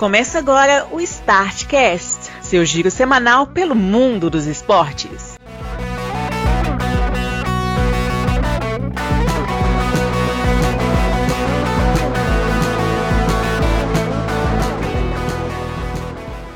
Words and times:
Começa 0.00 0.38
agora 0.38 0.88
o 0.90 0.98
Startcast, 0.98 2.30
seu 2.40 2.64
giro 2.64 2.90
semanal 2.90 3.48
pelo 3.48 3.74
mundo 3.74 4.30
dos 4.30 4.46
esportes. 4.46 5.36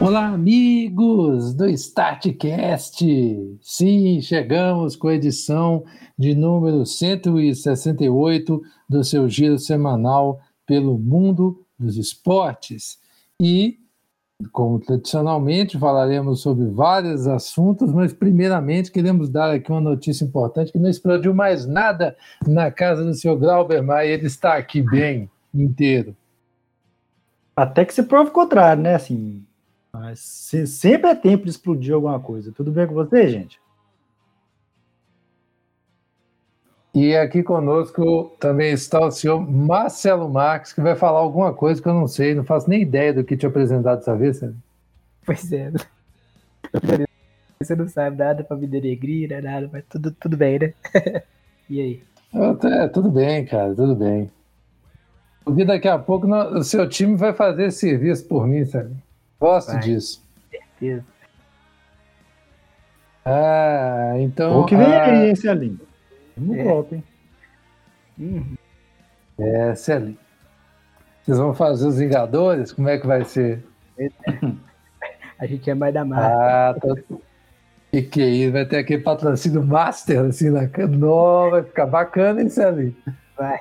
Olá, 0.01 0.29
amigos 0.29 1.53
do 1.53 1.69
Startcast! 1.69 3.05
Sim, 3.61 4.23
chegamos 4.23 4.97
com 4.97 5.09
a 5.09 5.15
edição 5.17 5.85
de 6.19 6.35
número 6.35 6.87
168 6.87 8.63
do 8.89 9.05
seu 9.05 9.29
giro 9.29 9.59
semanal 9.59 10.41
pelo 10.65 10.97
mundo 10.97 11.63
dos 11.79 11.99
esportes. 11.99 13.04
E, 13.41 13.79
como 14.53 14.79
tradicionalmente, 14.79 15.79
falaremos 15.79 16.41
sobre 16.41 16.67
vários 16.67 17.27
assuntos, 17.27 17.93
mas 17.93 18.13
primeiramente 18.13 18.93
queremos 18.93 19.29
dar 19.29 19.51
aqui 19.51 19.71
uma 19.71 19.81
notícia 19.81 20.25
importante, 20.25 20.73
que 20.73 20.79
não 20.79 20.89
explodiu 20.89 21.35
mais 21.35 21.67
nada 21.67 22.17
na 22.47 22.71
casa 22.71 23.05
do 23.05 23.15
senhor 23.15 23.37
Glauber 23.37 23.83
Maia, 23.83 24.09
ele 24.09 24.27
está 24.27 24.55
aqui 24.55 24.83
bem, 24.83 25.31
inteiro. 25.53 26.17
Até 27.57 27.85
que 27.85 27.95
se 27.95 28.03
prove 28.03 28.31
o 28.31 28.33
contrário, 28.33 28.83
né? 28.83 28.97
Assim, 28.97 29.45
sempre 30.67 31.11
é 31.11 31.15
tempo 31.15 31.45
de 31.45 31.51
explodir 31.51 31.95
alguma 31.95 32.19
coisa. 32.19 32.51
Tudo 32.51 32.73
bem 32.73 32.87
com 32.87 32.95
você, 32.95 33.29
gente? 33.29 33.61
E 36.95 37.17
aqui 37.17 37.43
conosco 37.43 38.37
também 38.39 38.73
está 38.73 39.05
o 39.05 39.11
senhor 39.11 39.41
Marcelo 39.41 40.29
Marques, 40.29 40.73
que 40.73 40.81
vai 40.81 40.95
falar 40.95 41.19
alguma 41.19 41.53
coisa 41.53 41.83
que 41.83 41.89
eu 41.89 41.93
não 41.93 42.07
sei, 42.07 42.37
não 42.37 42.45
faço 42.45 42.71
nem 42.71 42.83
ideia 42.83 43.13
do 43.13 43.25
que 43.25 43.37
te 43.37 43.45
apresentado 43.45 43.99
dessa 43.99 44.15
vez, 44.15 44.37
sabe? 44.37 44.55
Pois 45.27 45.53
é. 45.53 45.73
Você 47.59 47.75
não 47.75 47.89
sabe 47.89 48.19
nada 48.19 48.45
para 48.45 48.57
me 48.57 48.69
dar 48.69 48.79
alegria, 48.79 49.43
nada, 49.43 49.69
mas 49.73 49.85
tudo, 49.89 50.13
tudo 50.13 50.37
bem, 50.37 50.61
né? 50.61 50.73
e 51.69 51.81
aí? 51.81 52.03
É, 52.63 52.87
tudo 52.87 53.11
bem, 53.11 53.45
cara, 53.45 53.75
tudo 53.75 53.97
bem. 53.97 54.31
Porque 55.45 55.65
daqui 55.65 55.89
a 55.89 55.99
pouco 55.99 56.29
o 56.29 56.63
seu 56.63 56.89
time 56.89 57.17
vai 57.17 57.33
fazer 57.33 57.73
serviço 57.73 58.25
por 58.29 58.47
mim, 58.47 58.65
sabe? 58.65 58.95
Gosto 59.41 59.73
vai, 59.73 59.81
disso. 59.81 60.23
Certeza. 60.49 61.05
Ah, 63.25 64.15
então. 64.19 64.61
O 64.61 64.65
que 64.65 64.77
vem 64.77 64.87
ah, 64.87 65.05
aí, 65.05 65.31
esse 65.31 65.49
ali? 65.49 65.77
Não 66.37 66.55
é. 66.55 66.65
volta, 66.65 66.95
hein? 66.97 67.05
Uhum. 68.19 68.57
É, 69.39 69.75
Celinho. 69.75 70.19
Vocês 71.23 71.39
vão 71.39 71.55
fazer 71.55 71.87
os 71.87 71.99
Vingadores? 71.99 72.73
Como 72.73 72.89
é 72.89 72.99
que 72.99 73.07
vai 73.07 73.25
ser? 73.25 73.65
A 75.39 75.47
gente 75.47 75.69
é 75.69 75.75
mais 75.75 75.93
da 75.93 76.05
marca. 76.05 76.71
Ah, 76.71 76.75
tô... 76.75 77.21
E 77.93 78.03
que 78.03 78.25
isso? 78.25 78.53
Vai 78.53 78.67
ter 78.67 78.79
aquele 78.79 79.03
patrocínio 79.03 79.65
Master 79.65 80.21
assim 80.21 80.51
na 80.51 80.67
canoa, 80.67 81.51
vai 81.51 81.63
ficar 81.63 81.87
bacana, 81.87 82.43
hein, 82.43 82.49
Celinho? 82.49 82.95
Vai. 83.37 83.61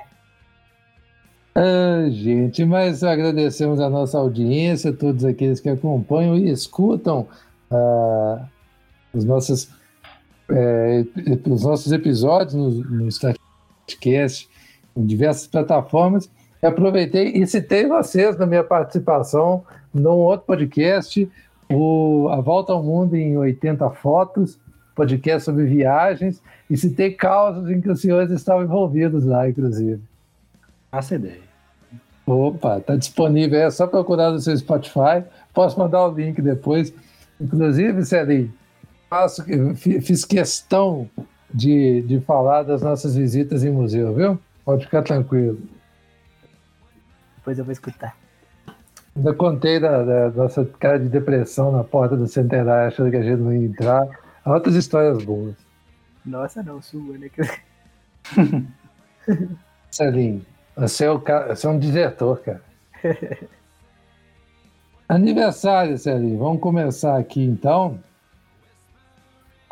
Ah, 1.54 2.06
gente, 2.10 2.64
mas 2.64 3.04
agradecemos 3.04 3.78
a 3.78 3.88
nossa 3.88 4.18
audiência, 4.18 4.92
todos 4.92 5.24
aqueles 5.24 5.60
que 5.60 5.68
acompanham 5.68 6.36
e 6.36 6.50
escutam 6.50 7.28
ah, 7.70 8.44
os 9.12 9.24
nossos 9.24 9.70
é, 10.50 11.04
os 11.48 11.62
nossos 11.62 11.92
episódios 11.92 12.54
no, 12.54 12.70
no 12.70 13.08
Startcast, 13.08 14.48
em 14.96 15.04
diversas 15.04 15.46
plataformas. 15.46 16.30
E 16.62 16.66
aproveitei 16.66 17.28
e 17.28 17.46
citei 17.46 17.86
vocês 17.86 18.38
na 18.38 18.46
minha 18.46 18.64
participação 18.64 19.64
num 19.92 20.10
outro 20.10 20.46
podcast, 20.46 21.30
o 21.70 22.28
A 22.30 22.40
Volta 22.40 22.72
ao 22.72 22.82
Mundo 22.82 23.14
em 23.14 23.36
80 23.36 23.88
Fotos, 23.90 24.58
podcast 24.94 25.44
sobre 25.44 25.64
viagens, 25.64 26.42
e 26.68 26.76
citei 26.76 27.12
causas 27.12 27.70
em 27.70 27.80
que 27.80 27.90
os 27.90 28.00
senhores 28.00 28.30
estavam 28.30 28.64
envolvidos 28.64 29.24
lá, 29.24 29.48
inclusive. 29.48 30.00
Essa 30.90 31.14
ideia. 31.14 31.42
Opa, 32.26 32.80
tá 32.80 32.96
disponível, 32.96 33.60
é 33.60 33.70
só 33.70 33.86
procurar 33.86 34.30
no 34.30 34.40
seu 34.40 34.56
Spotify. 34.56 35.22
Posso 35.52 35.78
mandar 35.78 36.06
o 36.06 36.12
link 36.12 36.40
depois. 36.40 36.92
Inclusive, 37.40 38.04
Celinho, 38.04 38.52
faço, 39.08 39.44
fiz 39.76 40.24
questão 40.24 41.08
de, 41.52 42.02
de 42.02 42.20
falar 42.20 42.62
das 42.64 42.82
nossas 42.82 43.14
visitas 43.14 43.64
em 43.64 43.70
museu, 43.70 44.14
viu? 44.14 44.38
Pode 44.64 44.84
ficar 44.84 45.02
tranquilo. 45.02 45.58
Depois 47.36 47.58
eu 47.58 47.64
vou 47.64 47.72
escutar. 47.72 48.16
Ainda 49.16 49.32
contei 49.32 49.78
da, 49.78 50.02
da 50.02 50.30
nossa 50.30 50.64
cara 50.80 50.98
de 50.98 51.08
depressão 51.08 51.70
na 51.70 51.84
porta 51.84 52.16
do 52.16 52.26
centenário, 52.26 52.88
achando 52.88 53.10
que 53.10 53.16
a 53.16 53.22
gente 53.22 53.40
não 53.40 53.52
ia 53.52 53.66
entrar. 53.66 54.02
Outras 54.44 54.74
histórias 54.74 55.22
boas. 55.22 55.54
Nossa, 56.24 56.62
não, 56.62 56.82
sua, 56.82 57.16
né? 57.18 57.30
Celinho, 59.90 60.44
você 60.76 61.04
é, 61.04 61.10
o 61.10 61.20
cara, 61.20 61.54
você 61.54 61.66
é 61.66 61.70
um 61.70 61.78
desertor, 61.78 62.40
cara. 62.40 62.62
Aniversário, 65.08 65.96
Celinho. 65.98 66.38
Vamos 66.38 66.60
começar 66.60 67.16
aqui 67.16 67.44
então 67.44 68.00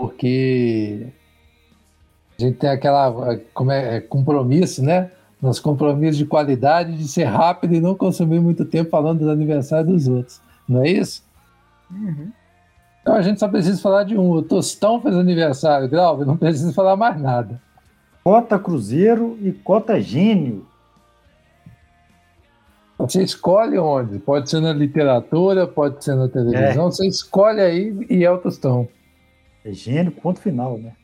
porque 0.03 1.07
a 2.37 2.43
gente 2.43 2.57
tem 2.59 2.71
aquela 2.71 3.39
como 3.55 3.71
é, 3.71 3.99
é, 3.99 4.01
compromisso, 4.01 4.83
né? 4.83 5.13
Nosso 5.41 5.63
compromisso 5.63 6.19
de 6.19 6.27
qualidade, 6.27 6.99
de 6.99 7.07
ser 7.07 7.23
rápido 7.23 7.73
e 7.77 7.81
não 7.81 7.95
consumir 7.95 8.41
muito 8.41 8.65
tempo 8.65 8.91
falando 8.91 9.21
do 9.21 9.31
aniversário 9.31 9.87
dos 9.87 10.09
outros. 10.09 10.41
Não 10.69 10.83
é 10.83 10.89
isso? 10.89 11.23
Uhum. 11.89 12.33
Então 13.01 13.15
a 13.15 13.23
gente 13.23 13.39
só 13.39 13.47
precisa 13.47 13.81
falar 13.81 14.03
de 14.03 14.19
um. 14.19 14.29
O 14.29 14.43
Tostão 14.43 15.01
fez 15.01 15.15
aniversário, 15.15 15.89
Grau, 15.89 16.25
não 16.25 16.37
precisa 16.37 16.73
falar 16.73 16.97
mais 16.97 17.21
nada. 17.21 17.63
Cota 18.25 18.59
Cruzeiro 18.59 19.39
e 19.41 19.53
Cota 19.53 20.01
Gênio. 20.01 20.67
Você 22.99 23.23
escolhe 23.23 23.79
onde? 23.79 24.19
Pode 24.19 24.51
ser 24.51 24.61
na 24.61 24.73
literatura, 24.73 25.65
pode 25.65 26.03
ser 26.03 26.17
na 26.17 26.29
televisão. 26.29 26.89
É. 26.89 26.91
Você 26.91 27.07
escolhe 27.07 27.61
aí 27.61 28.07
e 28.11 28.25
é 28.25 28.31
o 28.33 28.39
Tostão. 28.39 28.89
É 29.65 29.73
gênio, 29.73 30.13
ponto 30.13 30.41
final, 30.41 30.77
né? 30.79 30.95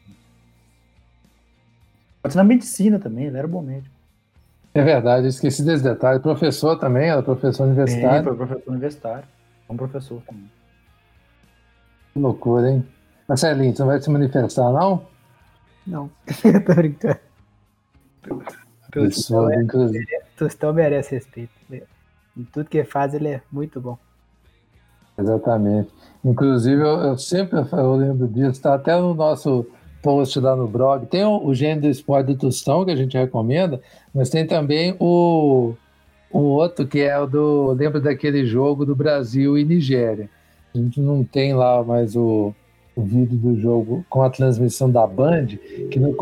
Pode 2.22 2.32
ser 2.32 2.38
na 2.38 2.44
medicina 2.44 2.98
também, 2.98 3.26
ele 3.26 3.38
era 3.38 3.46
bom 3.46 3.62
médico. 3.62 3.94
É 4.74 4.82
verdade, 4.82 5.26
esqueci 5.26 5.64
desse 5.64 5.82
detalhe. 5.82 6.20
Professor 6.20 6.76
também, 6.78 7.08
era 7.08 7.22
professor 7.22 7.64
universitário. 7.64 8.18
Sim, 8.18 8.24
foi 8.24 8.36
professor 8.36 8.70
universitário. 8.70 9.24
Um 9.68 9.76
professor 9.76 10.22
também. 10.26 10.50
Que 12.12 12.18
loucura, 12.18 12.70
hein? 12.70 12.86
Marcelinho, 13.28 13.74
você 13.74 13.82
não 13.82 13.88
vai 13.88 14.00
se 14.00 14.10
manifestar, 14.10 14.72
não? 14.72 15.06
Não, 15.86 16.10
eu 16.44 16.64
tô 16.64 16.74
brincando. 16.74 17.18
Tostão, 18.92 19.52
inclusive. 19.52 20.06
Tostão 20.36 20.72
merece 20.72 21.14
respeito. 21.14 21.52
Em 22.36 22.44
tudo 22.44 22.68
que 22.68 22.84
faz, 22.84 23.14
ele 23.14 23.28
é 23.28 23.42
muito 23.50 23.80
bom. 23.80 23.98
Exatamente. 25.18 25.90
Inclusive, 26.24 26.80
eu, 26.80 27.00
eu 27.00 27.18
sempre 27.18 27.58
eu 27.72 27.94
lembro 27.96 28.28
disso, 28.28 28.50
está 28.50 28.74
até 28.74 28.96
no 28.98 29.14
nosso 29.14 29.66
post 30.02 30.38
lá 30.38 30.54
no 30.54 30.68
blog. 30.68 31.06
Tem 31.06 31.24
o, 31.24 31.36
o 31.38 31.52
do 31.52 31.88
esporte 31.88 32.28
do 32.28 32.36
Tostão, 32.36 32.84
que 32.84 32.90
a 32.90 32.96
gente 32.96 33.16
recomenda, 33.16 33.80
mas 34.14 34.30
tem 34.30 34.46
também 34.46 34.94
o, 34.98 35.74
o 36.30 36.38
outro, 36.38 36.86
que 36.86 37.00
é 37.00 37.18
o 37.18 37.26
do. 37.26 37.72
Lembra 37.72 38.00
daquele 38.00 38.46
jogo 38.46 38.84
do 38.86 38.94
Brasil 38.94 39.58
e 39.58 39.64
Nigéria. 39.64 40.30
A 40.74 40.78
gente 40.78 41.00
não 41.00 41.24
tem 41.24 41.54
lá 41.54 41.82
mais 41.82 42.14
o, 42.14 42.54
o 42.94 43.02
vídeo 43.02 43.36
do 43.36 43.58
jogo 43.58 44.04
com 44.08 44.22
a 44.22 44.30
transmissão 44.30 44.90
da 44.90 45.06
Band, 45.06 45.46
que 45.90 45.98
no 45.98 46.16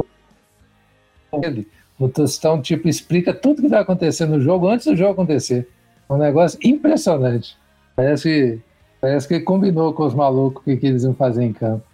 ele, 1.42 1.68
o 1.98 2.08
Tostão 2.08 2.62
tipo, 2.62 2.88
explica 2.88 3.34
tudo 3.34 3.60
que 3.60 3.68
vai 3.68 3.80
acontecer 3.80 4.24
no 4.24 4.40
jogo 4.40 4.68
antes 4.68 4.86
do 4.86 4.96
jogo 4.96 5.12
acontecer. 5.12 5.68
É 6.08 6.12
um 6.12 6.16
negócio 6.16 6.58
impressionante. 6.62 7.56
Parece 7.94 8.22
que 8.22 8.65
Parece 9.00 9.28
que 9.28 9.40
combinou 9.40 9.92
com 9.92 10.04
os 10.04 10.14
malucos 10.14 10.62
o 10.62 10.64
que, 10.64 10.76
que 10.76 10.86
eles 10.86 11.04
iam 11.04 11.14
fazer 11.14 11.44
em 11.44 11.52
campo. 11.52 11.84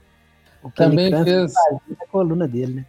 O 0.62 0.70
que 0.70 0.76
Também 0.76 1.06
ele 1.06 1.16
cansa 1.16 1.24
fez. 1.24 1.50
De 1.50 1.54
fazer 1.54 1.96
na 2.00 2.06
coluna 2.06 2.48
dele, 2.48 2.74
né? 2.74 2.86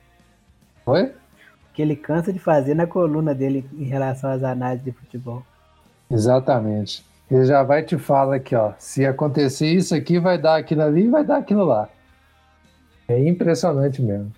Oi? 0.85 1.03
O 1.05 1.73
que 1.73 1.81
ele 1.81 1.95
cansa 1.95 2.31
de 2.31 2.39
fazer 2.39 2.75
na 2.75 2.85
coluna 2.85 3.33
dele 3.33 3.65
em 3.73 3.85
relação 3.85 4.29
às 4.29 4.43
análises 4.43 4.85
de 4.85 4.91
futebol. 4.91 5.43
Exatamente. 6.09 7.03
Ele 7.31 7.45
já 7.45 7.63
vai 7.63 7.81
te 7.81 7.97
falar 7.97 8.35
aqui, 8.35 8.55
ó. 8.55 8.73
Se 8.77 9.05
acontecer 9.05 9.67
isso 9.67 9.95
aqui, 9.95 10.19
vai 10.19 10.37
dar 10.37 10.57
aquilo 10.57 10.83
ali 10.83 11.05
e 11.05 11.09
vai 11.09 11.23
dar 11.23 11.37
aquilo 11.37 11.63
lá. 11.63 11.89
É 13.07 13.27
impressionante 13.27 14.01
mesmo. 14.01 14.31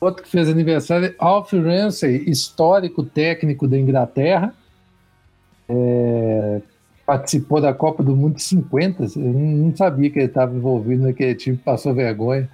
Outro 0.00 0.22
que 0.22 0.28
fez 0.28 0.48
aniversário, 0.48 1.14
Alf 1.18 1.52
Ramsey, 1.52 2.28
histórico 2.28 3.02
técnico 3.02 3.66
da 3.66 3.78
Inglaterra. 3.78 4.54
É, 5.68 6.60
participou 7.12 7.58
da 7.58 7.72
Copa 7.72 8.02
do 8.02 8.14
Mundo 8.14 8.34
de 8.34 8.42
50. 8.42 9.04
Eu 9.16 9.32
não 9.32 9.74
sabia 9.74 10.10
que 10.10 10.18
ele 10.18 10.26
estava 10.26 10.54
envolvido 10.54 11.04
naquele 11.04 11.34
time, 11.34 11.56
passou 11.56 11.94
vergonha. 11.94 12.46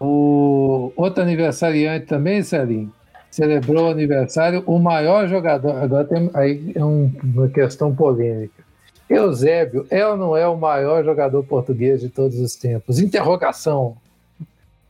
O 0.00 0.90
outro 0.96 1.22
aniversariante 1.22 2.06
também, 2.06 2.42
Celinho, 2.42 2.90
celebrou 3.30 3.88
o 3.88 3.90
aniversário 3.90 4.64
o 4.66 4.78
maior 4.78 5.28
jogador. 5.28 5.76
Agora 5.76 6.06
tem 6.06 6.30
aí 6.32 6.72
é 6.74 6.82
um- 6.82 7.12
uma 7.22 7.48
questão 7.48 7.94
polêmica. 7.94 8.64
Eusébio 9.06 9.86
é 9.90 10.06
ou 10.06 10.16
não 10.16 10.34
é 10.34 10.48
o 10.48 10.56
maior 10.56 11.04
jogador 11.04 11.44
português 11.44 12.00
de 12.00 12.08
todos 12.08 12.40
os 12.40 12.56
tempos? 12.56 12.98
Interrogação. 12.98 13.98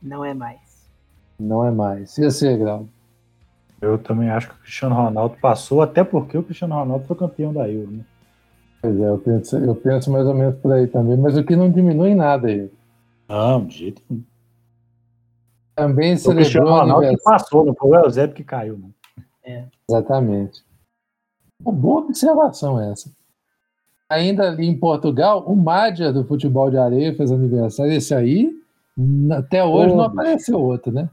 Não 0.01 0.23
é 0.23 0.33
mais. 0.33 0.59
Não 1.37 1.65
é 1.65 1.71
mais. 1.71 2.17
E 2.17 2.23
você, 2.23 2.55
Grau? 2.55 2.87
Eu 3.85 3.99
também 3.99 4.29
acho 4.29 4.49
que 4.49 4.55
o 4.55 4.59
Cristiano 4.59 4.95
Ronaldo 4.95 5.37
passou, 5.39 5.81
até 5.81 6.03
porque 6.03 6.35
o 6.37 6.43
Cristiano 6.43 6.73
Ronaldo 6.73 7.05
foi 7.05 7.15
campeão 7.15 7.53
da 7.53 7.69
Euro, 7.69 7.91
né? 7.91 8.05
Pois 8.81 8.99
é, 8.99 9.09
eu 9.09 9.17
penso, 9.19 9.57
eu 9.57 9.75
penso 9.75 10.11
mais 10.11 10.25
ou 10.25 10.33
menos 10.33 10.55
por 10.59 10.73
aí 10.73 10.87
também, 10.87 11.17
mas 11.17 11.37
o 11.37 11.43
que 11.43 11.55
não 11.55 11.71
diminui 11.71 12.09
em 12.09 12.15
nada 12.15 12.47
aí. 12.47 12.71
Não, 13.29 13.65
de 13.65 13.77
jeito 13.77 14.01
nenhum. 14.09 14.23
Também 15.75 16.15
O 16.15 16.29
Cristiano 16.29 16.69
Ronaldo 16.69 17.09
que 17.09 17.23
passou, 17.23 17.65
não 17.65 17.75
foi 17.75 17.91
o 17.91 17.95
Eusébio 17.95 18.35
que 18.35 18.43
caiu, 18.43 18.77
não. 18.77 18.93
Exatamente. 19.89 20.63
Uma 21.63 21.73
boa 21.73 22.01
observação 22.01 22.79
essa. 22.79 23.11
Ainda 24.09 24.47
ali 24.47 24.67
em 24.67 24.77
Portugal, 24.77 25.43
o 25.45 25.55
Mádia 25.55 26.11
do 26.13 26.23
futebol 26.25 26.69
de 26.69 26.77
areia 26.77 27.15
fez 27.15 27.31
aniversário. 27.31 27.91
Esse 27.91 28.13
aí, 28.15 28.51
até 29.31 29.63
hoje 29.63 29.93
não 29.93 30.03
apareceu 30.03 30.59
outro, 30.59 30.91
né? 30.91 31.09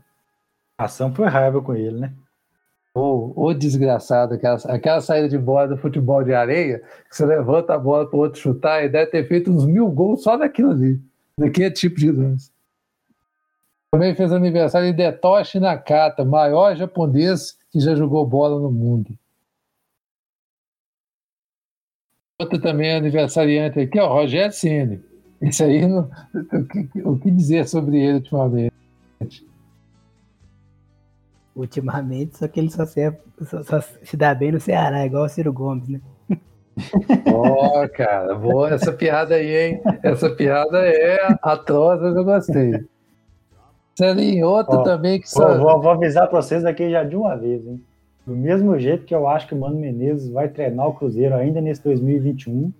A 0.79 0.85
ação 0.85 1.15
foi 1.15 1.27
raiva 1.27 1.61
com 1.61 1.75
ele, 1.75 1.99
né? 1.99 2.13
Ô, 2.94 3.33
ô 3.35 3.55
desgraçado, 3.55 4.35
aquela, 4.35 4.56
aquela 4.67 5.00
saída 5.00 5.29
de 5.29 5.39
bola 5.39 5.69
do 5.69 5.79
futebol 5.79 6.23
de 6.23 6.35
areia, 6.35 6.83
que 7.09 7.17
você 7.17 7.25
levanta 7.25 7.75
a 7.75 7.79
bola 7.79 8.06
para 8.06 8.17
o 8.19 8.21
outro 8.21 8.39
chutar 8.39 8.85
e 8.85 8.89
deve 8.89 9.11
ter 9.11 9.27
feito 9.27 9.50
uns 9.50 9.65
mil 9.65 9.91
gols 9.91 10.23
só 10.23 10.37
daquilo 10.37 10.73
ali. 10.73 11.00
Daquele 11.39 11.71
tipo 11.71 11.97
de 11.97 12.11
lance. 12.12 12.50
Também 13.91 14.15
fez 14.15 14.31
aniversário 14.33 14.91
de 14.91 14.97
Detoshi 14.97 15.59
Nakata, 15.59 16.25
maior 16.25 16.77
japonês 16.77 17.59
que 17.71 17.81
já 17.81 17.94
jogou 17.94 18.27
bola 18.27 18.61
no 18.61 18.71
mundo. 18.71 19.17
Outro 22.41 22.61
também 22.61 22.89
é 22.91 22.97
aniversariante 22.97 23.81
aqui, 23.81 23.99
ó, 23.99 24.12
Rogério 24.12 24.53
Ceni. 24.53 25.03
Esse 25.41 25.65
aí, 25.65 25.87
não- 25.87 26.11
o, 26.35 26.65
que, 26.67 27.03
o 27.03 27.19
que 27.19 27.31
dizer 27.31 27.67
sobre 27.67 27.99
ele 27.99 28.15
ultimamente? 28.19 28.73
Ultimamente, 31.55 32.39
só 32.39 32.49
que 32.49 32.59
ele 32.59 32.71
só, 32.71 32.87
serve, 32.87 33.19
só, 33.43 33.63
só 33.63 33.81
se 33.81 34.17
dá 34.17 34.35
bem 34.35 34.53
no 34.53 34.61
Ceará, 34.61 35.05
igual 35.05 35.25
o 35.25 35.29
Ciro 35.29 35.53
Gomes, 35.53 35.87
né? 35.89 36.01
Ó, 37.27 37.87
cara, 37.89 38.35
boa 38.35 38.71
essa 38.71 38.91
piada 38.93 39.35
aí, 39.35 39.55
hein? 39.55 39.83
Essa 40.03 40.31
piada 40.31 40.79
é 40.87 41.19
atroz, 41.43 42.01
mas 42.01 42.17
eu 42.17 42.25
gostei. 42.25 42.85
Celinho, 43.97 44.47
outro 44.49 44.79
Ó, 44.79 44.83
também 44.83 45.21
que 45.21 45.29
só. 45.29 45.59
vou- 45.59 45.81
vou 45.83 45.91
avisar 45.91 46.27
pra 46.29 46.41
vocês 46.41 46.65
aqui 46.65 46.91
já 46.91 47.05
de 47.05 47.15
uma 47.15 47.37
vez, 47.37 47.67
hein? 47.67 47.83
Do 48.27 48.35
mesmo 48.35 48.79
jeito 48.79 49.05
que 49.05 49.15
eu 49.15 49.29
acho 49.29 49.47
que 49.49 49.55
o 49.55 49.59
Mano 49.59 49.77
Menezes 49.77 50.31
vai 50.31 50.49
treinar 50.49 50.89
o 50.89 50.95
Cruzeiro 50.95 51.35
ainda 51.35 51.61
nesse 51.61 51.83
2021, 51.85 52.73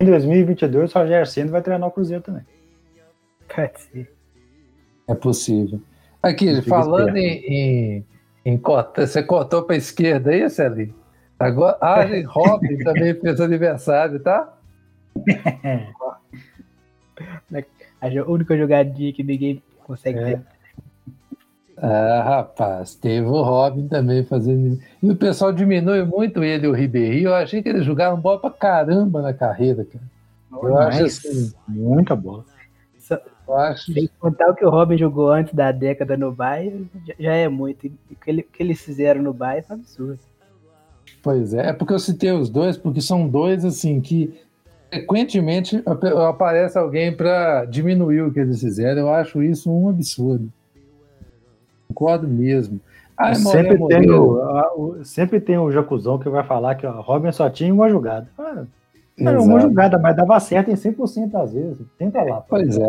em 0.00 0.04
2022 0.04 0.94
o 0.94 0.98
Rogério 0.98 1.26
Ceni 1.26 1.48
vai 1.50 1.62
treinar 1.62 1.88
o 1.88 1.92
Cruzeiro 1.92 2.22
também. 2.22 2.42
Pode 3.54 3.80
ser. 3.80 4.12
É 5.08 5.14
possível. 5.14 5.80
Aqui, 6.22 6.60
falando 6.62 7.16
em, 7.16 7.38
em, 7.46 8.04
em 8.44 8.56
cota, 8.56 9.06
você 9.06 9.22
cortou 9.22 9.62
para 9.62 9.74
a 9.74 9.78
esquerda 9.78 10.30
aí, 10.30 10.48
Celinho? 10.48 10.94
Agora, 11.38 11.76
Arlen 11.80 12.24
Robin 12.24 12.78
também 12.78 13.14
fez 13.14 13.40
aniversário, 13.40 14.18
tá? 14.20 14.54
A 18.00 18.06
única 18.30 18.56
jogadinha 18.56 19.12
que 19.12 19.24
ninguém 19.24 19.62
consegue 19.84 20.18
É. 20.18 20.40
Ah, 21.80 22.22
rapaz, 22.24 22.96
teve 22.96 23.26
o 23.26 23.40
Robin 23.42 23.86
também 23.86 24.24
fazendo. 24.24 24.80
E 25.00 25.10
o 25.10 25.16
pessoal 25.16 25.52
diminui 25.52 26.02
muito 26.04 26.42
ele 26.42 26.66
e 26.66 26.68
o 26.68 26.72
Ribeirinho. 26.72 27.28
Eu 27.28 27.34
achei 27.34 27.62
que 27.62 27.68
eles 27.68 27.84
jogaram 27.84 28.20
bola 28.20 28.40
pra 28.40 28.50
caramba 28.50 29.22
na 29.22 29.32
carreira, 29.32 29.84
cara. 29.84 30.04
Eu 30.50 30.78
acho 30.78 31.02
Mas, 31.02 31.18
assim. 31.24 31.52
Muita 31.68 32.16
bola. 32.16 32.44
Eu 33.48 33.56
acho. 33.56 33.92
Sem 33.92 34.08
contar 34.20 34.50
o 34.50 34.54
que 34.54 34.64
o 34.64 34.70
Robin 34.70 34.98
jogou 34.98 35.30
antes 35.30 35.54
da 35.54 35.72
década 35.72 36.16
no 36.16 36.30
Bayern, 36.30 36.86
já- 37.06 37.14
já 37.18 37.32
é 37.32 37.48
muito. 37.48 37.86
E 37.86 37.92
o 38.10 38.14
que, 38.16 38.30
ele- 38.30 38.42
que 38.42 38.62
eles 38.62 38.80
fizeram 38.80 39.22
no 39.22 39.32
Bayern 39.32 39.64
é 39.68 39.72
um 39.72 39.76
absurdo. 39.76 40.18
Pois 41.22 41.54
é, 41.54 41.70
é 41.70 41.72
porque 41.72 41.92
eu 41.94 41.98
citei 41.98 42.30
os 42.30 42.48
dois, 42.50 42.76
porque 42.76 43.00
são 43.00 43.26
dois 43.26 43.64
assim 43.64 44.00
que 44.00 44.38
frequentemente 44.90 45.82
ap- 45.84 46.04
aparece 46.04 46.78
alguém 46.78 47.14
para 47.14 47.64
diminuir 47.64 48.22
o 48.22 48.32
que 48.32 48.38
eles 48.40 48.60
fizeram. 48.60 49.00
Eu 49.02 49.10
acho 49.14 49.42
isso 49.42 49.70
um 49.72 49.88
absurdo. 49.88 50.48
Concordo 51.88 52.28
mesmo. 52.28 52.80
Ai, 53.16 53.36
Moré 53.38 53.62
sempre, 53.62 53.68
tem 53.70 53.78
Moreira. 53.78 54.20
o, 54.22 54.40
a- 54.42 54.74
o- 54.76 55.04
sempre 55.04 55.40
tem 55.40 55.58
o 55.58 55.72
Jacuzão 55.72 56.18
que 56.18 56.28
vai 56.28 56.44
falar 56.44 56.74
que 56.76 56.86
o 56.86 57.00
Robin 57.00 57.32
só 57.32 57.50
tinha 57.50 57.72
uma 57.74 57.88
jogada. 57.90 58.28
Era 59.18 59.40
uma 59.40 59.60
jogada, 59.60 59.98
mas 59.98 60.16
dava 60.16 60.38
certo 60.40 60.70
em 60.70 60.74
100% 60.74 61.34
às 61.34 61.52
vezes. 61.52 61.78
Tenta 61.98 62.22
lá. 62.22 62.40
pô. 62.40 62.46
Pois 62.50 62.78
é. 62.78 62.86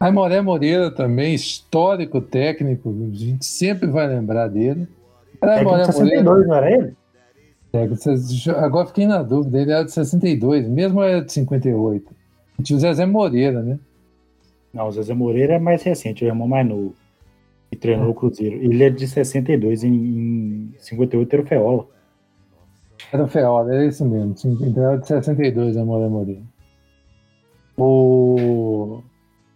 Aimoré 0.00 0.40
Moreira 0.40 0.90
também, 0.90 1.34
histórico 1.34 2.20
técnico, 2.20 2.90
a 2.90 3.14
gente 3.14 3.44
sempre 3.44 3.86
vai 3.86 4.06
lembrar 4.06 4.48
dele. 4.48 4.88
Era 5.40 5.52
É 5.52 5.54
que 5.54 5.60
Aimoré 5.60 5.82
de 5.82 5.92
Moreira, 5.92 5.92
62, 5.92 6.46
não 6.46 6.54
era 6.54 6.70
ele? 6.70 6.94
técnico, 7.72 8.50
agora 8.56 8.86
fiquei 8.86 9.06
na 9.06 9.22
dúvida, 9.22 9.60
ele 9.60 9.72
era 9.72 9.84
de 9.84 9.92
62, 9.92 10.68
mesmo 10.68 11.02
era 11.02 11.22
de 11.24 11.32
58. 11.32 12.14
Tinha 12.62 12.76
o 12.76 12.80
Zezé 12.80 13.04
Moreira, 13.04 13.62
né? 13.62 13.78
Não, 14.72 14.88
o 14.88 14.92
Zezé 14.92 15.14
Moreira 15.14 15.54
é 15.54 15.58
mais 15.58 15.82
recente, 15.82 16.24
é 16.24 16.28
o 16.28 16.30
irmão 16.30 16.46
mais 16.46 16.66
novo. 16.66 16.94
Que 17.70 17.76
treinou 17.76 18.10
o 18.10 18.14
Cruzeiro. 18.14 18.56
Ele 18.56 18.84
é 18.84 18.90
de 18.90 19.06
62, 19.08 19.82
em, 19.82 19.92
em 19.92 20.74
58 20.78 21.32
era 21.32 21.42
o 21.42 21.46
Feola. 21.46 21.86
Era 23.14 23.22
o 23.22 23.28
Feola, 23.28 23.72
era 23.72 23.86
isso 23.86 24.04
mesmo. 24.04 24.34
Então 24.60 24.82
era 24.82 24.98
de 24.98 25.06
62, 25.06 25.76
Aimoré 25.76 26.08
Moreira. 26.08 26.42
O 27.78 29.02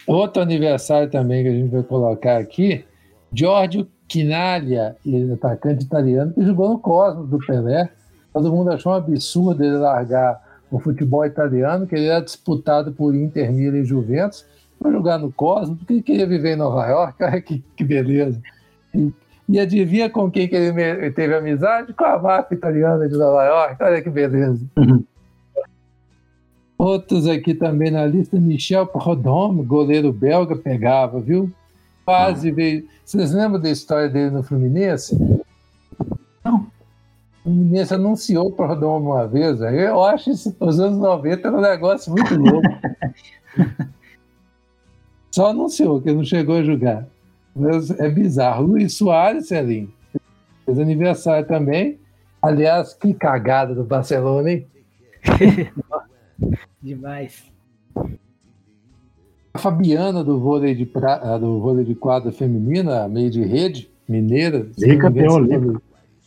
outro 0.07 0.41
aniversário 0.41 1.09
também 1.09 1.43
que 1.43 1.49
a 1.49 1.51
gente 1.51 1.69
vai 1.69 1.83
colocar 1.83 2.37
aqui, 2.37 2.85
Giorgio 3.33 3.85
Quinaglia, 4.07 4.95
é 5.05 5.33
atacante 5.33 5.83
italiano, 5.83 6.31
que 6.31 6.41
jogou 6.41 6.69
no 6.69 6.79
Cosmos 6.79 7.27
do 7.27 7.37
Pelé. 7.37 7.89
Todo 8.31 8.49
mundo 8.49 8.71
achou 8.71 8.93
um 8.93 8.95
absurdo 8.95 9.61
ele 9.61 9.75
largar 9.75 10.41
o 10.71 10.79
futebol 10.79 11.25
italiano, 11.25 11.85
que 11.85 11.95
ele 11.95 12.05
era 12.05 12.21
disputado 12.21 12.93
por 12.93 13.13
Inter, 13.13 13.51
Milan 13.51 13.79
e 13.79 13.83
Juventus, 13.83 14.45
para 14.79 14.89
jogar 14.89 15.17
no 15.17 15.33
Cosmos, 15.33 15.77
porque 15.79 15.91
ele 15.91 16.01
queria 16.01 16.25
viver 16.25 16.53
em 16.53 16.59
Nova 16.59 16.87
York. 16.87 17.15
Olha 17.21 17.41
que, 17.41 17.61
que 17.75 17.83
beleza. 17.83 18.41
E, 18.95 19.11
e 19.49 19.59
adivinha 19.59 20.07
com 20.11 20.29
quem 20.29 20.47
que 20.47 20.55
ele 20.55 21.11
teve 21.11 21.35
amizade? 21.35 21.91
Com 21.93 22.05
a 22.05 22.19
máfia 22.19 22.53
italiana 22.55 23.09
de 23.09 23.17
Nova 23.17 23.43
York. 23.43 23.83
Olha 23.83 23.99
que 23.99 24.09
beleza. 24.09 24.63
Uhum. 24.77 25.03
Outros 26.77 27.27
aqui 27.27 27.55
também 27.55 27.89
na 27.89 28.05
lista, 28.05 28.39
Michel 28.39 28.85
Prodome, 28.85 29.63
goleiro 29.63 30.13
belga, 30.13 30.55
pegava, 30.55 31.19
viu? 31.19 31.51
Quase 32.05 32.51
veio. 32.51 32.87
Vocês 33.03 33.33
lembram 33.33 33.59
da 33.59 33.71
história 33.71 34.07
dele 34.07 34.29
no 34.29 34.43
Fluminense? 34.43 35.17
Não. 36.45 36.67
O 37.39 37.43
Fluminense 37.43 37.93
anunciou 37.95 38.49
o 38.49 38.51
Prodome 38.51 39.07
uma 39.07 39.27
vez. 39.27 39.59
Eu 39.61 40.03
acho 40.03 40.29
isso, 40.29 40.55
os 40.59 40.79
anos 40.79 40.99
90 40.99 41.47
era 41.47 41.57
um 41.57 41.61
negócio 41.61 42.11
muito 42.11 42.35
louco. 42.35 42.67
Só 45.31 45.47
anunciou, 45.47 45.99
que 45.99 46.13
não 46.13 46.23
chegou 46.23 46.57
a 46.57 46.63
jogar. 46.63 47.07
É 47.97 48.09
bizarro. 48.09 48.65
Luiz 48.67 48.93
Soares, 48.93 49.47
Celinho, 49.47 49.91
fez 50.65 50.79
aniversário 50.79 51.47
também. 51.47 51.99
Aliás, 52.41 52.93
que 52.93 53.13
cagada 53.13 53.75
do 53.75 53.83
Barcelona, 53.83 54.51
hein? 54.51 54.67
Demais. 56.81 57.43
A 59.53 59.59
Fabiana 59.59 60.23
do 60.23 60.39
vôlei 60.39 60.73
de, 60.73 60.85
pra... 60.85 61.15
ah, 61.15 61.37
do 61.37 61.59
vôlei 61.59 61.83
de 61.83 61.95
quadra 61.95 62.31
feminina, 62.31 63.07
meio 63.09 63.29
de 63.29 63.43
rede, 63.43 63.89
mineira. 64.07 64.67
Se 64.77 64.87
não, 64.87 64.95
me 64.95 65.09
engano, 65.09 65.31
Santa 65.31 65.57
Lu- 65.57 65.81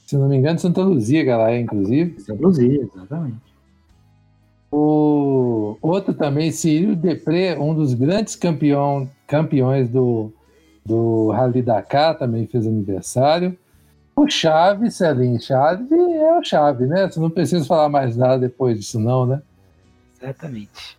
se 0.07 0.17
não 0.17 0.29
me 0.29 0.37
engano, 0.37 0.59
Santa 0.59 0.83
Luzia, 0.83 1.25
que 1.25 1.31
ela 1.31 1.51
é, 1.51 1.61
inclusive. 1.61 2.21
Santa 2.21 2.43
Luzia, 2.43 2.83
exatamente. 2.83 3.53
O 4.71 5.77
outro 5.81 6.15
também, 6.15 6.51
Cirilo 6.51 6.97
Depré, 6.97 7.59
um 7.59 7.75
dos 7.75 7.95
grandes 7.95 8.35
campeão, 8.37 9.09
campeões 9.27 9.89
do, 9.89 10.33
do 10.85 11.31
Rally 11.31 11.63
Dakar, 11.63 12.19
também 12.19 12.47
fez 12.47 12.67
aniversário. 12.67 13.57
O 14.15 14.29
Chaves, 14.29 14.97
Celinho, 14.97 15.41
Chaves 15.41 15.91
é 15.91 16.39
o 16.39 16.45
Chaves, 16.45 16.89
né? 16.89 17.09
Você 17.09 17.19
não 17.19 17.31
precisa 17.31 17.65
falar 17.65 17.89
mais 17.89 18.17
nada 18.17 18.39
depois 18.39 18.79
disso, 18.79 19.01
não, 19.01 19.25
né? 19.25 19.41
Exatamente. 20.21 20.99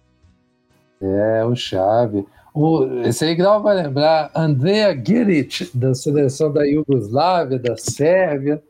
É, 1.01 1.43
o 1.45 1.55
Chave. 1.55 2.25
O, 2.53 2.85
esse 3.03 3.25
aí 3.25 3.35
Grau 3.35 3.61
vai 3.61 3.75
lembrar 3.75 4.31
Andrea 4.35 4.95
Giric, 4.95 5.69
da 5.73 5.93
seleção 5.93 6.51
da 6.51 6.63
Iugoslávia, 6.63 7.59
da 7.59 7.75
Sérvia. 7.77 8.61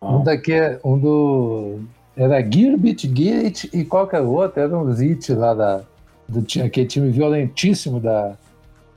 Um 0.00 0.22
daqui, 0.24 0.52
um 0.84 0.98
do. 0.98 1.80
Era 2.16 2.42
Girbit, 2.42 3.06
Giric 3.14 3.70
e 3.72 3.84
qualquer 3.84 4.20
outro, 4.20 4.60
era 4.60 4.76
um 4.76 4.92
Zit 4.92 5.32
lá 5.32 5.54
da, 5.54 5.82
do 6.28 6.44
aquele 6.62 6.86
time 6.86 7.10
violentíssimo 7.10 8.00
da, 8.00 8.36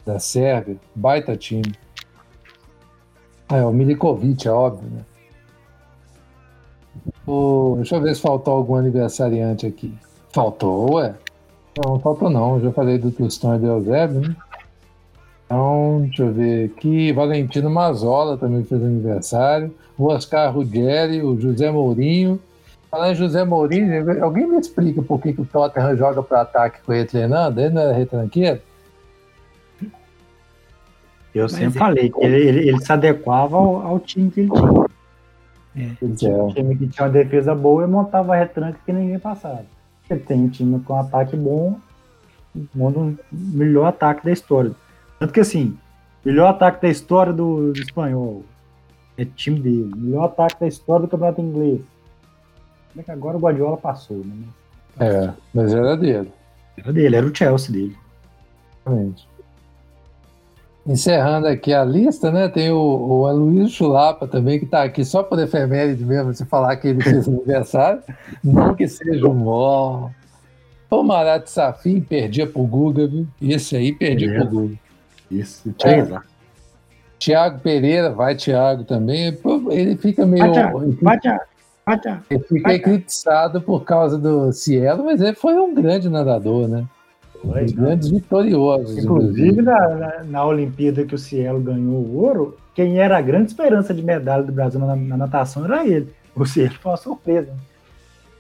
da 0.06 0.20
Sérvia. 0.20 0.78
Baita 0.94 1.36
time. 1.36 1.74
É 3.50 3.64
o 3.64 3.72
Milikovic, 3.72 4.48
é 4.48 4.52
óbvio, 4.52 4.90
né? 4.90 5.02
O... 7.28 7.76
Deixa 7.78 7.96
eu 7.96 8.02
ver 8.02 8.16
se 8.16 8.22
faltou 8.22 8.54
algum 8.54 8.76
aniversariante 8.76 9.66
aqui. 9.66 9.94
Faltou, 10.32 10.96
ué? 10.96 11.16
Não, 11.84 12.00
faltou 12.00 12.30
não. 12.30 12.60
Já 12.60 12.72
falei 12.72 12.98
do 12.98 13.12
Tostão 13.12 13.56
e 13.56 13.60
do 13.60 13.68
Eusébio, 13.68 14.22
né? 14.22 14.36
Então, 15.46 16.02
deixa 16.06 16.24
eu 16.24 16.34
ver 16.34 16.66
aqui. 16.66 17.12
Valentino 17.12 17.70
Mazola 17.70 18.38
também 18.38 18.64
fez 18.64 18.84
aniversário. 18.84 19.74
O 19.98 20.06
Oscar 20.06 20.54
Ruggeri, 20.54 21.22
o 21.22 21.40
José 21.40 21.70
Mourinho. 21.72 22.40
Falando 22.90 23.12
em 23.12 23.16
José 23.16 23.44
Mourinho, 23.44 24.24
alguém 24.24 24.48
me 24.48 24.58
explica 24.58 25.02
por 25.02 25.20
que, 25.20 25.34
que 25.34 25.42
o 25.42 25.46
Tottenham 25.46 25.98
joga 25.98 26.24
para 26.24 26.42
ataque 26.42 26.82
com 26.84 26.94
ele 26.94 27.06
treinando? 27.06 27.60
Ele 27.60 27.74
não 27.74 27.82
era 27.82 27.94
retranqueiro? 27.94 28.62
Eu 31.36 31.44
Mas 31.44 31.51
sempre 31.51 31.77
é... 31.77 31.80
falei 31.80 32.10
que 32.10 32.24
ele, 32.24 32.38
ele, 32.38 32.70
ele, 32.70 32.80
se 32.80 32.92
adequava 32.94 33.58
ao, 33.58 33.82
ao, 33.86 34.00
time 34.00 34.32
que 34.32 34.39
ele 34.39 34.50
tinha. 34.50 34.86
É. 35.75 35.92
Ele 36.01 36.15
tinha 36.15 36.44
um 36.44 36.54
time 36.54 36.77
que 36.77 36.88
tinha 36.88 37.06
uma 37.06 37.12
defesa 37.12 37.54
boa 37.54 37.84
e 37.84 37.88
montava 37.88 38.38
retranca 38.38 38.80
que 38.86 38.94
ninguém 38.94 39.20
passava. 39.20 39.65
Ele 40.10 40.22
tem 40.22 40.39
um 40.39 40.48
time 40.48 40.80
com 40.80 40.94
um 40.94 41.00
ataque 41.00 41.36
bom, 41.36 41.77
monta 42.74 43.00
o 43.00 43.18
melhor 43.34 43.88
ataque 43.88 44.24
da 44.24 44.32
história. 44.32 44.72
Tanto 45.20 45.34
que 45.34 45.42
assim, 45.42 45.77
melhor 46.24 46.48
ataque 46.48 46.82
da 46.82 46.88
história 46.88 47.34
do, 47.34 47.74
do 47.74 47.80
espanhol 47.82 48.44
é 49.18 49.25
time 49.25 49.60
dele. 49.60 49.92
Melhor 49.94 50.25
ataque 50.27 50.62
da 50.62 50.68
história 50.68 51.06
do 51.06 51.10
campeonato 51.10 51.42
inglês. 51.42 51.82
Como 52.92 53.01
é 53.01 53.04
que 53.04 53.12
agora 53.12 53.36
o 53.36 53.42
Guardiola 53.42 53.75
passou, 53.75 54.24
né? 54.24 54.46
É, 55.01 55.34
mas 55.54 55.74
era 55.74 55.98
dele. 55.98 56.32
Era 56.77 56.94
dele, 56.94 57.15
era 57.18 57.25
o 57.25 57.36
Chelsea 57.36 57.74
dele. 57.74 57.98
Exatamente. 58.86 59.35
Encerrando 60.88 61.48
aqui 61.48 61.74
a 61.74 61.84
lista, 61.84 62.32
né? 62.32 62.48
Tem 62.48 62.70
o, 62.70 62.77
o 62.77 63.25
Aloysio 63.25 63.70
Chulapa 63.70 64.27
também, 64.27 64.60
que 64.60 64.65
está 64.65 64.84
aqui 64.84 65.04
só 65.04 65.24
por 65.24 65.39
efeméride 65.39 66.06
mesmo, 66.06 66.34
se 66.34 66.46
falar 66.46 66.75
que 66.75 66.89
ele 66.89 67.01
fez 67.01 67.27
aniversário. 67.27 68.04
Não 68.44 68.75
que 68.75 68.88
seja 68.88 69.27
um 69.27 69.48
ó. 69.48 70.10
O 70.92 71.04
Marat 71.04 71.48
Safin 71.48 72.00
perdia 72.01 72.46
pro 72.46 72.63
Guga, 72.63 73.08
viu? 73.08 73.27
Esse 73.42 73.75
aí 73.75 73.94
perdia 73.94 74.32
é. 74.32 74.38
pro 74.38 74.48
Guga. 74.48 74.75
Isso, 75.32 75.74
é. 75.84 76.22
Tiago 77.18 77.60
Pereira, 77.60 78.12
vai 78.12 78.36
Tiago 78.36 78.84
também. 78.84 79.36
Ele 79.72 79.98
fica 79.98 80.25
meio. 80.25 80.44
Vai, 80.44 80.54
Tiago. 80.54 80.98
Vai, 81.01 82.00
Tiago. 82.00 82.24
Ele 82.30 82.44
fica 82.44 82.80
critiçado 82.80 83.60
por 83.62 83.84
causa 83.84 84.18
do 84.18 84.51
Cielo, 84.51 85.06
mas 85.06 85.20
ele 85.20 85.36
foi 85.36 85.56
um 85.56 85.74
grande 85.74 86.10
nadador, 86.10 86.68
né? 86.68 86.86
Foi, 87.46 87.66
grandes 87.66 88.10
vitoriosos. 88.10 88.98
Inclusive, 88.98 89.62
na, 89.62 89.90
na, 89.90 90.24
na, 90.24 90.46
Olimpíada 90.46 91.06
que 91.06 91.16
o 91.16 91.18
Cielo 91.18 91.60
ganhou 91.60 91.96
o 91.96 92.18
ouro, 92.18 92.58
quem 92.74 93.00
era 93.00 93.18
a 93.18 93.22
grande 93.22 93.48
esperança 93.48 93.94
de 93.94 94.02
medalha 94.02 94.44
do 94.44 94.52
Brasil 94.52 94.80
na, 94.80 94.96
na 94.96 95.18
natação 95.18 95.66
era 95.66 95.88
ele. 95.88 96.14
O 96.36 96.46
Cielo 96.46 96.74
foi 96.82 96.92
uma 96.92 96.98
surpresa. 96.98 97.54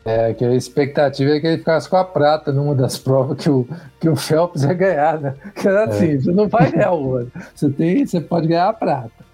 É, 0.03 0.35
que 0.35 0.45
a 0.45 0.53
expectativa 0.53 1.31
é 1.31 1.39
que 1.39 1.47
ele 1.47 1.57
ficasse 1.57 1.89
com 1.89 1.97
a 1.97 2.03
prata 2.03 2.51
numa 2.51 2.75
das 2.75 2.95
provas 2.95 3.43
que 3.43 3.49
o, 3.49 3.67
que 3.99 4.07
o 4.07 4.15
Phelps 4.15 4.61
ia 4.61 4.73
ganhar, 4.73 5.19
né? 5.19 5.33
Que 5.59 5.67
era 5.67 5.85
assim, 5.85 6.11
é. 6.11 6.17
você 6.17 6.31
não 6.31 6.47
vai 6.47 6.71
ganhar 6.71 6.91
o 6.91 7.07
ouro, 7.07 7.31
você, 7.55 7.69
tem, 7.71 8.05
você 8.05 8.21
pode 8.21 8.47
ganhar 8.47 8.69
a 8.69 8.73
prata. 8.73 9.25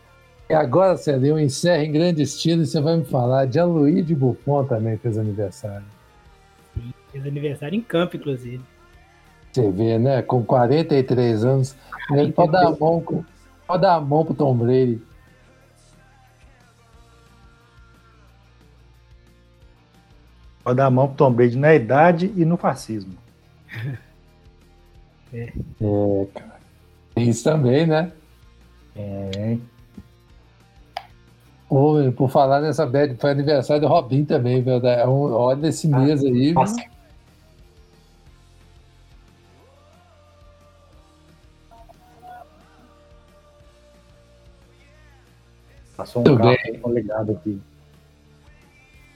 E 0.50 0.54
agora, 0.54 0.96
Célio, 0.96 1.28
eu 1.28 1.40
encerro 1.40 1.84
em 1.84 1.92
grande 1.92 2.22
estilo 2.22 2.62
e 2.62 2.66
você 2.66 2.80
vai 2.80 2.96
me 2.96 3.04
falar 3.04 3.46
de 3.48 3.60
Aloysio 3.60 4.16
Buffon 4.16 4.64
também 4.64 4.98
fez 4.98 5.18
aniversário. 5.18 5.86
Fez 7.12 7.26
aniversário 7.26 7.78
em 7.78 7.82
campo, 7.82 8.16
inclusive. 8.16 8.62
Você 9.52 9.70
vê, 9.70 10.00
né? 10.00 10.22
Com 10.22 10.44
43 10.44 11.44
anos, 11.44 11.76
ele 12.12 12.32
pode 12.32 12.52
dar 12.52 12.68
a 12.68 12.72
mão, 12.72 13.26
pode 13.68 13.82
dar 13.82 13.96
a 13.96 14.02
mão 14.02 14.26
pro 14.26 14.34
Tom 14.34 14.56
Brady. 14.56 15.02
Pode 20.64 20.78
dar 20.78 20.86
a 20.86 20.92
mão 20.92 21.08
pro 21.08 21.18
Tom 21.18 21.34
Brady 21.34 21.58
na 21.58 21.74
idade 21.74 22.32
e 22.36 22.46
no 22.46 22.58
fascismo. 22.58 23.16
É, 25.34 25.44
é 25.44 26.26
cara. 26.34 26.60
Tem 27.16 27.30
isso 27.30 27.42
também, 27.42 27.88
né? 27.88 28.12
É. 28.98 29.58
Oh, 31.70 32.12
por 32.18 32.30
falar 32.30 32.60
nessa 32.60 32.86
bad, 32.86 33.16
foi 33.16 33.32
aniversário 33.32 33.82
do 33.82 33.88
Robin 33.88 34.26
também, 34.26 34.62
verdade? 34.62 35.00
É 35.00 35.08
olha 35.08 35.68
esse 35.68 35.88
mês 35.88 36.22
aí. 36.22 36.52
Nossa. 36.52 36.76
Passou 46.02 46.24
um 46.24 46.30
Muito 46.30 46.42
carro 46.42 46.58
bem. 46.64 46.94
ligado 46.96 47.32
aqui. 47.34 47.62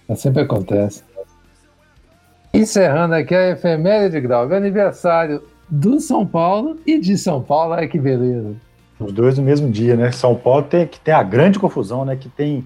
Mas 0.07 0.19
sempre 0.19 0.43
acontece. 0.43 1.03
Encerrando 2.53 3.15
aqui 3.15 3.33
a 3.33 3.49
efeméride, 3.49 4.21
Grau, 4.21 4.43
aniversário 4.53 5.41
do 5.67 5.99
São 5.99 6.27
Paulo 6.27 6.77
e 6.85 6.99
de 6.99 7.17
São 7.17 7.41
Paulo, 7.41 7.73
ai 7.73 7.87
que 7.87 7.99
beleza. 7.99 8.55
Os 8.99 9.11
dois 9.11 9.35
no 9.35 9.43
mesmo 9.43 9.71
dia, 9.71 9.95
né? 9.95 10.11
São 10.11 10.35
Paulo 10.35 10.61
tem 10.61 10.85
que 10.85 10.99
tem 10.99 11.11
a 11.11 11.23
grande 11.23 11.57
confusão, 11.57 12.05
né? 12.05 12.15
Que 12.15 12.29
tem 12.29 12.63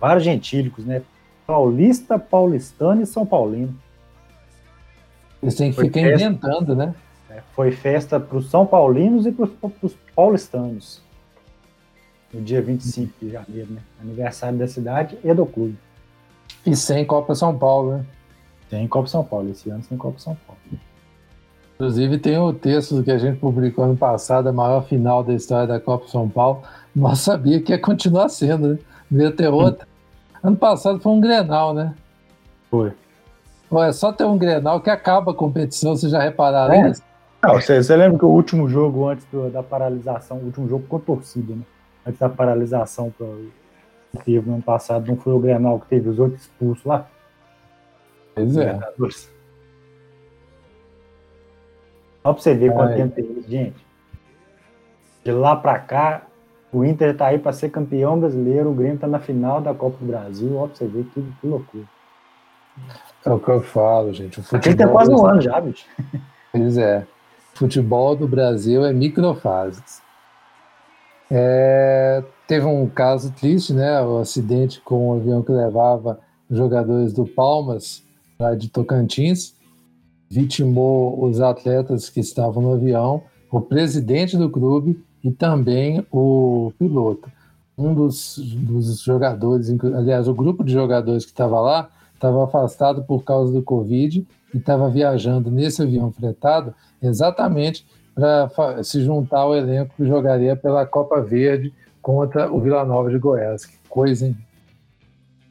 vários 0.00 0.24
gentílicos, 0.24 0.84
né? 0.84 1.02
Paulista, 1.46 2.18
paulistano 2.18 3.02
e 3.02 3.06
São 3.06 3.24
Paulino. 3.24 3.72
Eles 5.40 5.54
têm 5.54 5.70
que 5.70 5.76
Foi 5.76 5.84
ficar 5.84 6.00
festa, 6.00 6.26
inventando, 6.26 6.74
né? 6.74 6.92
É, 7.30 7.40
foi 7.54 7.70
festa 7.70 8.18
para 8.18 8.36
os 8.36 8.50
São 8.50 8.66
Paulinos 8.66 9.26
e 9.26 9.30
para 9.30 9.48
os 9.80 9.94
paulistanos 10.16 11.08
no 12.32 12.40
dia 12.40 12.62
25 12.62 13.12
de 13.20 13.30
janeiro, 13.30 13.72
né? 13.72 13.80
Aniversário 14.00 14.58
da 14.58 14.66
cidade 14.66 15.18
e 15.22 15.34
do 15.34 15.44
clube. 15.46 15.76
E 16.64 16.76
sem 16.76 17.04
Copa 17.04 17.34
São 17.34 17.56
Paulo, 17.56 17.98
né? 17.98 18.04
Tem 18.68 18.86
Copa 18.86 19.08
São 19.08 19.24
Paulo, 19.24 19.50
esse 19.50 19.68
ano 19.70 19.82
tem 19.88 19.98
Copa 19.98 20.18
São 20.18 20.36
Paulo. 20.46 20.60
Inclusive 21.74 22.18
tem 22.18 22.38
o 22.38 22.52
texto 22.52 23.02
que 23.02 23.10
a 23.10 23.18
gente 23.18 23.38
publicou 23.38 23.84
ano 23.84 23.96
passado, 23.96 24.48
a 24.48 24.52
maior 24.52 24.84
final 24.84 25.24
da 25.24 25.32
história 25.32 25.66
da 25.66 25.80
Copa 25.80 26.06
São 26.08 26.28
Paulo. 26.28 26.62
Nós 26.94 27.20
sabia 27.20 27.60
que 27.60 27.72
ia 27.72 27.78
continuar 27.78 28.28
sendo, 28.28 28.74
né? 28.74 28.78
Não 29.10 29.24
ia 29.24 29.32
ter 29.32 29.48
outra. 29.48 29.88
Ano 30.42 30.56
passado 30.56 31.00
foi 31.00 31.12
um 31.12 31.20
Grenal, 31.20 31.74
né? 31.74 31.94
Foi. 32.70 32.92
Pô, 33.68 33.82
é 33.82 33.92
só 33.92 34.12
ter 34.12 34.24
um 34.24 34.36
Grenal 34.36 34.80
que 34.80 34.90
acaba 34.90 35.32
a 35.32 35.34
competição, 35.34 35.96
vocês 35.96 36.12
já 36.12 36.20
repararam 36.20 36.74
é. 36.74 36.90
isso? 36.90 37.02
Não, 37.42 37.54
você, 37.54 37.82
você 37.82 37.96
lembra 37.96 38.18
que 38.18 38.24
o 38.24 38.28
último 38.28 38.68
jogo 38.68 39.08
antes 39.08 39.24
do, 39.32 39.48
da 39.48 39.62
paralisação, 39.62 40.36
o 40.36 40.44
último 40.44 40.68
jogo 40.68 40.84
com 40.86 40.98
torcida, 40.98 41.54
né? 41.54 41.62
Antes 42.06 42.18
da 42.18 42.28
paralisação 42.28 43.10
que 43.10 44.22
teve 44.24 44.48
no 44.48 44.54
ano 44.54 44.62
passado, 44.62 45.06
não 45.06 45.16
foi 45.16 45.32
o 45.32 45.38
Grenal 45.38 45.80
que 45.80 45.88
teve 45.88 46.08
os 46.08 46.18
outros 46.18 46.42
expulsos 46.42 46.84
lá? 46.84 47.08
Pois 48.34 48.56
é. 48.56 48.78
Só 52.22 52.32
pra 52.32 52.42
você 52.42 52.54
ver 52.54 52.72
quanto 52.72 52.94
tempo 52.94 53.14
tem 53.14 53.24
isso, 53.38 53.48
gente. 53.48 53.86
De 55.24 55.32
lá 55.32 55.56
pra 55.56 55.78
cá, 55.78 56.26
o 56.72 56.84
Inter 56.84 57.16
tá 57.16 57.26
aí 57.26 57.38
pra 57.38 57.52
ser 57.52 57.70
campeão 57.70 58.18
brasileiro, 58.18 58.70
o 58.70 58.74
Grêmio 58.74 58.98
tá 58.98 59.06
na 59.06 59.18
final 59.18 59.60
da 59.60 59.74
Copa 59.74 59.96
do 59.98 60.06
Brasil, 60.06 60.56
ó, 60.56 60.66
pra 60.66 60.76
você 60.76 60.86
ver 60.86 61.04
que, 61.04 61.22
que 61.22 61.46
loucura. 61.46 61.84
É 63.24 63.30
o 63.30 63.38
que 63.38 63.48
eu 63.50 63.60
falo, 63.60 64.12
gente. 64.12 64.40
O 64.40 64.42
futebol 64.42 64.58
Aqui 64.58 64.74
tem 64.74 64.88
quase 64.88 65.12
um 65.12 65.26
ano 65.26 65.40
já, 65.40 65.60
bicho. 65.60 65.86
Pois 66.52 66.78
é. 66.78 67.06
Futebol 67.54 68.16
do 68.16 68.26
Brasil 68.26 68.84
é 68.84 68.92
microfases. 68.92 70.02
É, 71.30 72.24
teve 72.48 72.66
um 72.66 72.88
caso 72.88 73.32
triste, 73.32 73.72
né? 73.72 74.02
O 74.02 74.18
acidente 74.18 74.80
com 74.80 75.10
o 75.10 75.14
avião 75.14 75.42
que 75.42 75.52
levava 75.52 76.18
jogadores 76.50 77.12
do 77.12 77.24
Palmas, 77.24 78.02
lá 78.38 78.54
de 78.54 78.68
Tocantins, 78.68 79.54
vitimou 80.28 81.24
os 81.24 81.40
atletas 81.40 82.08
que 82.08 82.20
estavam 82.20 82.62
no 82.62 82.72
avião, 82.72 83.22
o 83.50 83.60
presidente 83.60 84.36
do 84.36 84.50
clube 84.50 85.02
e 85.22 85.30
também 85.30 86.04
o 86.10 86.72
piloto. 86.78 87.30
Um 87.78 87.94
dos, 87.94 88.36
dos 88.38 89.00
jogadores, 89.00 89.70
aliás, 89.96 90.28
o 90.28 90.34
grupo 90.34 90.64
de 90.64 90.72
jogadores 90.72 91.24
que 91.24 91.30
estava 91.30 91.60
lá, 91.60 91.90
estava 92.14 92.44
afastado 92.44 93.02
por 93.04 93.24
causa 93.24 93.52
do 93.52 93.62
Covid 93.62 94.26
e 94.52 94.58
estava 94.58 94.90
viajando 94.90 95.50
nesse 95.50 95.82
avião 95.82 96.12
fretado 96.12 96.74
exatamente 97.02 97.86
para 98.54 98.82
se 98.84 99.02
juntar 99.02 99.40
ao 99.40 99.54
elenco 99.54 99.94
que 99.96 100.06
jogaria 100.06 100.54
pela 100.54 100.86
Copa 100.86 101.20
Verde 101.20 101.72
contra 102.00 102.52
o 102.52 102.60
Vila 102.60 102.84
Nova 102.84 103.10
de 103.10 103.18
Goiás. 103.18 103.66
Que 103.66 103.76
coisa, 103.88 104.26
hein? 104.26 104.36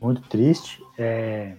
Muito 0.02 0.22
triste. 0.22 0.82
É... 0.98 1.56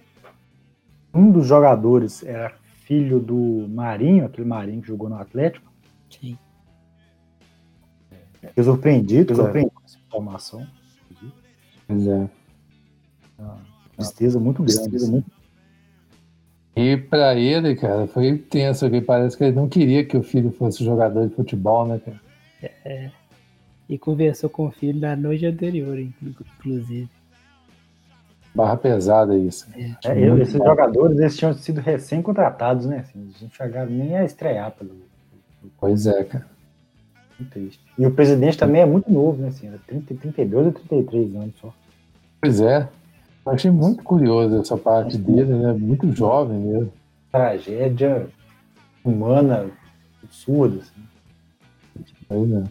Um 1.13 1.31
dos 1.31 1.45
jogadores 1.45 2.23
era 2.23 2.53
filho 2.85 3.19
do 3.19 3.67
Marinho, 3.69 4.25
aquele 4.25 4.47
Marinho 4.47 4.81
que 4.81 4.87
jogou 4.87 5.09
no 5.09 5.15
Atlético. 5.15 5.71
Sim. 6.09 6.37
Fiquei 8.41 8.63
surpreendido, 8.63 9.35
surpreendido 9.35 9.75
com 9.75 9.85
essa 9.85 9.97
informação. 9.99 10.67
Pois 11.87 12.07
é. 12.07 12.29
Uma 13.37 13.59
tristeza 13.95 14.39
muito 14.39 14.63
grande. 14.63 14.81
Tristeza 14.81 15.11
muito 15.11 15.31
e 16.81 16.97
para 16.97 17.35
ele, 17.35 17.75
cara, 17.75 18.07
foi 18.07 18.37
tenso, 18.37 18.85
porque 18.85 19.01
parece 19.01 19.37
que 19.37 19.43
ele 19.43 19.55
não 19.55 19.69
queria 19.69 20.03
que 20.03 20.17
o 20.17 20.23
filho 20.23 20.51
fosse 20.51 20.83
jogador 20.83 21.27
de 21.27 21.35
futebol, 21.35 21.85
né, 21.85 21.99
cara? 22.03 22.19
É. 22.85 23.09
E 23.89 23.97
conversou 23.97 24.49
com 24.49 24.67
o 24.67 24.71
filho 24.71 24.99
na 24.99 25.15
noite 25.15 25.45
anterior, 25.45 25.97
inclusive. 25.99 27.09
Barra 28.53 28.75
pesada 28.75 29.35
isso. 29.37 29.67
É, 29.75 30.11
é 30.11 30.41
esses 30.41 30.55
bom. 30.55 30.65
jogadores 30.65 31.17
eles 31.17 31.37
tinham 31.37 31.53
sido 31.53 31.79
recém-contratados, 31.79 32.85
né? 32.85 32.99
Assim, 32.99 33.21
eles 33.21 33.41
não 33.41 33.49
chegaram 33.49 33.89
nem 33.89 34.17
a 34.17 34.25
estrear 34.25 34.71
pelo. 34.71 34.91
Pois 35.79 36.05
é, 36.05 36.23
cara. 36.23 36.45
Muito 37.39 37.51
triste. 37.51 37.79
E 37.97 38.05
o 38.05 38.11
presidente 38.11 38.57
também 38.57 38.81
é 38.81 38.85
muito 38.85 39.11
novo, 39.11 39.41
né? 39.41 39.47
Assim, 39.47 39.67
era 39.67 39.79
30, 39.87 40.15
32 40.15 40.65
ou 40.65 40.71
33 40.73 41.35
anos 41.35 41.55
só. 41.59 41.73
Pois 42.41 42.59
é. 42.59 42.87
Eu 43.45 43.51
achei 43.51 43.71
muito 43.71 44.03
curioso 44.03 44.59
essa 44.59 44.77
parte 44.77 45.17
dele, 45.17 45.53
né? 45.53 45.73
Muito 45.73 46.11
jovem 46.15 46.57
mesmo. 46.59 46.93
Tragédia 47.31 48.27
humana 49.03 49.71
absurda, 50.23 50.79
assim. 50.79 51.01
Pois 52.27 52.51
é. 52.51 52.63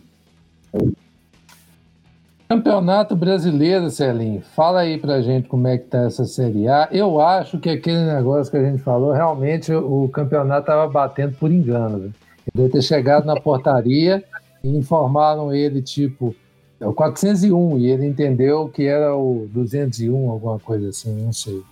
Campeonato 2.49 3.15
Brasileiro, 3.15 3.91
Celinho, 3.91 4.43
fala 4.43 4.81
aí 4.81 4.99
pra 4.99 5.21
gente 5.21 5.49
como 5.49 5.69
é 5.69 5.79
que 5.79 5.85
tá 5.85 5.99
essa 5.99 6.25
Série 6.25 6.67
A. 6.67 6.89
Eu 6.91 7.21
acho 7.21 7.61
que 7.61 7.71
aquele 7.71 8.05
negócio 8.05 8.50
que 8.50 8.59
a 8.59 8.65
gente 8.65 8.83
falou, 8.83 9.12
realmente 9.12 9.73
o 9.73 10.09
campeonato 10.09 10.62
estava 10.62 10.91
batendo 10.91 11.37
por 11.37 11.50
engano. 11.50 11.99
Né? 11.99 12.11
Ele 12.53 12.62
deve 12.65 12.71
ter 12.71 12.83
chegado 12.83 13.25
na 13.25 13.41
portaria 13.41 14.25
e 14.65 14.77
informaram 14.77 15.55
ele, 15.55 15.81
tipo, 15.81 16.35
é 16.81 16.87
o 16.87 16.95
401, 16.95 17.79
e 17.79 17.91
ele 17.91 18.07
entendeu 18.07 18.69
que 18.69 18.87
era 18.87 19.15
o 19.15 19.47
201, 19.53 20.31
alguma 20.31 20.59
coisa 20.59 20.89
assim, 20.89 21.15
não 21.23 21.33
sei. 21.33 21.63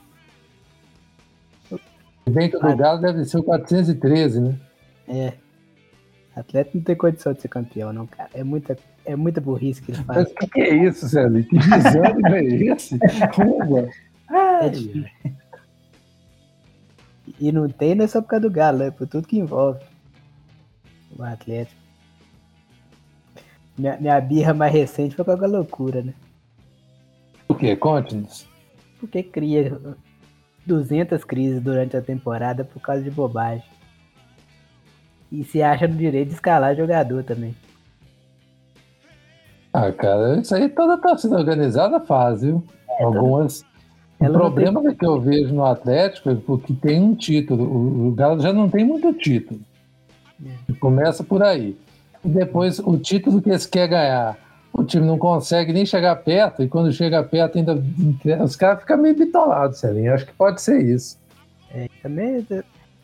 Se 1.71 2.31
bem 2.31 2.50
que 2.50 2.57
o 2.57 2.61
do 2.61 2.77
Galo 2.77 3.00
deve 3.00 3.25
ser 3.25 3.38
o 3.38 3.43
413, 3.43 4.41
né? 4.41 4.55
É. 5.09 5.33
Atleta 6.37 6.71
não 6.75 6.83
tem 6.83 6.95
condição 6.95 7.33
de 7.33 7.41
ser 7.41 7.49
campeão, 7.49 7.93
não, 7.93 8.07
cara. 8.07 8.29
É 8.35 8.45
muita, 8.45 8.77
é 9.05 9.17
muita 9.17 9.41
burrice 9.41 9.81
que 9.81 9.93
ele 9.93 10.05
faz. 10.05 10.19
Mas 10.19 10.31
o 10.31 10.35
que, 10.35 10.47
que, 10.47 10.61
é 10.61 10.75
isso, 10.75 11.09
Célio? 11.09 11.43
Que 11.43 11.59
desânimo 11.59 12.29
é 12.29 12.45
esse? 12.75 12.99
Rua. 13.33 13.88
É 14.62 14.69
difícil. 14.69 15.11
E 17.41 17.50
não 17.50 17.69
tem, 17.69 17.95
não 17.95 18.05
é 18.05 18.09
só 18.09 18.21
por 18.21 18.29
causa 18.29 18.43
do 18.49 18.50
Galo, 18.50 18.83
é 18.83 18.91
por 18.91 19.07
tudo 19.07 19.27
que 19.27 19.38
envolve 19.38 19.81
o 21.17 21.23
Atlético. 21.23 21.88
Minha, 23.78 23.97
minha 23.99 24.20
birra 24.20 24.52
mais 24.52 24.73
recente 24.73 25.14
foi 25.14 25.25
com 25.25 25.44
a 25.44 25.49
loucura, 25.49 26.02
né? 26.02 26.12
O 27.49 27.54
que? 27.54 27.75
Conte-nos. 27.76 28.47
Porque 28.99 29.23
cria 29.23 29.78
200 30.66 31.23
crises 31.25 31.62
durante 31.62 31.97
a 31.97 32.02
temporada 32.02 32.64
por 32.64 32.82
causa 32.82 33.02
de 33.02 33.11
bobagem. 33.11 33.64
E 35.30 35.44
se 35.44 35.62
acha 35.62 35.87
no 35.87 35.94
direito 35.94 36.28
de 36.28 36.35
escalar 36.35 36.75
jogador 36.75 37.23
também. 37.23 37.54
Ah, 39.73 39.92
cara, 39.92 40.40
isso 40.40 40.54
aí 40.54 40.68
toda 40.68 40.99
torcida 40.99 41.37
organizada 41.37 42.00
faz, 42.00 42.42
viu? 42.42 42.64
É, 42.99 43.04
Algumas. 43.04 43.64
O 44.18 44.32
problema 44.32 44.82
tem... 44.82 44.94
que 44.97 45.06
eu 45.06 45.20
vejo 45.20 45.54
no 45.54 45.64
Atlético 45.64 46.30
é 46.30 46.35
porque 46.35 46.73
tem 46.73 47.00
um 47.00 47.14
título. 47.14 47.64
O, 47.64 48.08
o 48.08 48.12
Galo 48.12 48.40
já 48.40 48.52
não 48.52 48.68
tem 48.68 48.85
muito 48.85 49.12
título. 49.12 49.61
É. 50.44 50.73
Começa 50.80 51.23
por 51.23 51.42
aí. 51.42 51.76
E 52.25 52.28
depois 52.28 52.78
o 52.78 52.98
título 52.98 53.40
que 53.40 53.48
eles 53.48 53.66
querem 53.66 53.90
ganhar. 53.90 54.37
O 54.72 54.84
time 54.84 55.06
não 55.06 55.18
consegue 55.18 55.72
nem 55.72 55.84
chegar 55.84 56.14
perto, 56.16 56.62
e 56.62 56.68
quando 56.68 56.92
chega 56.92 57.22
perto, 57.22 57.58
ainda 57.58 57.82
os 58.44 58.54
caras 58.54 58.80
ficam 58.80 58.98
meio 58.98 59.16
bitolados, 59.16 59.78
Celinho. 59.78 60.14
Acho 60.14 60.26
que 60.26 60.32
pode 60.32 60.60
ser 60.60 60.80
isso. 60.82 61.18
É, 61.70 61.88
também 62.02 62.46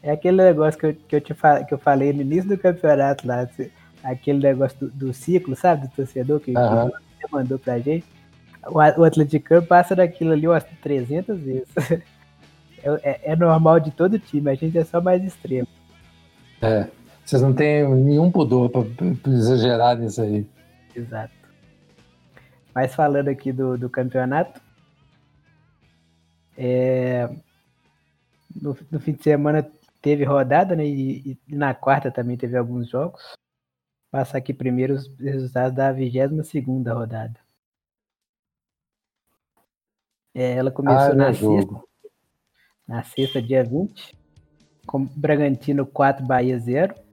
é 0.03 0.13
aquele 0.13 0.37
negócio 0.37 0.79
que 0.79 0.87
eu, 0.87 0.95
que 0.95 1.17
eu, 1.17 1.21
te 1.21 1.35
que 1.67 1.75
eu 1.75 1.79
falei 1.79 2.13
no 2.13 2.23
início 2.23 2.49
do 2.49 2.59
campeonato 2.59 3.27
lá, 3.27 3.49
aquele 4.05 4.39
negócio 4.39 4.79
do, 4.79 4.91
do 4.91 5.15
ciclo, 5.15 5.57
sabe? 5.57 5.89
Do 5.89 5.95
torcedor 5.95 6.39
que, 6.41 6.53
uhum. 6.53 6.91
você 6.91 7.27
mandou 7.33 7.59
pra 7.59 7.79
gente. 7.79 8.05
O, 8.67 8.79
o 8.79 9.05
atleticano 9.05 9.67
passa 9.67 9.97
daquilo 9.97 10.33
ali 10.33 10.47
umas 10.47 10.65
300 10.83 11.39
vezes. 11.39 11.69
É, 12.85 13.11
é, 13.11 13.21
é, 13.33 13.37
normal 13.37 13.81
de 13.81 13.91
todo 13.91 14.19
time, 14.19 14.51
a 14.51 14.55
gente 14.55 14.77
é 14.77 14.85
só 14.85 15.01
mais 15.01 15.25
extremo. 15.25 15.67
É, 16.61 16.87
vocês 17.25 17.41
não 17.41 17.55
têm 17.55 17.89
nenhum 17.89 18.31
pudor 18.31 18.71
pra 18.71 18.83
exagerar 19.33 19.97
nisso 19.97 20.21
aí. 20.21 20.47
Exato. 20.95 21.33
Mas 22.75 22.95
falando 22.95 23.29
aqui 23.29 23.53
do, 23.53 23.79
do 23.79 23.89
campeonato, 23.89 24.61
é, 26.57 27.29
no, 28.55 28.77
no, 28.91 29.01
fim 29.01 29.13
de 29.13 29.23
semana 29.23 29.69
teve 30.03 30.25
rodada, 30.25 30.77
né? 30.77 30.85
E, 30.87 31.39
e, 31.49 31.55
na 31.55 31.75
quarta 31.75 32.11
também 32.11 32.37
teve 32.37 32.57
alguns 32.57 32.89
jogos. 32.89 33.23
Passar 34.11 34.39
aqui 34.39 34.53
primeiro 34.53 34.95
os 34.95 35.19
resultados 35.19 35.75
da 35.75 35.93
22 35.93 36.47
segunda 36.47 36.93
rodada. 36.93 37.39
É, 40.35 40.53
ela 40.53 40.71
começou 40.71 41.13
ah, 41.13 41.15
na 41.15 41.33
sexta. 41.33 41.83
Na 42.87 43.03
sexta, 43.03 43.41
dia 43.41 43.65
20. 43.65 44.17
Com 44.87 45.05
Bragantino 45.05 45.87
4, 45.87 46.27
Bahia 46.27 46.59
0. 46.59 47.04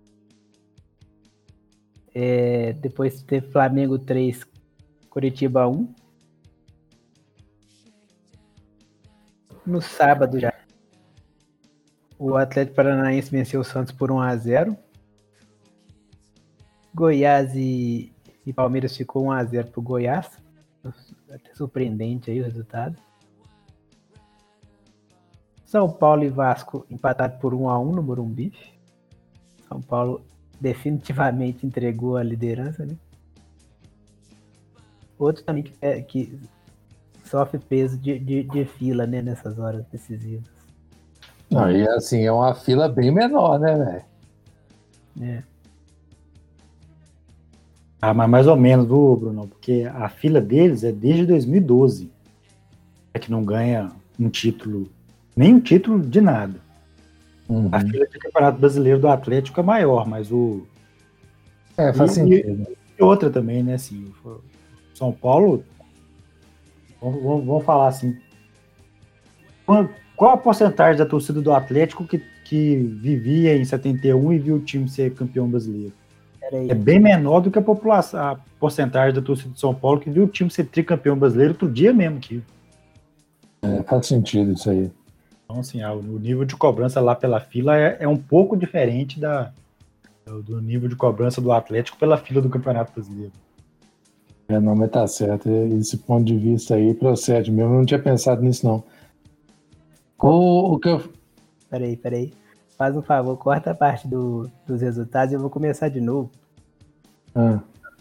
É, 2.14 2.74
depois 2.74 3.22
teve 3.24 3.52
Flamengo 3.52 3.98
3, 3.98 4.46
Curitiba 5.10 5.68
1. 5.68 5.94
No 9.66 9.82
sábado 9.82 10.40
já 10.40 10.52
o 12.24 12.36
Atlético 12.36 12.76
Paranaense 12.76 13.32
venceu 13.32 13.62
o 13.62 13.64
Santos 13.64 13.92
por 13.92 14.12
1 14.12 14.20
a 14.20 14.36
0 14.36 14.78
Goiás 16.94 17.56
e, 17.56 18.14
e 18.46 18.54
Palmeiras 18.54 18.96
ficou 18.96 19.26
1 19.26 19.32
a 19.32 19.44
0 19.44 19.68
pro 19.70 19.82
Goiás. 19.82 20.30
Até 21.32 21.56
surpreendente 21.56 22.30
aí 22.30 22.40
o 22.40 22.44
resultado. 22.44 22.96
São 25.66 25.90
Paulo 25.90 26.24
e 26.24 26.30
Vasco 26.30 26.86
empataram 26.92 27.40
por 27.40 27.56
1 27.56 27.70
a 27.70 27.80
1 27.80 27.92
no 27.94 28.04
Morumbi. 28.04 28.54
São 29.68 29.82
Paulo 29.82 30.22
definitivamente 30.62 31.66
entregou 31.66 32.16
a 32.16 32.24
liderança, 32.24 32.86
né? 32.86 32.96
Outro 35.18 35.44
também 35.44 35.64
que, 35.64 35.74
é, 35.82 36.02
que 36.02 36.40
sofre 37.26 37.60
peso 37.60 37.98
de, 37.98 38.20
de, 38.20 38.44
de 38.44 38.66
fila 38.66 39.08
né, 39.08 39.22
nessas 39.22 39.58
horas 39.58 39.84
decisivas. 39.92 40.50
Não, 41.50 41.70
e 41.70 41.88
assim, 41.90 42.22
é 42.22 42.32
uma 42.32 42.54
fila 42.54 42.88
bem 42.88 43.12
menor, 43.12 43.60
né, 43.60 43.76
velho? 43.76 45.30
É. 45.30 45.44
Ah, 48.02 48.14
mas 48.14 48.30
mais 48.30 48.48
ou 48.48 48.56
menos, 48.56 48.88
viu, 48.88 49.16
Bruno? 49.16 49.48
Porque 49.48 49.90
a 49.94 50.10
fila 50.10 50.40
deles 50.40 50.84
é 50.84 50.92
desde 50.92 51.26
2012. 51.26 52.12
É 53.14 53.20
que 53.20 53.30
não 53.30 53.44
ganha 53.44 53.92
um 54.20 54.30
título, 54.30 54.90
nem 55.36 55.56
um 55.56 55.60
título 55.60 56.00
de 56.00 56.22
nada. 56.22 56.60
Uhum. 57.52 57.68
A 57.70 57.82
fila 57.82 58.08
de 58.08 58.18
Campeonato 58.18 58.60
Brasileiro 58.60 58.98
do 58.98 59.10
Atlético 59.10 59.60
é 59.60 59.64
maior, 59.64 60.08
mas 60.08 60.32
o. 60.32 60.66
É, 61.78 61.92
faz 61.92 62.12
e, 62.12 62.16
sentido. 62.16 62.68
E 62.98 63.04
outra 63.04 63.30
também, 63.30 63.62
né? 63.62 63.74
Assim, 63.74 64.10
São 64.94 65.12
Paulo. 65.12 65.66
Vamos, 67.02 67.46
vamos 67.46 67.66
falar 67.66 67.90
assim. 67.90 68.18
Qual 70.16 70.32
a 70.32 70.38
porcentagem 70.38 70.98
da 70.98 71.06
torcida 71.06 71.42
do 71.42 71.52
Atlético 71.52 72.06
que, 72.06 72.24
que 72.46 72.76
vivia 72.78 73.58
em 73.58 73.66
71 73.66 74.34
e 74.34 74.40
viu 74.40 74.56
o 74.56 74.60
time 74.60 74.88
ser 74.88 75.14
campeão 75.14 75.50
brasileiro? 75.50 75.94
É 76.70 76.74
bem 76.74 77.00
menor 77.00 77.42
do 77.42 77.52
que 77.52 77.60
a 77.60 77.62
população, 77.62 78.20
a 78.20 78.40
porcentagem 78.60 79.14
da 79.14 79.22
torcida 79.22 79.54
de 79.54 79.60
São 79.60 79.74
Paulo 79.74 80.00
que 80.00 80.10
viu 80.10 80.24
o 80.24 80.28
time 80.28 80.50
ser 80.50 80.66
tricampeão 80.66 81.18
brasileiro 81.18 81.54
outro 81.54 81.70
dia 81.70 81.94
mesmo 81.94 82.18
aqui. 82.18 82.42
É, 83.62 83.84
faz 83.84 84.08
sentido 84.08 84.52
isso 84.54 84.70
aí. 84.70 84.92
Então, 85.52 85.60
assim, 85.60 85.84
o 85.84 86.18
nível 86.18 86.46
de 86.46 86.56
cobrança 86.56 87.02
lá 87.02 87.14
pela 87.14 87.42
fila 87.42 87.78
é, 87.78 87.98
é 88.00 88.08
um 88.08 88.16
pouco 88.16 88.56
diferente 88.56 89.20
da, 89.20 89.52
do 90.26 90.62
nível 90.62 90.88
de 90.88 90.96
cobrança 90.96 91.42
do 91.42 91.52
Atlético 91.52 91.98
pela 91.98 92.16
fila 92.16 92.42
do 92.42 92.50
Campeonato 92.50 92.94
Brasileiro. 92.94 93.34
É, 94.48 94.58
não, 94.62 94.74
mas 94.74 94.90
tá 94.90 95.06
certo. 95.08 95.50
Esse 95.50 95.98
ponto 95.98 96.24
de 96.24 96.38
vista 96.38 96.76
aí 96.76 96.94
procede 96.94 97.52
mesmo. 97.52 97.74
Eu 97.74 97.78
não 97.80 97.86
tinha 97.86 98.02
pensado 98.02 98.42
nisso, 98.42 98.66
não. 98.66 98.82
O, 100.18 100.76
o 100.76 100.80
que 100.80 100.88
eu. 100.88 101.04
Peraí, 101.70 101.98
peraí. 101.98 102.34
Faz 102.78 102.96
um 102.96 103.02
favor, 103.02 103.36
corta 103.38 103.72
a 103.72 103.76
parte 103.76 104.08
do, 104.08 104.50
dos 104.66 104.82
resultados 104.82 105.34
e 105.34 105.36
eu 105.36 105.42
vou 105.42 105.50
começar 105.50 105.90
de 105.90 106.00
novo. 106.00 106.32
Ah. 107.36 107.60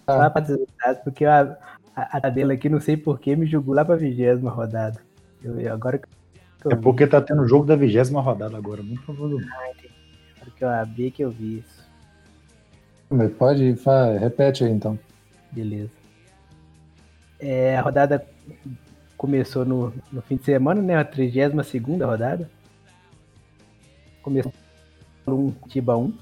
Só 0.08 0.22
a 0.22 0.30
parte 0.30 0.52
dos 0.52 0.56
resultados, 0.56 1.02
porque 1.02 1.24
a, 1.24 1.58
a, 1.96 2.16
a 2.16 2.20
tabela 2.20 2.52
aqui, 2.52 2.68
não 2.68 2.80
sei 2.80 2.96
porquê, 2.96 3.34
me 3.34 3.46
julgou 3.46 3.74
lá 3.74 3.84
pra 3.84 3.96
vigésima 3.96 4.50
rodada. 4.50 5.00
Eu, 5.42 5.58
eu, 5.60 5.72
agora 5.72 5.98
que 5.98 6.06
É 6.68 6.76
porque 6.76 7.06
tá 7.06 7.20
tendo 7.20 7.48
jogo 7.48 7.64
da 7.64 7.76
vigésima 7.76 8.20
rodada 8.20 8.56
agora, 8.56 8.82
muito 8.82 9.02
provavelmente. 9.02 9.90
Porque 10.38 10.64
eu 10.64 10.68
abri 10.68 11.10
que 11.10 11.22
eu 11.22 11.30
vi 11.30 11.58
isso. 11.58 11.88
Mas 13.08 13.32
pode, 13.32 13.74
fala, 13.76 14.18
repete 14.18 14.64
aí 14.64 14.70
então. 14.70 14.98
Beleza. 15.50 15.90
É, 17.38 17.76
a 17.76 17.80
rodada 17.80 18.24
começou 19.16 19.64
no, 19.64 19.92
no 20.12 20.20
fim 20.22 20.36
de 20.36 20.44
semana, 20.44 20.82
né? 20.82 20.96
A 20.96 21.04
32 21.04 22.02
rodada. 22.02 22.50
Começou 24.22 24.52
um 25.26 25.50
Tiba 25.68 25.96
1. 25.96 26.12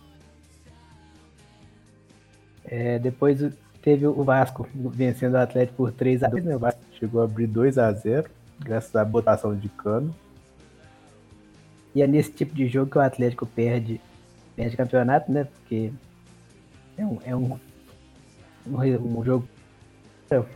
É, 2.65 2.99
depois 2.99 3.41
teve 3.83 4.07
o 4.07 4.23
Vasco 4.23 4.69
vencendo 4.75 5.35
o 5.35 5.39
Atlético 5.39 5.77
por 5.77 5.93
3x2, 5.93 6.43
né? 6.43 6.57
O 6.57 6.59
Vasco 6.59 6.81
chegou 6.99 7.23
a 7.23 7.25
abrir 7.25 7.49
2x0, 7.49 8.27
graças 8.61 8.95
à 8.95 9.05
botação 9.05 9.57
de 9.57 9.69
cano. 9.69 10.15
E 11.99 12.03
é 12.03 12.07
nesse 12.07 12.31
tipo 12.31 12.55
de 12.55 12.69
jogo 12.69 12.93
que 12.93 12.97
o 12.97 13.01
Atlético 13.01 13.45
perde, 13.45 14.01
perde 14.55 14.77
campeonato, 14.77 15.33
né? 15.33 15.49
Porque 15.53 15.91
é 16.97 17.05
um, 17.05 17.19
é 17.25 17.35
um, 17.35 17.59
um, 18.69 19.19
um 19.19 19.25
jogo 19.25 19.49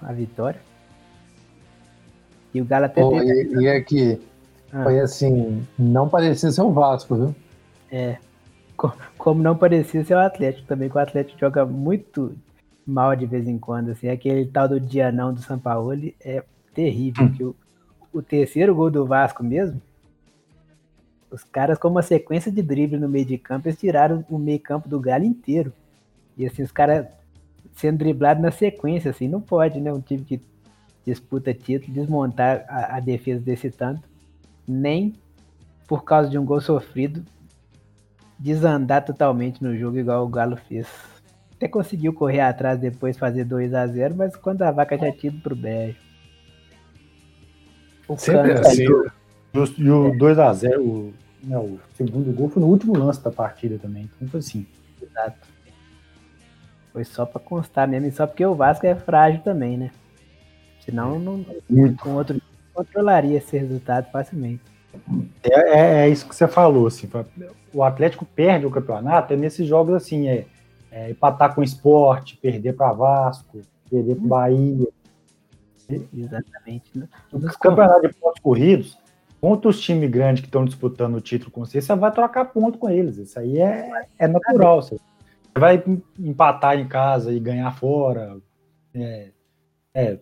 a 0.03 0.13
vitória. 0.13 0.61
E 2.55 2.61
o 2.61 2.65
Galo 2.65 2.85
até 2.85 3.01
Pô, 3.01 3.11
teve... 3.11 3.57
E, 3.57 3.65
e 3.65 3.67
é 3.67 3.81
que 3.81 4.21
ah. 4.73 4.85
foi 4.85 5.01
assim, 5.01 5.67
não 5.77 6.09
parecia 6.09 6.53
ser 6.53 6.63
o 6.63 6.71
Vasco, 6.71 7.17
viu? 7.17 7.35
É. 7.91 8.19
Como 9.19 9.43
não 9.43 9.57
parecia 9.57 10.05
ser 10.05 10.15
o 10.15 10.21
Atlético 10.21 10.69
também, 10.69 10.89
que 10.89 10.97
o 10.97 11.01
Atlético 11.01 11.41
joga 11.41 11.67
muito 11.67 12.37
mal 12.87 13.17
de 13.17 13.27
vez 13.27 13.49
em 13.49 13.59
quando, 13.59 13.91
assim, 13.91 14.09
aquele 14.09 14.47
tal 14.47 14.69
do 14.69 14.79
dia 14.79 15.11
não 15.11 15.35
do 15.35 15.43
São 15.43 15.59
Paulo 15.59 15.93
é 16.21 16.45
terrível, 16.73 17.25
hum. 17.25 17.33
que 17.33 17.43
o, 17.43 17.57
o 18.13 18.23
terceiro 18.23 18.77
gol 18.77 18.93
do 18.93 19.05
Vasco 19.05 19.43
mesmo, 19.43 19.83
os 21.33 21.43
caras 21.45 21.79
com 21.79 21.89
uma 21.89 22.03
sequência 22.03 22.53
de 22.53 22.63
drible 22.63 22.99
no 22.99 23.09
meio 23.09 23.25
de 23.25 23.39
campo, 23.39 23.67
eles 23.67 23.79
tiraram 23.79 24.25
o 24.29 24.39
meio 24.39 24.61
campo 24.61 24.89
do 24.89 25.01
Galo 25.01 25.25
inteiro. 25.25 25.73
E 26.37 26.47
assim, 26.47 26.63
os 26.63 26.71
caras 26.71 27.07
sendo 27.75 27.99
driblados 27.99 28.43
na 28.43 28.51
sequência, 28.51 29.11
assim, 29.11 29.29
não 29.29 29.41
pode, 29.41 29.81
né? 29.81 29.93
Um 29.93 30.01
time 30.01 30.23
que 30.25 30.41
disputa 31.07 31.55
título, 31.55 31.93
desmontar 31.93 32.65
a, 32.69 32.97
a 32.97 33.01
defesa 33.01 33.41
desse 33.41 33.71
tanto, 33.71 34.03
nem 34.69 35.15
por 35.89 36.05
causa 36.05 36.29
de 36.29 36.39
um 36.39 36.45
gol 36.45 36.61
sofrido, 36.61 37.25
desandar 38.39 39.05
totalmente 39.05 39.63
no 39.63 39.77
jogo 39.77 39.99
igual 39.99 40.25
o 40.25 40.29
Galo 40.29 40.57
fez. 40.57 40.87
Até 41.57 41.67
conseguiu 41.67 42.13
correr 42.13 42.41
atrás 42.41 42.79
depois 42.79 43.17
fazer 43.17 43.45
2 43.45 43.73
a 43.73 43.87
0 43.87 44.15
mas 44.17 44.37
quando 44.37 44.63
a 44.63 44.71
vaca 44.71 44.99
já 44.99 45.13
tinha 45.13 45.33
ido 45.33 45.41
pro 45.41 45.57
beijo. 45.57 45.97
Sempre 48.19 48.53
assim. 48.53 48.85
E 49.55 49.91
o 49.91 50.13
2x0, 50.13 50.79
o, 50.81 51.13
né, 51.43 51.59
o 51.59 51.79
segundo 51.95 52.33
gol 52.33 52.49
foi 52.49 52.63
no 52.63 52.69
último 52.69 52.97
lance 52.97 53.23
da 53.23 53.31
partida 53.31 53.79
também. 53.79 54.09
Então 54.17 54.29
foi 54.29 54.41
assim. 54.41 54.67
Exato. 55.01 55.49
Foi 56.93 57.05
só 57.05 57.25
pra 57.25 57.41
constar 57.41 57.89
mesmo, 57.89 58.09
e 58.09 58.13
só 58.13 58.27
porque 58.27 58.45
o 58.45 58.55
Vasco 58.55 58.87
é 58.87 58.95
frágil 58.95 59.41
também, 59.43 59.77
né? 59.77 59.91
Senão 60.81 61.19
não, 61.19 61.45
Muito. 61.69 62.03
com 62.03 62.11
outro 62.11 62.41
controlaria 62.75 63.39
esse 63.39 63.57
resultado 63.57 64.11
facilmente. 64.11 64.63
É, 65.43 65.55
é, 65.55 66.05
é, 66.05 66.09
isso 66.09 66.29
que 66.29 66.35
você 66.35 66.49
falou, 66.49 66.87
assim, 66.87 67.09
o 67.73 67.83
Atlético 67.83 68.25
perde 68.25 68.67
o 68.67 68.71
campeonato 68.71 69.33
é 69.33 69.37
nesses 69.37 69.67
jogos 69.67 69.95
assim, 69.95 70.29
é, 70.29 70.47
é 70.91 71.11
empatar 71.11 71.55
com 71.55 71.61
o 71.61 71.65
esporte, 71.65 72.37
perder 72.37 72.75
para 72.75 72.93
Vasco, 72.93 73.61
perder 73.91 74.17
para 74.17 74.27
Bahia. 74.27 74.89
Exatamente. 76.15 76.91
Nos 77.33 77.57
campeonatos 77.57 78.11
de 78.11 78.15
pontos 78.17 78.41
corridos, 78.41 78.99
contra 79.43 79.69
os 79.69 79.81
times 79.81 80.09
grandes 80.09 80.41
que 80.41 80.47
estão 80.47 80.65
disputando 80.65 81.17
o 81.17 81.21
título 81.21 81.51
com 81.51 81.67
você, 81.67 81.83
você 81.83 81.95
vai 81.97 82.13
trocar 82.13 82.45
ponto 82.45 82.79
com 82.79 82.89
eles. 82.89 83.19
Isso 83.19 83.37
aí 83.41 83.59
é, 83.59 83.91
é 84.17 84.29
natural. 84.29 84.81
Você 84.81 84.97
vai 85.59 85.83
empatar 86.17 86.79
em 86.79 86.87
casa 86.87 87.33
e 87.33 87.41
ganhar 87.41 87.73
fora. 87.73 88.37
É, 88.95 89.31
é, 89.93 90.19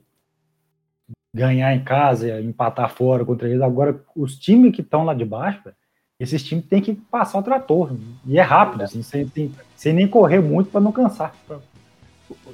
ganhar 1.34 1.74
em 1.74 1.84
casa, 1.84 2.40
empatar 2.40 2.88
fora 2.88 3.22
contra 3.22 3.46
eles. 3.46 3.60
Agora, 3.60 4.02
os 4.16 4.38
times 4.38 4.74
que 4.74 4.80
estão 4.80 5.04
lá 5.04 5.12
de 5.12 5.26
baixo, 5.26 5.70
esses 6.18 6.42
times 6.42 6.64
têm 6.64 6.80
que 6.80 6.94
passar 6.94 7.40
o 7.40 7.42
trator. 7.42 7.94
E 8.24 8.38
é 8.38 8.42
rápido, 8.42 8.84
assim, 8.84 9.02
sem, 9.02 9.28
sem, 9.28 9.54
sem 9.76 9.92
nem 9.92 10.08
correr 10.08 10.40
muito 10.40 10.70
para 10.70 10.80
não 10.80 10.92
cansar. 10.92 11.36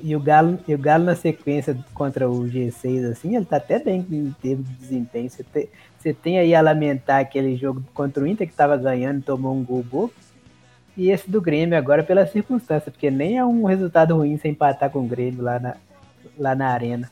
E 0.03 0.15
o, 0.15 0.21
Galo, 0.21 0.59
e 0.67 0.75
o 0.75 0.79
Galo 0.79 1.05
na 1.05 1.15
sequência 1.15 1.77
contra 1.93 2.29
o 2.29 2.45
G6, 2.45 3.11
assim, 3.11 3.37
ele 3.37 3.45
tá 3.45 3.57
até 3.57 3.79
bem 3.79 4.07
em 4.11 4.35
termos 4.41 4.69
de 4.69 4.75
desempenho. 4.75 5.29
Você, 5.29 5.43
te, 5.43 5.69
você 5.99 6.15
tem 6.15 6.39
aí 6.39 6.55
a 6.55 6.61
lamentar 6.61 7.21
aquele 7.21 7.57
jogo 7.57 7.83
contra 7.93 8.23
o 8.23 8.27
Inter 8.27 8.47
que 8.47 8.53
estava 8.53 8.77
ganhando 8.77 9.19
e 9.19 9.23
tomou 9.23 9.55
um 9.55 9.65
gol 9.65 9.83
bobo. 9.83 10.13
E 10.97 11.11
esse 11.11 11.31
do 11.31 11.43
Grêmio 11.43 11.77
agora 11.77 12.03
pela 12.03 12.27
circunstância, 12.27 12.91
porque 12.91 13.11
nem 13.11 13.37
é 13.37 13.45
um 13.45 13.65
resultado 13.65 14.17
ruim 14.17 14.39
sem 14.39 14.53
empatar 14.53 14.91
com 14.91 15.01
o 15.01 15.07
Grêmio 15.07 15.43
lá 15.43 15.59
na, 15.59 15.77
lá 16.39 16.55
na 16.55 16.69
arena. 16.69 17.11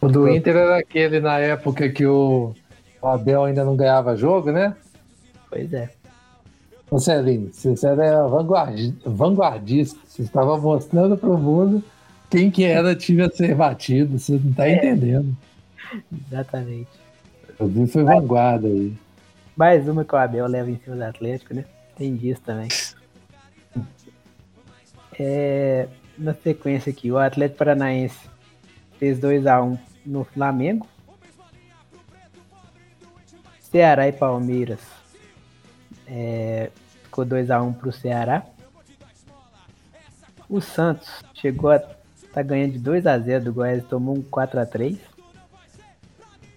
O 0.00 0.08
do 0.08 0.28
Inter 0.28 0.56
era 0.56 0.78
aquele 0.78 1.20
na 1.20 1.38
época 1.38 1.88
que 1.88 2.04
o, 2.04 2.54
o 3.00 3.06
Abel 3.06 3.44
ainda 3.44 3.64
não 3.64 3.76
ganhava 3.76 4.16
jogo, 4.16 4.50
né? 4.50 4.76
Pois 5.48 5.72
é. 5.72 5.90
Ô 6.92 6.98
Celinho, 6.98 7.50
você 7.50 7.86
era 7.86 8.28
vanguardista, 9.06 9.98
você 10.06 10.20
estava 10.20 10.58
mostrando 10.58 11.16
para 11.16 11.30
o 11.30 11.38
mundo 11.38 11.82
quem 12.28 12.50
que 12.50 12.64
era 12.64 12.94
time 12.94 13.22
a 13.22 13.30
ser 13.30 13.54
batido, 13.54 14.18
você 14.18 14.32
não 14.32 14.50
está 14.50 14.68
é. 14.68 14.76
entendendo. 14.76 15.34
Exatamente. 16.12 16.90
Eu 17.58 17.66
vi 17.66 17.86
foi 17.86 18.04
vanguarda 18.04 18.68
aí. 18.68 18.92
Mais 19.56 19.88
uma 19.88 20.04
que 20.04 20.14
o 20.14 20.18
Abel 20.18 20.46
leva 20.46 20.70
em 20.70 20.78
cima 20.84 20.96
do 20.96 21.04
Atlético, 21.04 21.54
né? 21.54 21.64
Tem 21.96 22.14
disso 22.14 22.42
também. 22.44 22.68
É, 25.18 25.88
na 26.18 26.34
sequência 26.34 26.90
aqui, 26.90 27.10
o 27.10 27.16
Atlético 27.16 27.56
Paranaense 27.56 28.18
fez 28.98 29.18
2x1 29.18 29.78
no 30.04 30.24
Flamengo. 30.24 30.86
Ceará 33.60 34.06
e 34.06 34.12
Palmeiras. 34.12 34.80
É, 36.06 36.70
ficou 37.12 37.26
2x1 37.26 37.74
pro 37.74 37.92
Ceará. 37.92 38.42
O 40.48 40.62
Santos 40.62 41.22
chegou 41.34 41.70
a 41.70 41.78
tá 42.32 42.42
ganhando 42.42 42.72
de 42.72 42.80
2x0 42.80 43.40
do 43.40 43.52
Goiás, 43.52 43.84
tomou 43.84 44.16
um 44.16 44.22
4x3. 44.22 44.98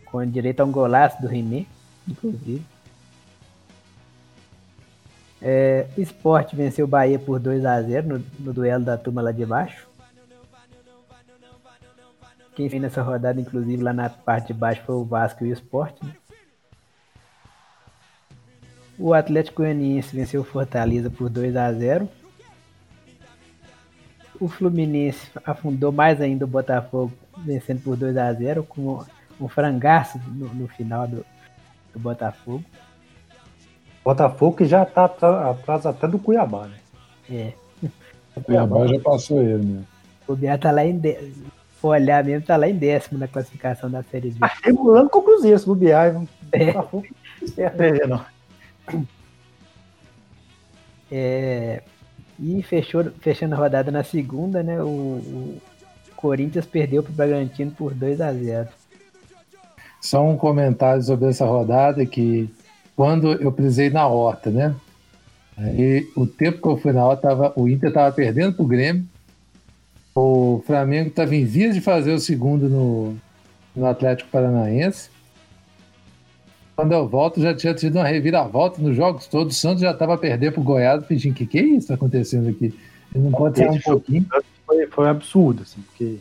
Com 0.06 0.26
direito 0.26 0.62
a 0.62 0.64
um 0.64 0.72
golaço 0.72 1.22
do 1.22 1.28
René, 1.28 1.66
inclusive. 2.08 2.66
É, 5.42 5.88
o 5.98 6.02
Sport 6.02 6.54
venceu 6.54 6.86
o 6.86 6.88
Bahia 6.88 7.20
por 7.20 7.42
2x0 7.42 8.04
no, 8.04 8.24
no 8.40 8.54
duelo 8.54 8.86
da 8.86 8.98
turma 8.98 9.22
lá 9.22 9.34
de 9.34 9.46
baixo. 9.46 9.90
Quem 12.56 12.70
fez 12.70 12.82
nessa 12.82 13.02
rodada, 13.02 13.42
inclusive, 13.42 13.84
lá 13.84 13.92
na 13.92 14.10
parte 14.10 14.48
de 14.48 14.54
baixo 14.54 14.82
foi 14.86 14.96
o 14.96 15.04
Vasco 15.04 15.46
e 15.46 15.50
o 15.50 15.54
Sport. 15.54 16.02
Né? 16.02 16.14
O 18.98 19.14
Atlético 19.14 19.62
Goianiense 19.62 20.16
venceu 20.16 20.42
o 20.42 20.46
Fortaleza 20.46 21.10
por 21.10 21.30
2 21.30 21.56
a 21.56 21.72
0 21.72 22.10
O 24.40 24.48
Fluminense 24.48 25.30
afundou 25.46 25.92
mais 25.92 26.22
ainda 26.22 26.46
o 26.46 26.48
Botafogo, 26.48 27.12
vencendo 27.38 27.82
por 27.82 27.98
2 27.98 28.16
a 28.18 28.32
0 28.32 28.64
com 28.64 29.04
um 29.40 29.48
frangaço 29.48 30.20
no, 30.28 30.48
no 30.54 30.68
final 30.68 31.08
do, 31.08 31.26
do 31.94 32.00
Botafogo. 32.00 32.64
Botafogo 34.04 34.58
que 34.58 34.66
já 34.66 34.84
está 34.84 35.06
atrás 35.06 35.86
até 35.86 36.08
do 36.08 36.20
Cuiabá, 36.20 36.68
né? 36.68 36.78
É. 37.30 37.54
O 38.36 38.42
Cuiabá 38.44 38.88
já 38.88 39.00
passou 39.00 39.42
ele, 39.42 39.64
né? 39.64 39.84
O 40.28 40.36
Biá 40.36 40.58
tá 40.58 40.72
lá 40.72 40.86
em. 40.86 40.98
De 40.98 41.34
for 41.86 41.90
olhar 41.90 42.24
mesmo, 42.24 42.46
tá 42.46 42.56
lá 42.56 42.68
em 42.68 42.76
décimo 42.76 43.20
na 43.20 43.28
classificação 43.28 43.92
da 43.92 44.02
Série 44.04 44.32
B. 44.32 44.40
Tá 44.40 44.52
regulando 44.64 45.10
com 45.10 45.20
o 45.20 45.22
Cruzeiro, 45.22 45.60
se 45.60 45.66
bobear. 45.66 46.16
É. 46.52 46.74
não. 48.08 48.26
É, 51.12 51.82
e 52.40 52.62
fechou, 52.64 53.06
fechando 53.22 53.56
a 53.56 53.58
rodada 53.58 53.92
na 53.92 54.04
segunda, 54.04 54.64
né? 54.64 54.82
O, 54.82 54.88
o 54.88 55.62
Corinthians 56.16 56.66
perdeu 56.66 57.04
para 57.04 57.12
o 57.12 57.16
Bragantino 57.16 57.72
por 57.72 57.94
2 57.94 58.22
a 58.22 58.34
0 58.34 58.68
Só 60.02 60.28
um 60.28 60.38
comentário 60.38 61.04
sobre 61.04 61.30
essa 61.30 61.46
rodada 61.46 62.06
que 62.06 62.50
quando 62.96 63.34
eu 63.34 63.52
pisei 63.52 63.90
na 63.90 64.08
horta, 64.08 64.50
né? 64.50 64.76
Aí, 65.58 66.10
o 66.16 66.26
tempo 66.26 66.62
que 66.62 66.68
eu 66.68 66.78
fui 66.78 66.92
na 66.92 67.06
horta, 67.06 67.30
tava, 67.30 67.54
o 67.56 67.68
Inter 67.70 67.90
estava 67.90 68.12
perdendo 68.12 68.54
para 68.56 68.64
o 68.64 68.68
Grêmio 68.68 69.06
o 70.16 70.64
Flamengo 70.66 71.10
estava 71.10 71.36
em 71.36 71.44
vias 71.44 71.76
de 71.76 71.82
fazer 71.82 72.14
o 72.14 72.20
segundo 72.20 72.70
no, 72.70 73.18
no 73.76 73.86
Atlético 73.86 74.30
Paranaense. 74.30 75.10
Quando 76.76 76.92
eu 76.92 77.08
volto, 77.08 77.42
já 77.42 77.56
tinha 77.56 77.74
tido 77.74 77.96
uma 77.96 78.08
reviravolta 78.08 78.82
nos 78.82 78.96
jogos 78.96 79.28
todos. 79.28 79.56
O 79.56 79.60
Santos 79.60 79.82
já 79.82 79.92
estava 79.92 80.16
a 80.16 80.18
perder 80.18 80.52
para 80.52 80.60
o 80.60 80.64
Goiás. 80.64 81.06
Pedindo, 81.06 81.32
o 81.32 81.36
que, 81.36 81.46
que 81.46 81.58
é 81.58 81.62
isso 81.62 81.72
que 81.72 81.78
está 81.78 81.94
acontecendo 81.94 82.50
aqui? 82.50 82.78
Ele 83.14 83.24
não 83.24 83.32
pode 83.32 83.58
ser 83.58 83.70
um 83.70 83.80
pouquinho. 83.80 84.26
Foi, 84.66 84.88
foi 84.88 85.06
um 85.06 85.10
absurdo, 85.10 85.62
assim, 85.64 85.82
porque 85.82 86.20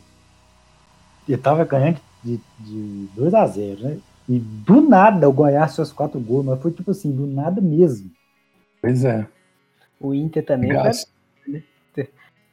ele 1.26 1.36
estava 1.36 1.64
ganhando 1.64 2.00
de, 2.22 2.38
de 2.60 3.08
2 3.16 3.34
a 3.34 3.46
0 3.46 3.82
né? 3.82 3.98
E 4.28 4.38
do 4.38 4.80
nada 4.80 5.28
o 5.28 5.32
Goiás 5.32 5.76
fez 5.76 5.92
quatro 5.92 6.20
gols, 6.20 6.46
mas 6.46 6.62
foi 6.62 6.70
tipo 6.70 6.90
assim, 6.90 7.10
do 7.10 7.26
nada 7.26 7.60
mesmo. 7.60 8.10
Pois 8.80 9.04
é. 9.04 9.26
O 10.00 10.14
Inter 10.14 10.44
também. 10.44 10.72
Né? 10.72 11.62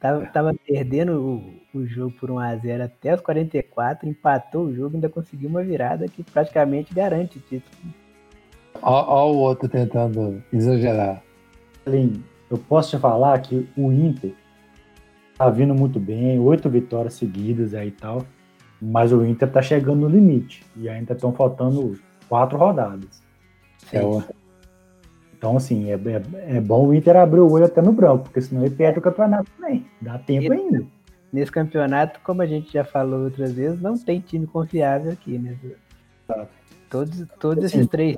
Tava, 0.00 0.26
tava 0.26 0.54
perdendo 0.66 1.44
o, 1.74 1.86
jogo 1.86 2.14
por 2.18 2.30
1x0 2.30 2.84
até 2.84 3.14
os 3.14 3.20
44, 3.20 4.08
empatou 4.08 4.66
o 4.66 4.74
jogo 4.74 4.94
e 4.94 4.96
ainda 4.96 5.08
conseguiu 5.08 5.48
uma 5.48 5.62
virada 5.62 6.06
que 6.08 6.22
praticamente 6.22 6.94
garante 6.94 7.38
o 7.38 7.40
título. 7.40 7.94
Olha 8.80 9.32
o 9.32 9.36
outro 9.36 9.68
tentando 9.68 10.42
exagerar. 10.52 11.22
Aline, 11.86 12.24
eu 12.50 12.58
posso 12.58 12.90
te 12.90 13.00
falar 13.00 13.40
que 13.40 13.68
o 13.76 13.92
Inter 13.92 14.34
tá 15.36 15.48
vindo 15.50 15.74
muito 15.74 15.98
bem, 15.98 16.38
oito 16.38 16.68
vitórias 16.68 17.14
seguidas 17.14 17.74
aí 17.74 17.88
e 17.88 17.92
tal. 17.92 18.24
Mas 18.80 19.12
o 19.12 19.24
Inter 19.24 19.50
tá 19.50 19.62
chegando 19.62 20.00
no 20.00 20.08
limite. 20.08 20.64
E 20.76 20.88
ainda 20.88 21.12
estão 21.12 21.32
faltando 21.32 21.96
quatro 22.28 22.58
rodadas. 22.58 23.22
É, 23.92 24.00
então, 25.36 25.56
assim, 25.56 25.90
é, 25.90 25.94
é, 25.94 26.56
é, 26.56 26.60
bom 26.60 26.86
o 26.86 26.94
Inter 26.94 27.16
abrir 27.16 27.40
o 27.40 27.50
olho 27.50 27.64
até 27.64 27.82
no 27.82 27.92
branco, 27.92 28.24
porque 28.24 28.40
senão 28.40 28.64
ele 28.64 28.74
perde 28.74 29.00
o 29.00 29.02
campeonato 29.02 29.50
também. 29.56 29.84
Dá 30.00 30.18
tempo 30.18 30.52
ainda. 30.52 30.86
Nesse 31.32 31.50
campeonato, 31.50 32.20
como 32.22 32.42
a 32.42 32.46
gente 32.46 32.72
já 32.72 32.84
falou 32.84 33.24
outras 33.24 33.52
vezes, 33.52 33.80
não 33.80 33.96
tem 33.96 34.20
time 34.20 34.46
confiável 34.46 35.12
aqui, 35.12 35.38
né? 35.38 35.56
Todos, 36.90 37.26
todos 37.38 37.64
esses 37.64 37.86
três 37.86 38.16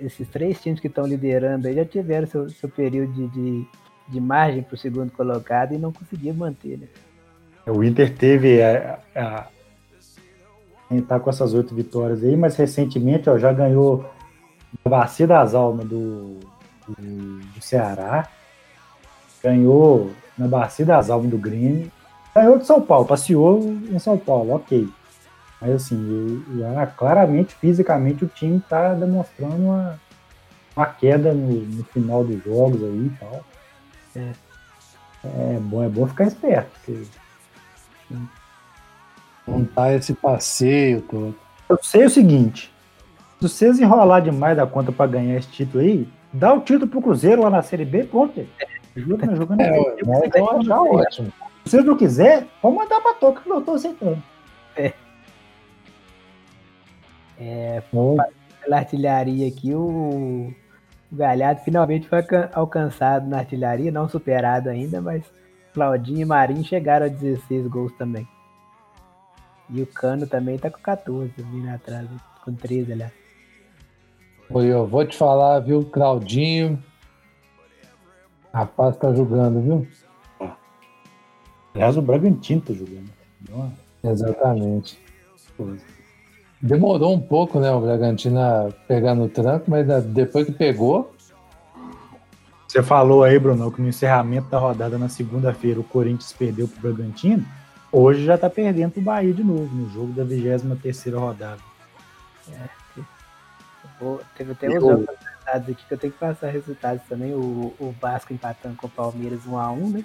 esses 0.00 0.26
três 0.28 0.60
times 0.60 0.80
que 0.80 0.86
estão 0.86 1.06
liderando 1.06 1.68
aí 1.68 1.74
já 1.74 1.84
tiveram 1.84 2.26
seu, 2.26 2.48
seu 2.48 2.68
período 2.68 3.12
de, 3.12 3.28
de, 3.28 3.66
de 4.08 4.20
margem 4.20 4.62
para 4.62 4.74
o 4.74 4.78
segundo 4.78 5.12
colocado 5.12 5.74
e 5.74 5.78
não 5.78 5.92
conseguiram 5.92 6.36
manter, 6.36 6.78
né? 6.78 6.86
O 7.66 7.84
Inter 7.84 8.16
teve 8.16 8.62
a, 8.62 8.98
a, 9.14 9.46
a 10.90 11.02
tá 11.06 11.20
com 11.20 11.28
essas 11.28 11.52
oito 11.52 11.74
vitórias 11.74 12.24
aí, 12.24 12.36
mas 12.36 12.56
recentemente 12.56 13.28
ó, 13.28 13.36
já 13.36 13.52
ganhou 13.52 14.10
a 14.84 14.88
Bacia 14.88 15.26
das 15.26 15.54
Almas 15.54 15.86
do, 15.86 16.38
do, 16.88 17.40
do 17.54 17.60
Ceará, 17.60 18.28
ganhou 19.42 20.10
na 20.40 20.48
Bacia 20.48 20.86
das 20.86 21.10
Almas 21.10 21.30
do 21.30 21.36
Grêmio, 21.36 21.92
ganhou 22.34 22.58
de 22.58 22.66
São 22.66 22.80
Paulo, 22.80 23.04
passeou 23.04 23.60
em 23.62 23.98
São 23.98 24.16
Paulo, 24.16 24.54
ok. 24.54 24.88
Mas 25.60 25.70
assim, 25.72 26.42
já, 26.58 26.86
claramente, 26.86 27.54
fisicamente, 27.54 28.24
o 28.24 28.28
time 28.28 28.56
está 28.56 28.94
demonstrando 28.94 29.56
uma, 29.56 30.00
uma 30.74 30.86
queda 30.86 31.34
no, 31.34 31.60
no, 31.60 31.84
final 31.84 32.24
dos 32.24 32.42
jogos 32.42 32.82
aí 32.82 33.06
e 33.06 33.12
tal. 33.20 33.44
É, 34.16 34.32
é, 35.24 35.58
bom, 35.60 35.84
é 35.84 35.88
bom 35.90 36.06
ficar 36.06 36.24
esperto. 36.24 36.70
Porque, 36.72 37.04
montar 39.46 39.92
esse 39.92 40.14
passeio 40.14 41.02
todo. 41.02 41.34
Eu 41.68 41.78
sei 41.82 42.06
o 42.06 42.10
seguinte: 42.10 42.72
se 43.38 43.46
vocês 43.46 43.78
enrolar 43.78 44.22
demais 44.22 44.56
da 44.56 44.66
conta 44.66 44.90
para 44.90 45.10
ganhar 45.10 45.36
esse 45.36 45.48
título 45.48 45.84
aí, 45.84 46.08
dá 46.32 46.54
o 46.54 46.60
título 46.60 46.88
pro 46.88 47.02
Cruzeiro 47.02 47.42
lá 47.42 47.50
na 47.50 47.60
Série 47.60 47.84
B, 47.84 48.04
pronto. 48.04 48.46
Joga, 48.96 49.36
jogando 49.36 49.60
é, 49.60 49.78
é, 49.78 50.26
então 50.26 50.62
já 50.62 50.82
ótimo. 50.82 51.32
Se 51.64 51.70
vocês 51.70 51.84
não 51.84 51.96
quiser, 51.96 52.46
pode 52.60 52.76
mandar 52.76 53.00
pra 53.00 53.14
toca 53.14 53.42
que 53.42 53.50
eu 53.50 53.60
tô 53.60 53.72
aceitando. 53.72 54.22
É. 54.76 54.92
É, 57.38 57.82
pela 57.90 58.76
artilharia 58.76 59.48
aqui, 59.48 59.74
o, 59.74 60.52
o 61.10 61.16
Galhardo 61.16 61.62
finalmente 61.62 62.08
foi 62.08 62.18
alcançado 62.52 63.28
na 63.28 63.38
artilharia, 63.38 63.90
não 63.90 64.08
superado 64.08 64.68
ainda, 64.68 65.00
mas 65.00 65.24
Claudinho 65.72 66.20
e 66.20 66.24
Marinho 66.24 66.64
chegaram 66.64 67.06
a 67.06 67.08
16 67.08 67.66
gols 67.68 67.92
também. 67.92 68.26
E 69.70 69.80
o 69.80 69.86
Cano 69.86 70.26
também 70.26 70.58
tá 70.58 70.68
com 70.68 70.80
14, 70.80 71.32
vindo 71.36 71.68
atrás, 71.68 72.08
com 72.44 72.52
13, 72.52 72.92
aliás. 72.92 73.12
Oi, 74.50 74.66
eu 74.66 74.86
vou 74.86 75.06
te 75.06 75.16
falar, 75.16 75.60
viu, 75.60 75.84
Claudinho. 75.84 76.82
Rapaz, 78.52 78.96
tá 78.96 79.12
jogando, 79.14 79.60
viu? 79.60 79.86
Aliás, 81.74 81.96
o 81.96 82.02
Bragantino 82.02 82.60
tá 82.60 82.72
jogando. 82.72 83.10
Exatamente. 84.02 84.98
Demorou 86.60 87.14
um 87.14 87.20
pouco, 87.20 87.60
né, 87.60 87.70
o 87.70 87.80
Bragantino 87.80 88.38
a 88.40 88.70
pegar 88.86 89.14
no 89.14 89.28
tranco, 89.28 89.70
mas 89.70 89.86
depois 90.04 90.46
que 90.46 90.52
pegou. 90.52 91.14
Você 92.66 92.82
falou 92.82 93.24
aí, 93.24 93.38
Bruno, 93.38 93.70
que 93.72 93.80
no 93.80 93.88
encerramento 93.88 94.48
da 94.48 94.58
rodada 94.58 94.96
na 94.96 95.08
segunda-feira 95.08 95.80
o 95.80 95.84
Corinthians 95.84 96.32
perdeu 96.32 96.68
pro 96.68 96.92
Bragantino. 96.92 97.44
Hoje 97.90 98.24
já 98.24 98.38
tá 98.38 98.48
perdendo 98.48 98.92
pro 98.92 99.02
Bahia 99.02 99.32
de 99.32 99.42
novo, 99.42 99.74
no 99.74 99.90
jogo 99.90 100.12
da 100.12 100.22
23 100.22 101.14
rodada. 101.14 101.60
É. 102.52 102.68
Vou, 104.00 104.20
teve 104.36 104.52
até 104.52 104.68
uns 104.68 104.82
outros 104.82 105.16
resultados 105.40 105.68
aqui 105.68 105.84
que 105.86 105.94
eu 105.94 105.98
tenho 105.98 106.12
que 106.12 106.18
passar 106.18 106.50
resultados 106.50 107.02
também. 107.08 107.34
O, 107.34 107.74
o 107.78 107.94
Vasco 108.00 108.32
empatando 108.32 108.76
com 108.76 108.86
o 108.86 108.90
Palmeiras 108.90 109.40
1x1, 109.46 109.92
né? 109.92 110.04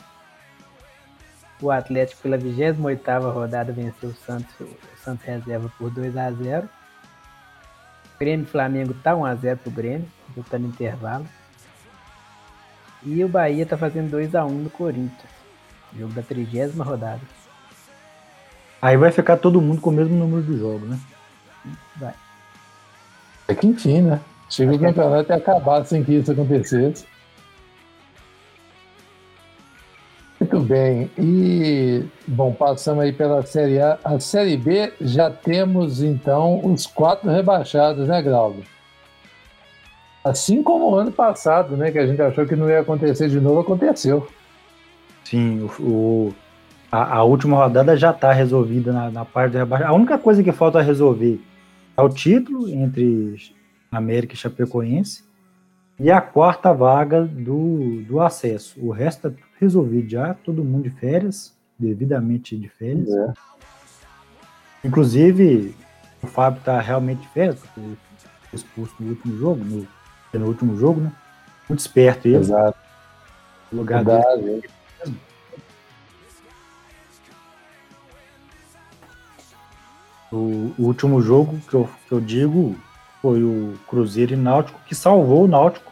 O 1.61 1.71
Atlético 1.71 2.21
pela 2.21 2.37
28 2.37 3.29
rodada 3.31 3.71
venceu 3.71 4.09
o 4.09 4.13
Santos, 4.13 4.53
o 4.59 4.97
Santos 4.97 5.25
reserva 5.25 5.71
por 5.77 5.91
2x0. 5.91 6.65
O 6.65 8.19
Grêmio 8.19 8.45
e 8.45 8.49
Flamengo 8.49 8.93
tá 8.93 9.13
1x0 9.13 9.57
pro 9.57 9.71
Grêmio, 9.71 10.07
tá 10.49 10.59
no 10.59 10.67
intervalo. 10.67 11.25
E 13.03 13.23
o 13.23 13.29
Bahia 13.29 13.65
tá 13.65 13.77
fazendo 13.77 14.17
2x1 14.17 14.49
no 14.49 14.69
Corinthians. 14.69 15.35
Jogo 15.97 16.13
da 16.13 16.21
trigésima 16.21 16.83
rodada. 16.83 17.21
Aí 18.81 18.97
vai 18.97 19.11
ficar 19.11 19.37
todo 19.37 19.61
mundo 19.61 19.79
com 19.79 19.89
o 19.89 19.93
mesmo 19.93 20.15
número 20.15 20.43
de 20.43 20.57
jogos, 20.57 20.89
né? 20.89 20.99
Vai. 21.95 22.13
É 23.47 23.55
que 23.55 23.65
enfim, 23.65 24.01
né? 24.45 24.49
Chega 24.49 24.75
o 24.75 24.79
campeonato 24.79 25.31
e 25.31 25.33
acabar 25.33 25.85
sem 25.85 26.03
que 26.03 26.13
isso 26.13 26.31
acontecesse. 26.31 27.05
Muito 30.39 30.59
bem. 30.59 31.09
E, 31.17 32.05
bom, 32.27 32.53
passamos 32.53 33.03
aí 33.03 33.11
pela 33.11 33.41
Série 33.43 33.79
A. 33.79 33.97
A 34.03 34.19
Série 34.19 34.55
B 34.55 34.93
já 35.01 35.29
temos, 35.29 36.03
então, 36.03 36.63
os 36.63 36.85
quatro 36.85 37.31
rebaixados, 37.31 38.07
né, 38.07 38.21
Glauber? 38.21 38.63
Assim 40.23 40.61
como 40.61 40.91
o 40.91 40.95
ano 40.95 41.11
passado, 41.11 41.75
né, 41.77 41.91
que 41.91 41.99
a 41.99 42.05
gente 42.05 42.21
achou 42.21 42.45
que 42.45 42.55
não 42.55 42.69
ia 42.69 42.79
acontecer 42.79 43.29
de 43.29 43.39
novo, 43.39 43.61
aconteceu. 43.61 44.27
Sim, 45.23 45.67
o, 45.79 45.83
o 45.83 46.35
a, 46.91 47.17
a, 47.17 47.23
última 47.23 47.57
rodada 47.57 47.97
já 47.97 48.11
está 48.11 48.31
resolvida 48.31 48.91
na, 48.91 49.09
na 49.09 49.25
parte 49.25 49.53
do 49.53 49.57
rebaixamento. 49.57 49.93
A 49.93 49.97
única 49.97 50.17
coisa 50.17 50.43
que 50.43 50.51
falta 50.51 50.81
resolver 50.81 51.39
é 51.97 52.01
o 52.01 52.09
título 52.09 52.69
entre 52.69 53.35
América 53.91 54.33
e 54.33 54.37
Chapecoense 54.37 55.23
e 55.99 56.11
a 56.11 56.19
quarta 56.19 56.73
vaga 56.73 57.23
do, 57.23 58.01
do 58.03 58.19
acesso. 58.19 58.79
O 58.85 58.91
resto 58.91 59.27
está 59.27 59.41
resolvido 59.59 60.09
já, 60.09 60.33
todo 60.33 60.63
mundo 60.63 60.83
de 60.83 60.89
férias, 60.89 61.55
devidamente 61.79 62.57
de 62.57 62.67
férias. 62.67 63.09
É. 63.09 63.33
Inclusive, 64.83 65.75
o 66.21 66.27
Fábio 66.27 66.59
está 66.59 66.79
realmente 66.79 67.21
de 67.21 67.27
férias, 67.29 67.59
porque 67.59 67.79
ele 67.79 67.97
foi 68.49 68.59
expulso 68.59 68.95
no 68.99 69.09
último 69.09 69.37
jogo, 69.37 69.63
no, 69.63 69.87
no 70.33 70.47
último 70.47 70.77
jogo, 70.77 71.01
né? 71.01 71.11
Muito 71.67 71.79
esperto 71.79 72.27
ele. 72.27 72.37
Exato. 72.37 72.77
O 73.71 73.77
lugar 73.77 74.03
Verdade. 74.03 74.41
dele. 74.41 74.69
O, 80.31 80.73
o, 80.77 80.83
último 80.83 81.21
jogo 81.21 81.57
que 81.69 81.73
eu, 81.73 81.89
que 82.07 82.11
eu 82.11 82.19
digo 82.19 82.75
foi 83.25 83.43
o 83.43 83.73
Cruzeiro 83.87 84.33
e 84.33 84.35
Náutico, 84.35 84.79
que 84.85 84.93
salvou 84.93 85.45
o 85.45 85.47
Náutico. 85.47 85.91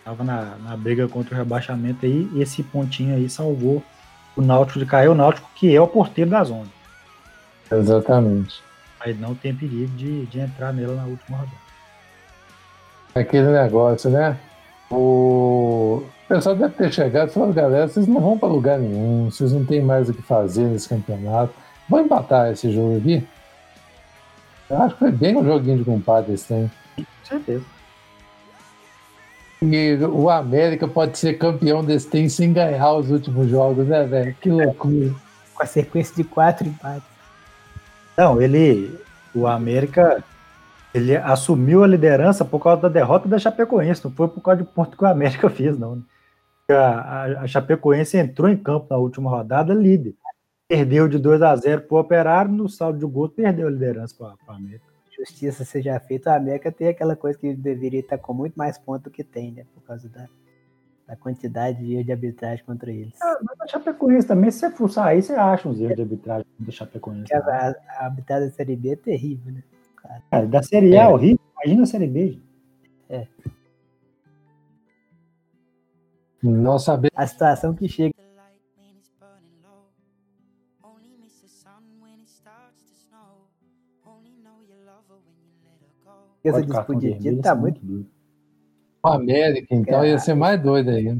Estava 0.00 0.22
na, 0.22 0.56
na 0.62 0.76
briga 0.76 1.08
contra 1.08 1.34
o 1.34 1.38
rebaixamento 1.38 2.04
aí, 2.04 2.28
e 2.34 2.42
esse 2.42 2.62
pontinho 2.62 3.16
aí 3.16 3.26
salvou 3.30 3.82
o 4.36 4.42
Náutico 4.42 4.80
de 4.80 4.84
cair, 4.84 5.08
o 5.08 5.14
Náutico 5.14 5.48
que 5.54 5.74
é 5.74 5.80
o 5.80 5.88
porteiro 5.88 6.30
da 6.30 6.44
zona. 6.44 6.68
Exatamente. 7.72 8.62
Mas 9.00 9.18
não 9.18 9.34
tem 9.34 9.54
perigo 9.54 9.90
de, 9.96 10.26
de 10.26 10.40
entrar 10.40 10.74
nela 10.74 10.94
na 10.94 11.04
última 11.04 11.38
rodada. 11.38 11.56
Aquele 13.14 13.50
negócio, 13.50 14.10
né? 14.10 14.38
O 14.90 16.02
pessoal 16.28 16.54
deve 16.54 16.74
ter 16.74 16.92
chegado 16.92 17.30
e 17.30 17.32
falado, 17.32 17.54
galera, 17.54 17.88
vocês 17.88 18.06
não 18.06 18.20
vão 18.20 18.38
para 18.38 18.48
lugar 18.48 18.78
nenhum, 18.78 19.30
vocês 19.30 19.52
não 19.52 19.64
têm 19.64 19.80
mais 19.80 20.10
o 20.10 20.12
que 20.12 20.20
fazer 20.20 20.64
nesse 20.64 20.86
campeonato. 20.86 21.54
Vou 21.88 21.98
empatar 21.98 22.52
esse 22.52 22.70
jogo 22.70 22.98
aqui. 22.98 23.26
Eu 24.70 24.82
acho 24.82 24.94
que 24.94 24.98
foi 24.98 25.12
bem 25.12 25.36
um 25.36 25.44
joguinho 25.44 25.78
de 25.78 25.84
compadre 25.84 26.34
esse 26.34 26.48
tempo. 26.48 26.70
Com 26.96 27.04
certeza. 27.24 27.64
E 29.62 29.98
o 30.04 30.30
América 30.30 30.86
pode 30.86 31.18
ser 31.18 31.34
campeão 31.34 31.84
desse 31.84 32.08
tempo 32.08 32.30
sem 32.30 32.52
ganhar 32.52 32.92
os 32.92 33.10
últimos 33.10 33.48
jogos, 33.48 33.86
né, 33.86 34.04
velho? 34.04 34.34
Que 34.40 34.50
loucura. 34.50 35.14
Com 35.54 35.62
a 35.62 35.66
sequência 35.66 36.14
de 36.14 36.22
quatro 36.22 36.68
empates. 36.68 37.08
Não, 38.16 38.40
ele. 38.40 38.98
O 39.34 39.46
América. 39.46 40.22
Ele 40.94 41.16
assumiu 41.16 41.84
a 41.84 41.86
liderança 41.86 42.44
por 42.44 42.60
causa 42.60 42.82
da 42.82 42.88
derrota 42.88 43.28
da 43.28 43.38
Chapecoense, 43.38 44.02
não 44.02 44.10
foi 44.10 44.26
por 44.26 44.40
causa 44.40 44.62
de 44.62 44.68
ponto 44.68 44.96
que 44.96 45.04
o 45.04 45.06
América 45.06 45.48
fez, 45.50 45.78
não. 45.78 46.02
A, 46.70 46.74
a, 46.74 47.24
a 47.42 47.46
Chapecoense 47.46 48.16
entrou 48.16 48.48
em 48.48 48.56
campo 48.56 48.86
na 48.90 48.96
última 48.96 49.30
rodada 49.30 49.74
líder 49.74 50.14
perdeu 50.68 51.08
de 51.08 51.18
2 51.18 51.40
a 51.40 51.56
0 51.56 51.82
para 51.82 51.96
o 51.96 52.00
Operário, 52.00 52.52
no 52.52 52.68
saldo 52.68 52.98
de 52.98 53.06
gol 53.10 53.30
perdeu 53.30 53.66
a 53.66 53.70
liderança 53.70 54.14
para 54.14 54.36
a 54.46 54.56
América. 54.56 54.84
Justiça 55.16 55.64
seja 55.64 55.98
feita, 55.98 56.30
a 56.30 56.36
América 56.36 56.70
tem 56.70 56.88
aquela 56.88 57.16
coisa 57.16 57.36
que 57.36 57.52
deveria 57.54 58.00
estar 58.00 58.18
com 58.18 58.34
muito 58.34 58.54
mais 58.54 58.78
pontos 58.78 59.04
do 59.04 59.10
que 59.10 59.24
tem, 59.24 59.50
né? 59.50 59.64
Por 59.74 59.82
causa 59.82 60.08
da, 60.08 60.28
da 61.08 61.16
quantidade 61.16 61.78
de 61.78 61.94
erros 61.94 62.06
de 62.06 62.12
arbitragem 62.12 62.64
contra 62.64 62.92
eles. 62.92 63.20
Ah, 63.20 63.36
mas 63.42 63.60
a 63.62 63.66
Chapecoense 63.66 64.28
também, 64.28 64.50
se 64.50 64.60
você 64.60 64.70
fuçar 64.70 65.08
aí, 65.08 65.20
você 65.20 65.32
acha 65.32 65.68
uns 65.68 65.80
erros 65.80 65.96
de 65.96 66.02
arbitragem 66.02 66.46
contra 66.56 66.70
a 66.70 66.76
Chapecoense. 66.76 67.34
A, 67.34 67.38
a, 67.38 67.74
a 67.98 68.04
arbitragem 68.04 68.48
da 68.48 68.54
Série 68.54 68.76
B 68.76 68.90
é 68.90 68.96
terrível, 68.96 69.52
né? 69.52 69.62
Cara, 70.30 70.46
da 70.46 70.62
Série 70.62 70.96
A 70.96 71.04
é 71.04 71.08
horrível, 71.08 71.40
imagina 71.56 71.82
a 71.82 71.86
Série 71.86 72.06
B. 72.06 72.38
É. 73.08 73.26
Não 76.40 76.78
saber. 76.78 77.10
A 77.16 77.26
situação 77.26 77.74
que 77.74 77.88
chega 77.88 78.14
Essa 86.44 86.62
de 86.62 87.14
título 87.14 87.42
tá 87.42 87.54
muito 87.54 87.80
duro. 87.84 88.06
O 89.04 89.08
América, 89.08 89.74
então, 89.74 90.04
ia 90.04 90.18
ser 90.18 90.34
mais 90.34 90.60
doido 90.60 90.90
aí. 90.90 91.16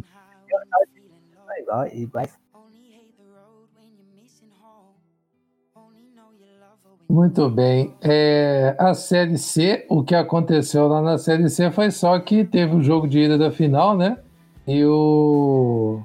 Muito 7.08 7.48
bem. 7.48 7.94
É, 8.02 8.76
a 8.78 8.92
Série 8.92 9.38
C, 9.38 9.86
o 9.88 10.02
que 10.02 10.14
aconteceu 10.14 10.86
lá 10.88 11.00
na 11.00 11.16
Série 11.16 11.48
C 11.48 11.70
foi 11.70 11.90
só 11.90 12.18
que 12.18 12.44
teve 12.44 12.76
o 12.76 12.82
jogo 12.82 13.08
de 13.08 13.20
ida 13.20 13.38
da 13.38 13.50
final, 13.50 13.96
né? 13.96 14.18
E 14.66 14.84
o. 14.84 16.02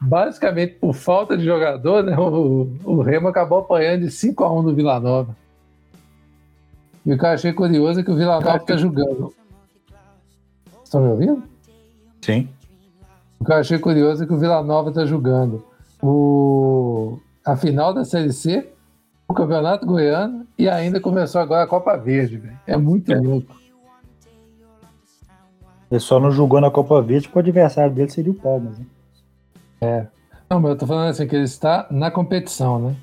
Basicamente, 0.00 0.74
por 0.74 0.94
falta 0.94 1.36
de 1.36 1.44
jogador, 1.44 2.04
né? 2.04 2.16
O, 2.16 2.68
o 2.84 3.02
Remo 3.02 3.28
acabou 3.28 3.58
apanhando 3.58 4.02
de 4.02 4.10
5 4.10 4.44
a 4.44 4.52
1 4.52 4.64
do 4.64 4.74
Vila 4.74 5.00
Nova. 5.00 5.36
E 7.04 7.12
o 7.12 7.18
que 7.18 7.24
eu 7.24 7.30
achei 7.30 7.52
curioso 7.52 8.00
é 8.00 8.02
que 8.02 8.10
o 8.10 8.16
Vila 8.16 8.40
Nova 8.40 8.60
fica 8.60 8.76
jogando. 8.76 9.34
Estão 10.84 11.00
me 11.00 11.08
ouvindo? 11.08 11.42
Sim. 12.20 12.48
O 13.40 13.44
que 13.44 13.52
eu 13.52 13.56
achei 13.56 13.78
curioso 13.78 14.22
é 14.22 14.26
que 14.26 14.32
o 14.32 14.38
Vila 14.38 14.62
Nova 14.62 14.90
está 14.90 15.04
jogando 15.04 15.64
o... 16.02 17.18
a 17.44 17.56
final 17.56 17.94
da 17.94 18.04
Série 18.04 18.32
C, 18.32 18.68
o 19.28 19.34
Campeonato 19.34 19.86
Goiano 19.86 20.46
e 20.58 20.68
ainda 20.68 21.00
começou 21.00 21.40
agora 21.40 21.64
a 21.64 21.66
Copa 21.66 21.96
Verde. 21.96 22.36
Véio. 22.36 22.58
É 22.66 22.76
muito 22.76 23.12
é. 23.12 23.18
louco. 23.18 23.56
Ele 25.90 26.00
só 26.00 26.18
não 26.18 26.30
jogou 26.30 26.60
na 26.60 26.70
Copa 26.70 27.00
Verde 27.02 27.28
porque 27.28 27.38
o 27.38 27.42
adversário 27.42 27.94
dele 27.94 28.10
seria 28.10 28.32
o 28.32 28.34
Palmas. 28.34 28.78
Né? 28.78 28.86
É. 29.80 30.06
Não, 30.48 30.60
mas 30.60 30.72
eu 30.72 30.78
tô 30.78 30.86
falando 30.86 31.10
assim, 31.10 31.26
que 31.26 31.34
ele 31.34 31.44
está 31.44 31.86
na 31.90 32.10
competição, 32.10 32.78
né? 32.78 32.96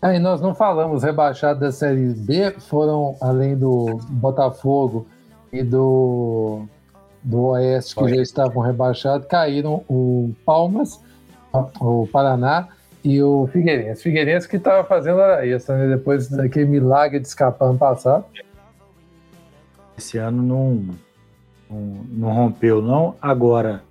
Aí 0.00 0.18
nós 0.18 0.40
não 0.40 0.54
falamos, 0.54 1.02
rebaixados 1.02 1.60
da 1.60 1.72
Série 1.72 2.14
B 2.14 2.52
foram, 2.60 3.16
além 3.20 3.56
do 3.56 3.98
Botafogo 4.10 5.06
e 5.52 5.62
do, 5.62 6.62
do 7.22 7.46
Oeste, 7.46 7.94
que 7.94 8.02
Oeste. 8.02 8.16
já 8.16 8.22
estavam 8.22 8.62
rebaixados, 8.62 9.26
caíram 9.26 9.82
o 9.88 10.32
Palmas, 10.46 11.02
o 11.80 12.06
Paraná 12.06 12.68
e 13.02 13.20
o 13.20 13.48
Figueirense. 13.48 14.02
Figueirense 14.02 14.48
que 14.48 14.56
estava 14.56 14.84
fazendo 14.84 15.18
hora 15.18 15.44
extra, 15.44 15.76
né? 15.76 15.88
Depois 15.88 16.28
daquele 16.28 16.66
milagre 16.66 17.18
de 17.18 17.26
escapar 17.26 17.66
ano 17.66 17.78
passado. 17.78 18.24
Esse 19.96 20.16
ano 20.16 20.42
não, 20.42 20.84
não, 21.68 22.04
não 22.08 22.32
rompeu, 22.32 22.80
não. 22.80 23.16
Agora, 23.20 23.82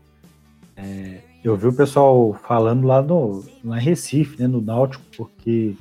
é, 0.78 1.18
eu 1.44 1.58
vi 1.58 1.68
o 1.68 1.74
pessoal 1.74 2.34
falando 2.48 2.88
lá 2.88 3.02
no 3.02 3.44
lá 3.64 3.78
em 3.78 3.84
Recife, 3.84 4.42
né, 4.42 4.48
no 4.48 4.62
Náutico, 4.62 5.04
porque 5.18 5.76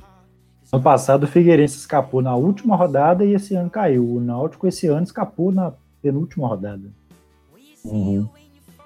Ano 0.71 0.83
passado 0.83 1.23
o 1.23 1.27
Figueirense 1.27 1.77
escapou 1.77 2.21
na 2.21 2.35
última 2.35 2.75
rodada 2.75 3.23
e 3.23 3.33
esse 3.33 3.55
ano 3.55 3.69
caiu. 3.69 4.05
O 4.05 4.19
Náutico 4.19 4.67
esse 4.67 4.87
ano 4.87 5.03
escapou 5.03 5.51
na 5.51 5.73
penúltima 6.01 6.47
rodada. 6.47 6.89
Uhum. 7.85 8.27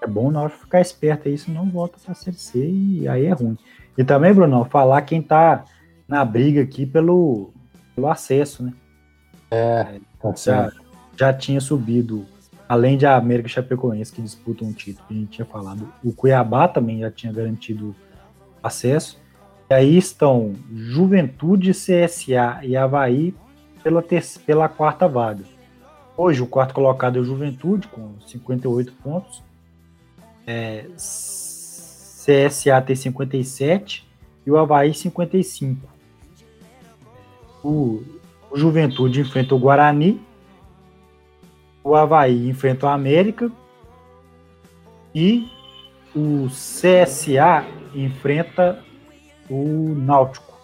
É 0.02 0.08
bom 0.08 0.28
o 0.28 0.32
Náutico 0.32 0.62
ficar 0.62 0.82
esperto 0.82 1.28
aí, 1.28 1.38
senão 1.38 1.70
volta 1.70 1.98
para 2.04 2.12
a 2.12 2.16
Série 2.16 2.38
C 2.38 2.70
e 2.70 3.08
aí 3.08 3.26
é 3.26 3.34
ruim. 3.34 3.58
E 3.98 4.04
também, 4.04 4.34
Bruno, 4.34 4.64
falar 4.66 5.02
quem 5.02 5.22
tá 5.22 5.66
na 6.08 6.26
briga 6.26 6.62
aqui 6.62 6.86
pelo, 6.86 7.52
pelo 7.96 8.08
acesso, 8.08 8.64
né? 8.64 8.74
É, 9.50 10.00
tá 10.20 10.34
já, 10.36 10.72
já 11.18 11.34
tinha 11.34 11.60
subido, 11.60 12.26
além 12.68 12.98
de 12.98 13.06
a 13.06 13.16
América 13.16 13.50
Chapecoense, 13.50 14.12
que 14.12 14.22
disputa 14.22 14.64
um 14.64 14.72
título, 14.74 15.08
que 15.08 15.14
a 15.14 15.18
gente 15.18 15.32
tinha 15.32 15.46
falado, 15.46 15.92
o 16.04 16.14
Cuiabá 16.14 16.68
também 16.68 17.00
já 17.00 17.12
tinha 17.12 17.34
garantido 17.34 17.96
acesso. 18.64 19.21
E 19.72 19.74
aí 19.74 19.98
estão 19.98 20.54
Juventude, 20.70 21.72
CSA 21.72 22.60
e 22.62 22.76
Havaí 22.76 23.34
pela, 23.82 24.04
pela 24.46 24.68
quarta 24.68 25.08
vaga. 25.08 25.46
Hoje 26.18 26.42
o 26.42 26.46
quarto 26.46 26.74
colocado 26.74 27.18
é 27.18 27.22
o 27.22 27.24
Juventude, 27.24 27.88
com 27.88 28.20
58 28.28 28.92
pontos. 29.02 29.42
É, 30.46 30.88
CSA 30.98 32.82
tem 32.86 32.98
57 32.98 34.06
e 34.46 34.52
o 34.52 34.58
Havaí 34.58 34.94
55. 34.94 35.88
O, 37.64 38.04
o 38.52 38.58
Juventude 38.58 39.22
enfrenta 39.22 39.56
o 39.56 39.60
Guarani. 39.60 40.20
O 41.82 41.96
Havaí 41.96 42.50
enfrenta 42.50 42.88
o 42.88 42.90
América. 42.90 43.50
E 45.16 45.48
o 46.14 46.48
CSA 46.50 47.66
enfrenta 47.96 48.84
o 49.52 49.96
Náutico. 49.96 50.60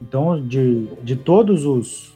Então, 0.00 0.40
de, 0.46 0.86
de 1.02 1.16
todos 1.16 1.64
os, 1.64 2.14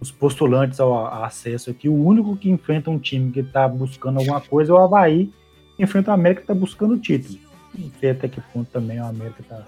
os 0.00 0.10
postulantes 0.10 0.78
ao, 0.80 0.92
ao, 0.92 1.24
acesso 1.24 1.70
aqui, 1.70 1.88
o 1.88 1.94
único 1.94 2.36
que 2.36 2.50
enfrenta 2.50 2.90
um 2.90 2.98
time 2.98 3.32
que 3.32 3.40
está 3.40 3.66
buscando 3.66 4.18
alguma 4.18 4.40
coisa 4.40 4.72
é 4.72 4.74
o 4.74 4.78
Havaí, 4.78 5.32
enfrenta 5.78 6.10
o 6.10 6.14
América 6.14 6.42
que 6.42 6.44
está 6.44 6.54
buscando 6.54 6.94
o 6.94 6.98
título. 6.98 7.38
Não 7.76 7.90
sei 7.98 8.10
até 8.10 8.28
que 8.28 8.40
ponto 8.40 8.70
também 8.70 9.00
o 9.00 9.04
América 9.04 9.40
está 9.40 9.66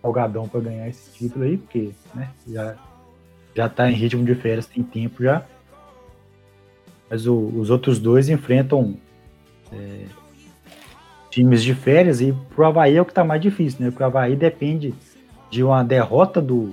salgadão 0.00 0.48
para 0.48 0.60
ganhar 0.60 0.88
esse 0.88 1.10
título 1.12 1.44
aí, 1.44 1.56
porque 1.56 1.90
né, 2.14 2.30
já, 2.46 2.76
já 3.54 3.68
tá 3.68 3.90
em 3.90 3.94
ritmo 3.94 4.24
de 4.24 4.34
férias, 4.34 4.66
tem 4.66 4.82
tempo 4.82 5.22
já. 5.22 5.44
Mas 7.08 7.26
o, 7.26 7.34
os 7.34 7.70
outros 7.70 7.98
dois 7.98 8.28
enfrentam 8.28 8.96
é, 9.72 10.06
times 11.34 11.64
de 11.64 11.74
férias 11.74 12.20
e 12.20 12.32
pro 12.54 12.64
Havaí 12.64 12.96
é 12.96 13.02
o 13.02 13.04
que 13.04 13.12
tá 13.12 13.24
mais 13.24 13.42
difícil, 13.42 13.84
né? 13.84 13.90
Porque 13.90 14.04
o 14.04 14.06
Havaí 14.06 14.36
depende 14.36 14.94
de 15.50 15.64
uma 15.64 15.82
derrota 15.82 16.40
do, 16.40 16.72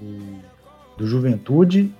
do, 0.00 0.38
do 0.96 1.06
Juventude, 1.06 1.94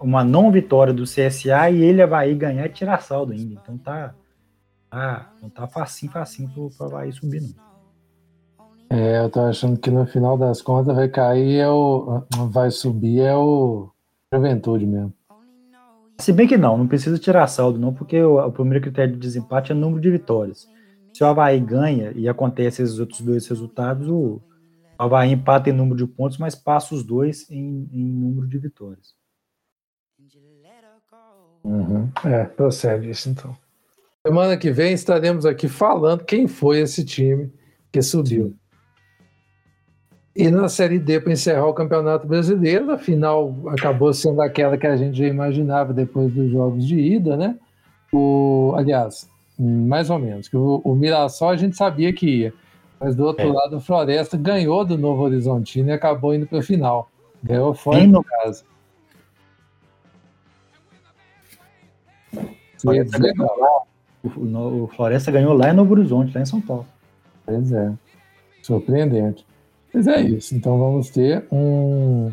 uma 0.00 0.22
não 0.22 0.52
vitória 0.52 0.94
do 0.94 1.02
CSA 1.02 1.70
e 1.70 1.82
ele, 1.82 2.00
Havaí, 2.00 2.32
ganhar 2.36 2.64
e 2.64 2.68
tirar 2.68 3.02
saldo 3.02 3.32
ainda. 3.32 3.60
Então 3.60 3.76
tá, 3.76 4.14
tá 4.88 5.32
não 5.42 5.50
tá 5.50 5.66
facinho, 5.66 6.12
facinho 6.12 6.48
pro, 6.50 6.70
pro 6.70 6.86
Havaí 6.86 7.12
subir, 7.12 7.40
não. 7.40 7.70
É, 8.88 9.24
eu 9.24 9.30
tô 9.30 9.40
achando 9.40 9.78
que 9.78 9.90
no 9.90 10.06
final 10.06 10.38
das 10.38 10.62
contas 10.62 10.94
vai 10.94 11.08
cair, 11.08 11.58
é 11.58 11.68
o, 11.68 12.22
vai 12.50 12.70
subir 12.70 13.20
é 13.20 13.34
o 13.34 13.90
Juventude 14.32 14.86
mesmo. 14.86 15.12
Se 16.20 16.32
bem 16.32 16.46
que 16.46 16.56
não, 16.56 16.76
não 16.76 16.86
precisa 16.86 17.18
tirar 17.18 17.46
saldo, 17.46 17.78
não, 17.78 17.92
porque 17.92 18.20
o, 18.22 18.38
o, 18.38 18.52
primeiro 18.52 18.82
critério 18.82 19.14
de 19.14 19.18
desempate 19.18 19.72
é 19.72 19.74
número 19.74 20.00
de 20.00 20.10
vitórias. 20.10 20.68
Se 21.12 21.24
o 21.24 21.26
Havaí 21.26 21.58
ganha 21.58 22.12
e 22.14 22.28
acontece 22.28 22.82
esses 22.82 22.98
outros 22.98 23.20
dois 23.20 23.46
resultados, 23.48 24.08
o 24.08 24.40
Havaí 24.98 25.32
empata 25.32 25.70
em 25.70 25.72
número 25.72 25.96
de 25.96 26.06
pontos, 26.06 26.38
mas 26.38 26.54
passa 26.54 26.94
os 26.94 27.02
dois 27.02 27.50
em, 27.50 27.88
em 27.92 28.04
número 28.04 28.46
de 28.46 28.58
vitórias. 28.58 29.14
Uhum. 31.64 32.10
É, 32.24 32.44
procede 32.44 33.10
isso 33.10 33.28
então. 33.28 33.56
Semana 34.26 34.56
que 34.56 34.70
vem 34.70 34.92
estaremos 34.92 35.46
aqui 35.46 35.68
falando 35.68 36.24
quem 36.24 36.46
foi 36.46 36.80
esse 36.80 37.04
time 37.04 37.50
que 37.90 38.02
subiu. 38.02 38.54
E 40.34 40.48
na 40.48 40.68
Série 40.68 40.98
D, 40.98 41.20
para 41.20 41.32
encerrar 41.32 41.66
o 41.66 41.74
Campeonato 41.74 42.26
Brasileiro, 42.26 42.90
a 42.92 42.98
final 42.98 43.54
acabou 43.66 44.12
sendo 44.14 44.40
aquela 44.40 44.78
que 44.78 44.86
a 44.86 44.96
gente 44.96 45.18
já 45.18 45.26
imaginava 45.26 45.92
depois 45.92 46.32
dos 46.32 46.50
jogos 46.50 46.86
de 46.86 46.98
ida, 46.98 47.36
né? 47.36 47.56
O, 48.12 48.72
aliás, 48.76 49.28
mais 49.58 50.08
ou 50.08 50.18
menos, 50.18 50.48
que 50.48 50.56
o, 50.56 50.80
o 50.84 50.94
Mirassol 50.94 51.50
a 51.50 51.56
gente 51.56 51.76
sabia 51.76 52.12
que 52.12 52.26
ia, 52.26 52.54
mas 52.98 53.16
do 53.16 53.24
outro 53.24 53.46
é. 53.46 53.52
lado 53.52 53.76
o 53.76 53.80
Floresta 53.80 54.36
ganhou 54.36 54.84
do 54.84 54.96
Novo 54.96 55.22
Horizontino 55.22 55.88
e 55.88 55.92
acabou 55.92 56.34
indo 56.34 56.46
para 56.46 56.60
a 56.60 56.62
final. 56.62 57.10
Ganhou 57.42 57.74
fora 57.74 58.06
no 58.06 58.22
caso. 58.22 58.64
Floresta 62.80 63.18
ganhou 63.18 63.58
lá, 63.58 63.82
o, 64.22 64.84
o 64.84 64.86
Floresta 64.88 65.30
ganhou 65.30 65.54
lá 65.54 65.70
em 65.70 65.74
Novo 65.74 65.92
Horizonte, 65.92 66.34
lá 66.34 66.40
em 66.40 66.46
São 66.46 66.60
Paulo. 66.60 66.86
Pois 67.44 67.72
é, 67.72 67.92
surpreendente. 68.62 69.49
Mas 69.92 70.06
é 70.06 70.20
isso. 70.20 70.54
Então 70.54 70.78
vamos 70.78 71.10
ter 71.10 71.44
um. 71.50 72.32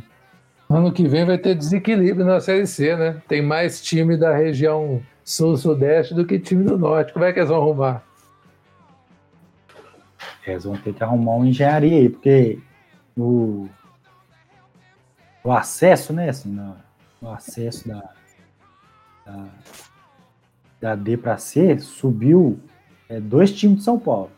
Ano 0.69 0.91
que 0.91 1.07
vem 1.07 1.25
vai 1.25 1.37
ter 1.37 1.55
desequilíbrio 1.55 2.25
na 2.25 2.41
Série 2.41 2.67
C, 2.67 2.95
né? 2.95 3.21
Tem 3.27 3.41
mais 3.41 3.81
time 3.81 4.17
da 4.17 4.35
região 4.35 5.01
sul-sudeste 5.23 6.13
do 6.13 6.25
que 6.25 6.39
time 6.39 6.63
do 6.63 6.77
norte. 6.77 7.13
Como 7.13 7.23
é 7.23 7.31
que 7.31 7.39
eles 7.39 7.49
vão 7.49 7.61
arrumar? 7.61 8.03
Eles 10.45 10.63
vão 10.65 10.77
ter 10.77 10.93
que 10.93 11.03
arrumar 11.03 11.35
uma 11.35 11.47
engenharia 11.47 11.97
aí, 11.97 12.09
porque 12.09 12.59
o, 13.17 13.67
o 15.43 15.51
acesso, 15.51 16.13
né? 16.13 16.29
Assim, 16.29 16.57
o 17.21 17.29
acesso 17.29 17.87
da, 17.87 18.09
da, 19.25 19.45
da 20.79 20.95
D 20.95 21.17
para 21.17 21.37
C 21.37 21.79
subiu 21.79 22.59
é, 23.09 23.19
dois 23.19 23.51
times 23.53 23.79
de 23.79 23.83
São 23.83 23.97
Paulo. 23.97 24.31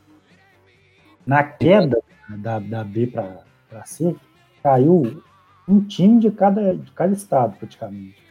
Na 1.25 1.43
queda 1.43 1.98
da, 2.37 2.59
da 2.59 2.83
B 2.83 3.07
para 3.07 3.43
C, 3.85 4.15
caiu 4.61 5.23
um 5.67 5.81
time 5.81 6.19
de 6.19 6.31
cada, 6.31 6.75
de 6.75 6.91
cada 6.91 7.13
estado, 7.13 7.57
praticamente. 7.57 8.23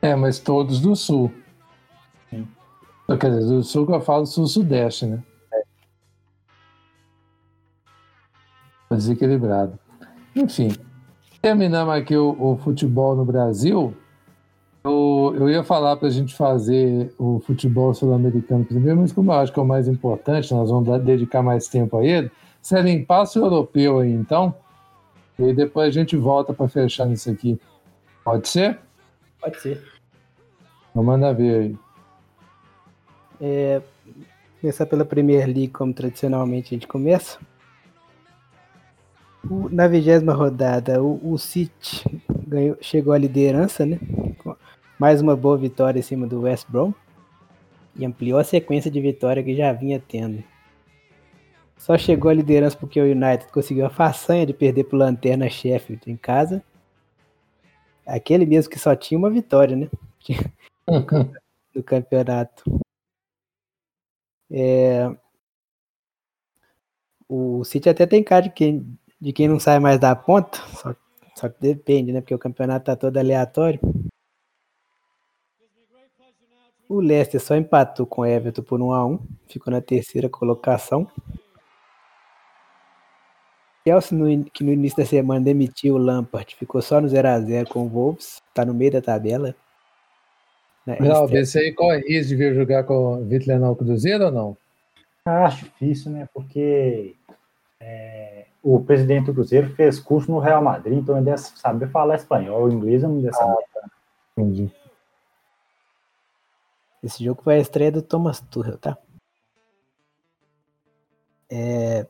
É, 0.00 0.14
mas 0.16 0.38
todos 0.38 0.80
do 0.80 0.96
sul. 0.96 1.32
Sim. 2.28 2.48
Quer 3.20 3.30
dizer, 3.30 3.46
do 3.46 3.62
sul 3.62 3.86
que 3.86 3.92
eu 3.92 4.00
falo 4.00 4.26
sul-sudeste, 4.26 5.06
né? 5.06 5.22
É. 5.52 5.62
Desequilibrado. 8.94 9.78
Enfim, 10.34 10.72
Terminamos 11.42 11.92
aqui 11.92 12.16
o, 12.16 12.36
o 12.38 12.56
futebol 12.56 13.16
no 13.16 13.24
Brasil. 13.24 13.92
Eu, 14.84 15.34
eu 15.36 15.50
ia 15.50 15.64
falar 15.64 15.96
para 15.96 16.06
a 16.06 16.10
gente 16.10 16.36
fazer 16.36 17.12
o 17.18 17.40
futebol 17.40 17.92
sul-americano 17.92 18.64
primeiro, 18.64 19.00
mas 19.00 19.10
como 19.10 19.32
eu 19.32 19.36
acho 19.36 19.52
que 19.52 19.58
é 19.58 19.62
o 19.62 19.66
mais 19.66 19.88
importante, 19.88 20.54
nós 20.54 20.70
vamos 20.70 21.02
dedicar 21.02 21.42
mais 21.42 21.66
tempo 21.66 21.96
a 21.96 22.06
ele. 22.06 22.30
Serem 22.62 23.04
passo 23.04 23.40
europeu 23.40 23.98
aí, 23.98 24.12
então. 24.12 24.54
E 25.36 25.52
depois 25.52 25.88
a 25.88 25.90
gente 25.90 26.16
volta 26.16 26.54
para 26.54 26.68
fechar 26.68 27.10
isso 27.10 27.28
aqui. 27.28 27.60
Pode 28.24 28.48
ser? 28.48 28.78
Pode 29.40 29.60
ser. 29.60 29.82
Vamos 30.94 31.12
mandar 31.12 31.32
ver 31.32 31.60
aí. 31.60 31.76
É, 33.40 33.82
começar 34.60 34.86
pela 34.86 35.04
Premier 35.04 35.46
League, 35.46 35.68
como 35.68 35.92
tradicionalmente 35.92 36.72
a 36.72 36.76
gente 36.76 36.86
começa. 36.86 37.40
O, 39.50 39.68
na 39.68 39.88
vigésima 39.88 40.32
rodada, 40.32 41.02
o, 41.02 41.32
o 41.32 41.36
City 41.36 42.04
ganhou, 42.46 42.76
chegou 42.80 43.12
à 43.12 43.18
liderança, 43.18 43.84
né? 43.84 43.98
Mais 44.96 45.20
uma 45.20 45.34
boa 45.34 45.58
vitória 45.58 45.98
em 45.98 46.02
cima 46.02 46.28
do 46.28 46.42
West 46.42 46.68
Brom. 46.68 46.94
E 47.96 48.06
ampliou 48.06 48.38
a 48.38 48.44
sequência 48.44 48.88
de 48.88 49.00
vitória 49.00 49.42
que 49.42 49.56
já 49.56 49.72
vinha 49.72 50.00
tendo. 50.06 50.44
Só 51.82 51.98
chegou 51.98 52.30
à 52.30 52.34
liderança 52.34 52.76
porque 52.76 53.00
o 53.00 53.04
United 53.04 53.50
conseguiu 53.50 53.84
a 53.84 53.90
façanha 53.90 54.46
de 54.46 54.54
perder 54.54 54.84
para 54.84 54.94
o 54.94 54.98
Lanterna 55.00 55.50
Sheffield 55.50 56.08
em 56.08 56.16
casa. 56.16 56.62
Aquele 58.06 58.46
mesmo 58.46 58.70
que 58.70 58.78
só 58.78 58.94
tinha 58.94 59.18
uma 59.18 59.28
vitória, 59.28 59.74
né? 59.74 59.90
no 61.74 61.82
campeonato. 61.82 62.62
É... 64.48 65.10
O 67.28 67.64
City 67.64 67.88
até 67.88 68.06
tem 68.06 68.22
cara 68.22 68.42
de 68.42 68.50
quem, 68.50 68.96
de 69.20 69.32
quem 69.32 69.48
não 69.48 69.58
sai 69.58 69.80
mais 69.80 69.98
da 69.98 70.14
ponta, 70.14 70.58
só, 70.76 70.94
só 71.34 71.48
que 71.48 71.60
depende, 71.60 72.12
né? 72.12 72.20
Porque 72.20 72.34
o 72.34 72.38
campeonato 72.38 72.84
tá 72.84 72.94
todo 72.94 73.16
aleatório. 73.16 73.80
O 76.88 77.00
Leicester 77.00 77.40
só 77.40 77.56
empatou 77.56 78.06
com 78.06 78.20
o 78.20 78.26
Everton 78.26 78.62
por 78.62 78.80
1 78.80 78.92
a 78.92 79.04
1 79.04 79.18
ficou 79.48 79.72
na 79.72 79.80
terceira 79.80 80.28
colocação. 80.28 81.10
Chelsea, 83.84 84.16
no, 84.16 84.44
que 84.44 84.62
no 84.62 84.72
início 84.72 84.98
da 84.98 85.06
semana 85.06 85.44
demitiu 85.44 85.94
o 85.94 85.98
Lampard, 85.98 86.54
ficou 86.54 86.80
só 86.80 87.00
no 87.00 87.08
0x0 87.08 87.68
com 87.68 87.84
o 87.84 87.88
Wolves, 87.88 88.40
tá 88.54 88.64
no 88.64 88.74
meio 88.74 88.92
da 88.92 89.02
tabela. 89.02 89.54
Né? 90.86 90.96
Não, 91.00 91.28
esse 91.30 91.58
aí 91.58 91.72
corre 91.72 91.98
risco 92.00 92.28
de 92.28 92.36
vir 92.36 92.54
jogar 92.54 92.84
com 92.84 92.94
o 92.94 93.24
Vitor 93.24 93.48
Leonel 93.48 93.76
Cruzeiro 93.76 94.26
ou 94.26 94.32
não? 94.32 94.56
Acho 95.24 95.64
difícil, 95.64 96.10
né? 96.10 96.28
Porque 96.32 97.14
é, 97.80 98.46
o 98.62 98.80
presidente 98.80 99.26
do 99.26 99.34
Cruzeiro 99.34 99.74
fez 99.74 99.98
curso 99.98 100.30
no 100.30 100.38
Real 100.38 100.62
Madrid, 100.62 100.98
então 100.98 101.16
ele 101.16 101.26
deve 101.26 101.38
saber 101.38 101.88
falar 101.90 102.16
espanhol, 102.16 102.64
o 102.64 102.72
inglês 102.72 103.02
eu 103.02 103.08
não 103.08 103.20
deve 103.20 103.34
saber. 103.34 103.64
Ah. 103.76 103.88
Entendi. 104.36 104.72
Esse 107.02 107.24
jogo 107.24 107.42
foi 107.42 107.56
a 107.56 107.58
estreia 107.58 107.90
do 107.90 108.02
Thomas 108.02 108.40
Tuchel, 108.40 108.78
tá? 108.78 108.96
É... 111.50 112.06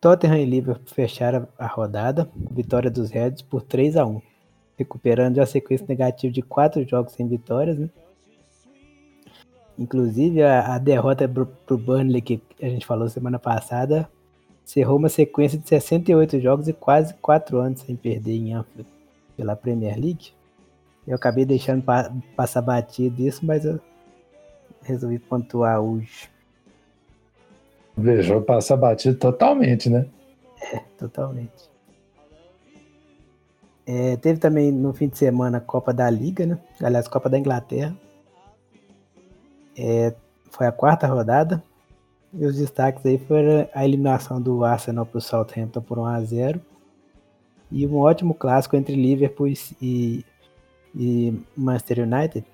Tottenham 0.00 0.38
e 0.38 0.44
Liverpool 0.44 0.86
fecharam 0.86 1.48
a 1.58 1.66
rodada, 1.66 2.30
vitória 2.50 2.90
dos 2.90 3.10
Reds 3.10 3.42
por 3.42 3.62
3 3.62 3.96
a 3.96 4.06
1 4.06 4.20
recuperando 4.78 5.40
a 5.40 5.46
sequência 5.46 5.84
negativa 5.88 6.32
de 6.32 6.40
quatro 6.40 6.86
jogos 6.88 7.12
sem 7.12 7.26
vitórias, 7.26 7.76
né? 7.76 7.90
Inclusive 9.76 10.42
a, 10.42 10.74
a 10.74 10.78
derrota 10.78 11.28
pro, 11.28 11.46
pro 11.46 11.76
Burnley 11.76 12.22
que 12.22 12.40
a 12.62 12.68
gente 12.68 12.86
falou 12.86 13.08
semana 13.08 13.38
passada 13.38 14.08
cerrou 14.64 14.98
uma 14.98 15.08
sequência 15.08 15.58
de 15.58 15.68
68 15.68 16.40
jogos 16.40 16.68
e 16.68 16.72
quase 16.72 17.14
4 17.14 17.58
anos 17.58 17.80
sem 17.80 17.96
perder 17.96 18.36
em 18.36 18.52
Anfield 18.54 18.88
pela 19.36 19.56
Premier 19.56 19.98
League. 19.98 20.32
Eu 21.06 21.16
acabei 21.16 21.44
deixando 21.44 21.82
pa 21.82 22.12
passar 22.36 22.60
batido 22.60 23.22
isso, 23.22 23.44
mas 23.44 23.64
eu 23.64 23.80
resolvi 24.82 25.18
pontuar 25.18 25.80
hoje. 25.80 26.28
Veja, 27.98 28.40
passar 28.40 28.76
batido 28.76 29.16
totalmente, 29.18 29.90
né? 29.90 30.06
É, 30.72 30.78
totalmente. 30.96 31.68
É, 33.84 34.16
teve 34.16 34.38
também 34.38 34.70
no 34.70 34.92
fim 34.92 35.08
de 35.08 35.18
semana 35.18 35.58
a 35.58 35.60
Copa 35.60 35.92
da 35.92 36.08
Liga, 36.08 36.46
né? 36.46 36.58
Aliás, 36.80 37.08
Copa 37.08 37.28
da 37.28 37.38
Inglaterra. 37.38 37.96
É, 39.76 40.14
foi 40.50 40.66
a 40.66 40.72
quarta 40.72 41.06
rodada. 41.06 41.62
E 42.32 42.44
os 42.44 42.56
destaques 42.56 43.04
aí 43.04 43.18
foram 43.18 43.68
a 43.74 43.84
eliminação 43.84 44.40
do 44.40 44.64
Arsenal 44.64 45.06
para 45.06 45.18
o 45.18 45.20
Southampton 45.20 45.80
por 45.80 45.98
1 45.98 46.04
a 46.04 46.20
0 46.20 46.60
e 47.70 47.86
um 47.86 47.96
ótimo 47.96 48.34
clássico 48.34 48.76
entre 48.76 48.94
Liverpool 48.94 49.48
e, 49.80 50.24
e 50.94 51.42
Manchester 51.56 52.00
United. 52.00 52.44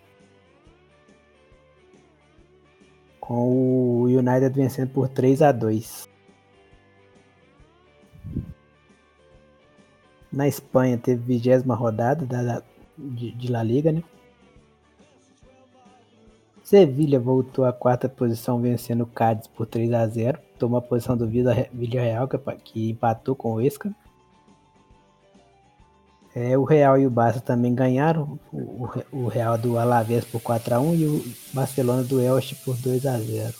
Com 3.26 3.48
o 3.48 4.02
United 4.02 4.50
vencendo 4.50 4.90
por 4.90 5.08
3 5.08 5.40
a 5.40 5.50
2 5.50 6.06
Na 10.30 10.46
Espanha 10.46 10.98
teve 10.98 11.22
vigésima 11.22 11.74
rodada 11.74 12.26
da, 12.26 12.62
de, 12.98 13.30
de 13.30 13.50
La 13.50 13.62
Liga, 13.62 13.92
né? 13.92 14.02
Sevilha 16.62 17.18
voltou 17.18 17.64
à 17.64 17.72
quarta 17.72 18.10
posição 18.10 18.60
vencendo 18.60 19.04
o 19.04 19.06
Cádiz 19.06 19.46
por 19.46 19.66
3 19.66 19.92
a 19.94 20.06
0 20.06 20.38
Tomou 20.58 20.78
a 20.78 20.82
posição 20.82 21.16
do 21.16 21.26
Villarreal, 21.26 22.28
que 22.62 22.90
empatou 22.90 23.34
com 23.34 23.54
o 23.54 23.60
Esca. 23.60 23.94
É, 26.34 26.58
o 26.58 26.64
Real 26.64 26.98
e 26.98 27.06
o 27.06 27.10
Barça 27.10 27.40
também 27.40 27.72
ganharam. 27.74 28.38
O, 28.52 28.88
o 29.12 29.28
Real 29.28 29.56
do 29.56 29.78
Alavés 29.78 30.24
por 30.24 30.40
4 30.40 30.74
a 30.74 30.80
1 30.80 30.94
e 30.96 31.06
o 31.06 31.24
Barcelona 31.52 32.02
do 32.02 32.20
Elche 32.20 32.56
por 32.56 32.76
2 32.76 33.06
a 33.06 33.18
0 33.18 33.54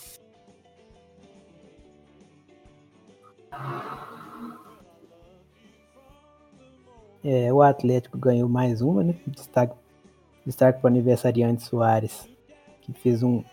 É, 7.23 7.51
o 7.51 7.63
Atlético 7.63 8.19
ganhou 8.19 8.47
mais 8.47 8.81
uma, 8.81 9.03
né? 9.03 9.15
Destaque, 9.25 9.73
destaque 10.45 10.79
para 10.79 10.89
o 10.89 10.91
aniversariante 10.91 11.63
Soares, 11.63 12.29
que 12.81 12.93
fez 12.93 13.23
um, 13.23 13.43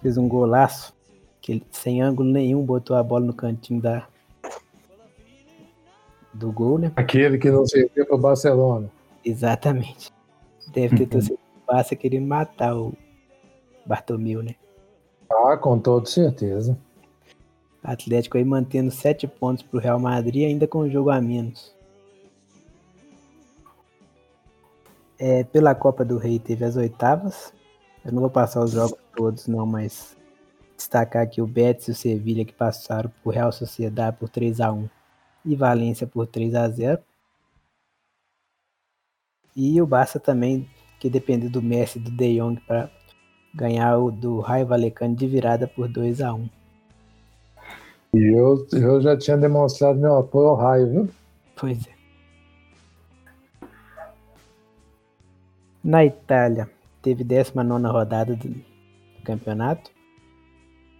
fez 0.00 0.16
um 0.16 0.26
golaço, 0.26 0.94
que 1.38 1.52
ele, 1.52 1.66
sem 1.70 2.00
ângulo 2.00 2.30
nenhum, 2.30 2.64
botou 2.64 2.96
a 2.96 3.02
bola 3.02 3.26
no 3.26 3.34
cantinho 3.34 3.78
da, 3.78 4.08
do 6.32 6.52
gol, 6.52 6.78
né? 6.78 6.92
Aquele 6.96 7.38
que 7.38 7.50
não 7.50 7.66
serviu 7.66 8.06
para 8.06 8.14
o 8.14 8.18
Barcelona. 8.18 8.90
Exatamente. 9.24 10.12
Deve 10.72 10.96
ter 10.96 11.02
uhum. 11.02 11.08
torcido 11.08 11.38
o 11.62 11.72
Barça 11.72 11.96
querendo 11.96 12.26
matar 12.26 12.76
o 12.76 12.94
Bartomeu, 13.84 14.42
né? 14.42 14.54
Ah, 15.30 15.56
com 15.56 15.78
toda 15.78 16.06
certeza. 16.06 16.78
Atlético 17.82 18.36
aí 18.36 18.44
mantendo 18.44 18.90
sete 18.90 19.26
pontos 19.26 19.62
para 19.62 19.78
o 19.78 19.80
Real 19.80 19.98
Madrid, 19.98 20.46
ainda 20.46 20.66
com 20.66 20.80
o 20.80 20.90
jogo 20.90 21.10
a 21.10 21.20
menos. 21.20 21.74
É, 25.18 25.44
pela 25.44 25.74
Copa 25.74 26.04
do 26.04 26.18
Rei 26.18 26.38
teve 26.38 26.64
as 26.64 26.76
oitavas. 26.76 27.52
Eu 28.04 28.12
não 28.12 28.20
vou 28.20 28.30
passar 28.30 28.62
os 28.62 28.72
jogos 28.72 28.98
todos, 29.14 29.46
não, 29.46 29.66
mas 29.66 30.16
destacar 30.76 31.22
aqui 31.22 31.42
o 31.42 31.46
Betis 31.46 31.88
e 31.88 31.90
o 31.90 31.94
Sevilha 31.94 32.44
que 32.44 32.54
passaram 32.54 33.10
por 33.22 33.34
Real 33.34 33.52
Sociedade 33.52 34.16
por 34.18 34.28
3 34.28 34.60
a 34.60 34.72
1 34.72 34.88
e 35.44 35.56
Valência 35.56 36.06
por 36.06 36.26
3 36.26 36.54
a 36.54 36.68
0 36.68 37.02
E 39.56 39.80
o 39.80 39.86
Barça 39.86 40.20
também, 40.20 40.68
que 40.98 41.08
dependeu 41.08 41.50
do 41.50 41.62
Messi 41.62 41.98
e 41.98 42.02
do 42.02 42.10
De 42.10 42.38
Jong 42.38 42.60
para 42.62 42.90
ganhar 43.54 43.98
o 43.98 44.10
do 44.10 44.40
Raio 44.40 44.66
Valecano 44.66 45.14
de 45.14 45.26
virada 45.26 45.66
por 45.66 45.88
2 45.88 46.20
a 46.20 46.34
1 46.34 46.48
E 48.14 48.18
eu, 48.18 48.66
eu 48.72 49.00
já 49.00 49.16
tinha 49.16 49.36
demonstrado 49.36 49.98
meu 49.98 50.16
apoio 50.16 50.48
ao 50.48 50.56
Raio, 50.56 50.90
viu? 50.90 51.08
Pois 51.56 51.86
é. 51.86 52.00
Na 55.82 56.04
Itália, 56.04 56.70
teve 57.00 57.24
19 57.24 57.86
rodada 57.86 58.36
do 58.36 58.54
campeonato. 59.24 59.90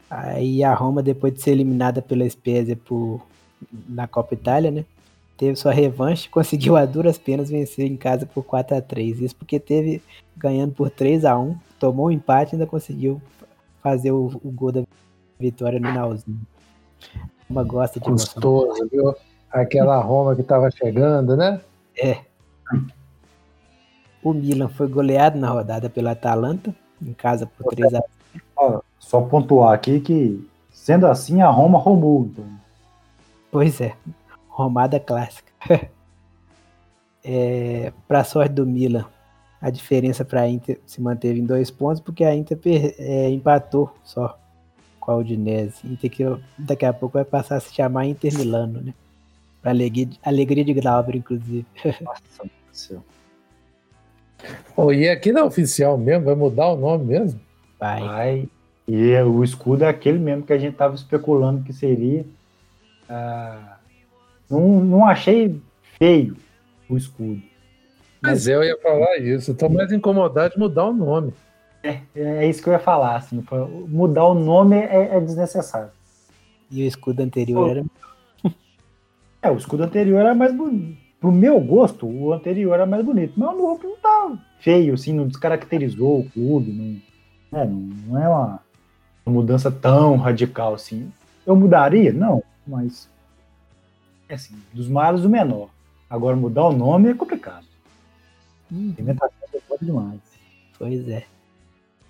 Aí 0.08 0.64
a 0.64 0.74
Roma, 0.74 1.02
depois 1.02 1.34
de 1.34 1.42
ser 1.42 1.52
eliminada 1.52 2.00
pela 2.02 2.28
Spezia 2.28 2.74
por, 2.76 3.22
na 3.88 4.06
Copa 4.06 4.34
Itália, 4.34 4.70
né? 4.70 4.84
Teve 5.36 5.56
sua 5.56 5.72
revanche, 5.72 6.28
conseguiu 6.30 6.76
a 6.76 6.84
duras 6.84 7.18
penas 7.18 7.50
vencer 7.50 7.86
em 7.86 7.96
casa 7.96 8.26
por 8.26 8.42
4 8.44 8.76
a 8.76 8.80
3 8.80 9.20
Isso 9.20 9.36
porque 9.36 9.58
teve 9.58 10.02
ganhando 10.36 10.72
por 10.72 10.90
3 10.90 11.24
a 11.24 11.38
1 11.38 11.56
tomou 11.78 12.06
um 12.06 12.10
empate 12.10 12.52
e 12.52 12.54
ainda 12.56 12.66
conseguiu 12.66 13.20
fazer 13.82 14.12
o, 14.12 14.26
o 14.44 14.50
gol 14.50 14.70
da 14.70 14.82
vitória 15.38 15.80
no 15.80 15.88
finalzinho. 15.88 16.40
Roma 17.48 17.64
gosta 17.64 17.98
de 17.98 18.08
Gostoso, 18.08 18.88
viu? 18.92 19.14
Aquela 19.50 19.98
Roma 19.98 20.34
que 20.34 20.42
estava 20.42 20.70
chegando, 20.70 21.36
né? 21.36 21.60
É. 21.96 22.18
O 24.22 24.32
Milan 24.32 24.68
foi 24.68 24.86
goleado 24.86 25.38
na 25.38 25.48
rodada 25.48 25.88
pela 25.88 26.12
Atalanta, 26.12 26.74
em 27.02 27.12
casa 27.12 27.46
por 27.46 27.74
3 27.74 27.94
a 27.94 28.02
0 28.60 28.84
Só 28.98 29.22
pontuar 29.22 29.72
aqui 29.72 29.98
que, 30.00 30.46
sendo 30.70 31.06
assim, 31.06 31.40
a 31.40 31.48
Roma 31.48 31.78
roubou. 31.78 32.26
Então. 32.26 32.59
Pois 33.50 33.80
é. 33.80 33.94
Romada 34.48 35.00
clássica. 35.00 35.50
é, 37.24 37.92
para 38.06 38.24
sorte 38.24 38.52
do 38.52 38.66
Milan, 38.66 39.06
a 39.60 39.70
diferença 39.70 40.24
para 40.24 40.42
a 40.42 40.48
Inter 40.48 40.80
se 40.86 41.00
manteve 41.00 41.40
em 41.40 41.44
dois 41.44 41.70
pontos, 41.70 42.00
porque 42.00 42.24
a 42.24 42.34
Inter 42.34 42.58
é, 42.98 43.28
empatou 43.30 43.92
só 44.02 44.38
com 44.98 45.12
a 45.12 45.16
Udinese. 45.16 45.86
Inter 45.86 46.10
que 46.10 46.24
daqui 46.58 46.84
a 46.84 46.92
pouco 46.92 47.14
vai 47.14 47.24
passar 47.24 47.56
a 47.56 47.60
se 47.60 47.74
chamar 47.74 48.06
Inter 48.06 48.36
Milano, 48.36 48.80
né? 48.80 48.94
Para 49.60 49.72
alegria, 49.72 50.08
alegria 50.22 50.64
de 50.64 50.72
Glauber, 50.72 51.16
inclusive. 51.16 51.66
Nossa, 52.00 52.50
meu. 52.90 53.02
Oh, 54.74 54.90
e 54.90 55.08
aqui 55.08 55.32
na 55.32 55.44
oficial 55.44 55.98
mesmo, 55.98 56.24
vai 56.24 56.34
mudar 56.34 56.68
o 56.68 56.76
nome 56.76 57.04
mesmo? 57.04 57.40
Vai. 57.78 58.00
vai. 58.00 58.48
E 58.88 59.14
o 59.22 59.44
escudo 59.44 59.84
é 59.84 59.88
aquele 59.88 60.18
mesmo 60.18 60.44
que 60.44 60.52
a 60.52 60.58
gente 60.58 60.72
estava 60.72 60.94
especulando 60.94 61.62
que 61.62 61.72
seria. 61.72 62.24
Ah, 63.10 63.76
não, 64.48 64.84
não 64.84 65.04
achei 65.04 65.60
feio 65.98 66.36
o 66.88 66.96
escudo. 66.96 67.42
Mas, 68.22 68.32
mas 68.32 68.48
eu 68.48 68.62
ia 68.62 68.78
falar 68.78 69.16
isso. 69.18 69.50
Estou 69.50 69.68
mais 69.68 69.90
incomodado 69.90 70.54
de 70.54 70.60
mudar 70.60 70.86
o 70.86 70.92
nome. 70.92 71.34
É, 71.82 72.00
é 72.14 72.46
isso 72.46 72.62
que 72.62 72.68
eu 72.68 72.72
ia 72.72 72.78
falar. 72.78 73.16
Assim, 73.16 73.44
mudar 73.88 74.26
o 74.26 74.34
nome 74.34 74.76
é, 74.76 75.16
é 75.16 75.20
desnecessário. 75.20 75.90
E 76.70 76.84
o 76.84 76.86
escudo 76.86 77.22
anterior 77.22 77.64
Pô, 77.64 77.70
era. 77.70 77.84
É, 79.42 79.50
o 79.50 79.56
escudo 79.56 79.82
anterior 79.82 80.20
era 80.20 80.34
mais 80.34 80.54
bonito. 80.54 80.98
Pro 81.18 81.32
meu 81.32 81.58
gosto, 81.60 82.06
o 82.06 82.32
anterior 82.32 82.74
era 82.74 82.86
mais 82.86 83.04
bonito. 83.04 83.32
Mas 83.36 83.48
o 83.48 83.56
novo 83.56 83.80
não 83.82 83.96
tá 83.96 84.38
feio, 84.60 84.94
assim, 84.94 85.12
não 85.14 85.26
descaracterizou 85.26 86.20
o 86.20 86.30
clube. 86.30 87.02
Não, 87.50 87.60
é, 87.60 87.66
não 87.66 88.22
é 88.22 88.28
uma 88.28 88.60
mudança 89.26 89.70
tão 89.70 90.16
radical 90.16 90.74
assim. 90.74 91.10
Eu 91.46 91.56
mudaria? 91.56 92.12
Não, 92.12 92.42
mas. 92.70 93.08
É 94.28 94.34
assim, 94.34 94.56
dos 94.72 94.88
males 94.88 95.24
o 95.24 95.28
menor. 95.28 95.68
Agora 96.08 96.36
mudar 96.36 96.66
o 96.66 96.72
nome 96.72 97.10
é 97.10 97.14
complicado. 97.14 97.66
Hum. 98.72 98.94
Inventação 98.98 99.48
é 99.52 99.84
demais. 99.84 100.20
Pois 100.78 101.08
é. 101.08 101.26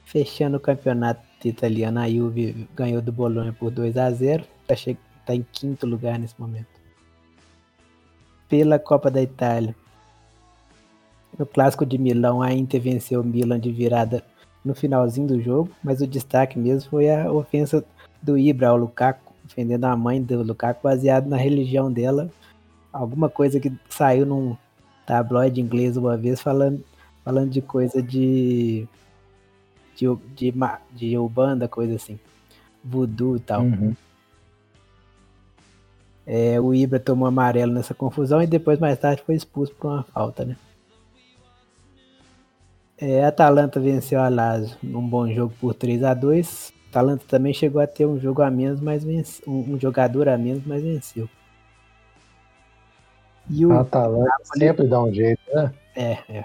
Fechando 0.04 0.56
o 0.56 0.60
campeonato 0.60 1.22
italiano, 1.44 2.00
a 2.00 2.08
Juve 2.08 2.68
ganhou 2.74 3.00
do 3.00 3.12
Bolonha 3.12 3.52
por 3.52 3.70
2 3.70 3.96
a 3.96 4.10
0 4.10 4.44
Tá, 4.66 4.76
che... 4.76 4.96
tá 5.24 5.34
em 5.34 5.44
quinto 5.52 5.86
lugar 5.86 6.18
nesse 6.18 6.34
momento. 6.38 6.66
Pela 8.48 8.78
Copa 8.78 9.10
da 9.10 9.22
Itália. 9.22 9.74
No 11.38 11.46
clássico 11.46 11.86
de 11.86 11.96
Milão, 11.96 12.42
a 12.42 12.52
Inter 12.52 12.80
venceu 12.80 13.20
o 13.20 13.24
Milan 13.24 13.58
de 13.58 13.72
virada 13.72 14.24
no 14.64 14.74
finalzinho 14.74 15.28
do 15.28 15.40
jogo, 15.40 15.70
mas 15.82 16.00
o 16.00 16.06
destaque 16.06 16.58
mesmo 16.58 16.90
foi 16.90 17.10
a 17.10 17.32
ofensa 17.32 17.84
do 18.20 18.36
Ibra 18.36 18.68
ao 18.68 18.76
Lukaku, 18.76 19.29
ofendendo 19.50 19.86
a 19.86 19.96
mãe 19.96 20.22
do 20.22 20.42
Lukaku 20.42 20.80
baseado 20.82 21.26
na 21.26 21.36
religião 21.36 21.92
dela. 21.92 22.30
Alguma 22.92 23.28
coisa 23.28 23.58
que 23.58 23.72
saiu 23.88 24.24
num 24.24 24.56
tabloide 25.04 25.60
inglês 25.60 25.96
uma 25.96 26.16
vez 26.16 26.40
falando, 26.40 26.82
falando 27.24 27.50
de 27.50 27.60
coisa 27.60 28.02
de 28.02 28.88
de, 29.96 30.06
de, 30.34 30.54
de 30.92 31.18
Ubanda, 31.18 31.68
coisa 31.68 31.96
assim. 31.96 32.18
Voodoo 32.82 33.36
e 33.36 33.40
tal. 33.40 33.62
Uhum. 33.62 33.94
É, 36.26 36.60
o 36.60 36.72
Ibra 36.72 36.98
tomou 37.00 37.26
amarelo 37.26 37.72
nessa 37.72 37.92
confusão 37.92 38.42
e 38.42 38.46
depois 38.46 38.78
mais 38.78 38.98
tarde 38.98 39.22
foi 39.26 39.34
expulso 39.34 39.74
por 39.74 39.88
uma 39.88 40.02
falta, 40.04 40.44
né? 40.44 40.56
É, 42.96 43.24
a 43.24 43.28
Atalanta 43.28 43.80
venceu 43.80 44.20
a 44.20 44.28
Lazio 44.28 44.76
num 44.82 45.06
bom 45.06 45.28
jogo 45.32 45.52
por 45.58 45.74
3 45.74 46.04
a 46.04 46.14
2 46.14 46.72
a 46.90 46.98
Atalanta 46.98 47.24
também 47.28 47.54
chegou 47.54 47.80
a 47.80 47.86
ter 47.86 48.04
um 48.04 48.18
jogo 48.18 48.42
a 48.42 48.50
menos, 48.50 48.80
mas 48.80 49.04
vence, 49.04 49.42
um, 49.46 49.78
jogador 49.78 50.28
a 50.28 50.36
menos, 50.36 50.64
mas 50.66 50.82
venceu. 50.82 51.28
E 53.48 53.64
o 53.64 53.72
Atalanta 53.72 54.24
Napoli... 54.24 54.58
sempre 54.58 54.88
dá 54.88 55.02
um 55.02 55.12
jeito, 55.12 55.40
né? 55.54 55.72
É, 55.94 56.18
é. 56.28 56.44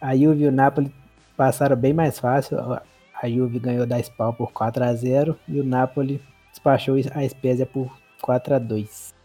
A 0.00 0.16
Juve 0.16 0.44
e 0.44 0.48
o 0.48 0.52
Napoli 0.52 0.92
passaram 1.36 1.76
bem 1.76 1.92
mais 1.92 2.18
fácil. 2.18 2.58
A 2.60 3.28
Juve 3.28 3.58
ganhou 3.58 3.86
da 3.86 3.98
Spal 3.98 4.32
por 4.32 4.52
4 4.52 4.84
a 4.84 4.94
0 4.94 5.38
e 5.46 5.60
o 5.60 5.64
Napoli 5.64 6.22
despachou 6.50 6.96
a 7.14 7.28
Spezia 7.28 7.66
por 7.66 7.90
4 8.20 8.54
a 8.54 8.58
2 8.58 9.18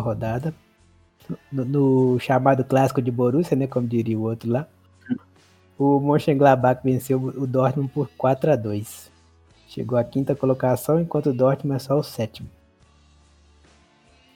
rodada. 0.00 0.54
No, 1.50 2.18
chamado 2.20 2.64
clássico 2.64 3.02
de 3.02 3.10
Borussia, 3.10 3.56
né, 3.56 3.66
como 3.66 3.86
diria 3.86 4.18
o 4.18 4.22
outro 4.22 4.50
lá. 4.50 4.68
O 5.78 6.00
Mönchengladbach 6.00 6.80
venceu 6.82 7.18
o 7.18 7.46
Dortmund 7.46 7.90
por 7.92 8.08
4 8.16 8.52
a 8.52 8.56
2. 8.56 9.10
Chegou 9.68 9.98
à 9.98 10.04
quinta 10.04 10.34
colocação, 10.34 11.00
enquanto 11.00 11.30
o 11.30 11.34
Dortmund 11.34 11.76
é 11.76 11.78
só 11.78 11.98
o 11.98 12.02
sétimo. 12.02 12.48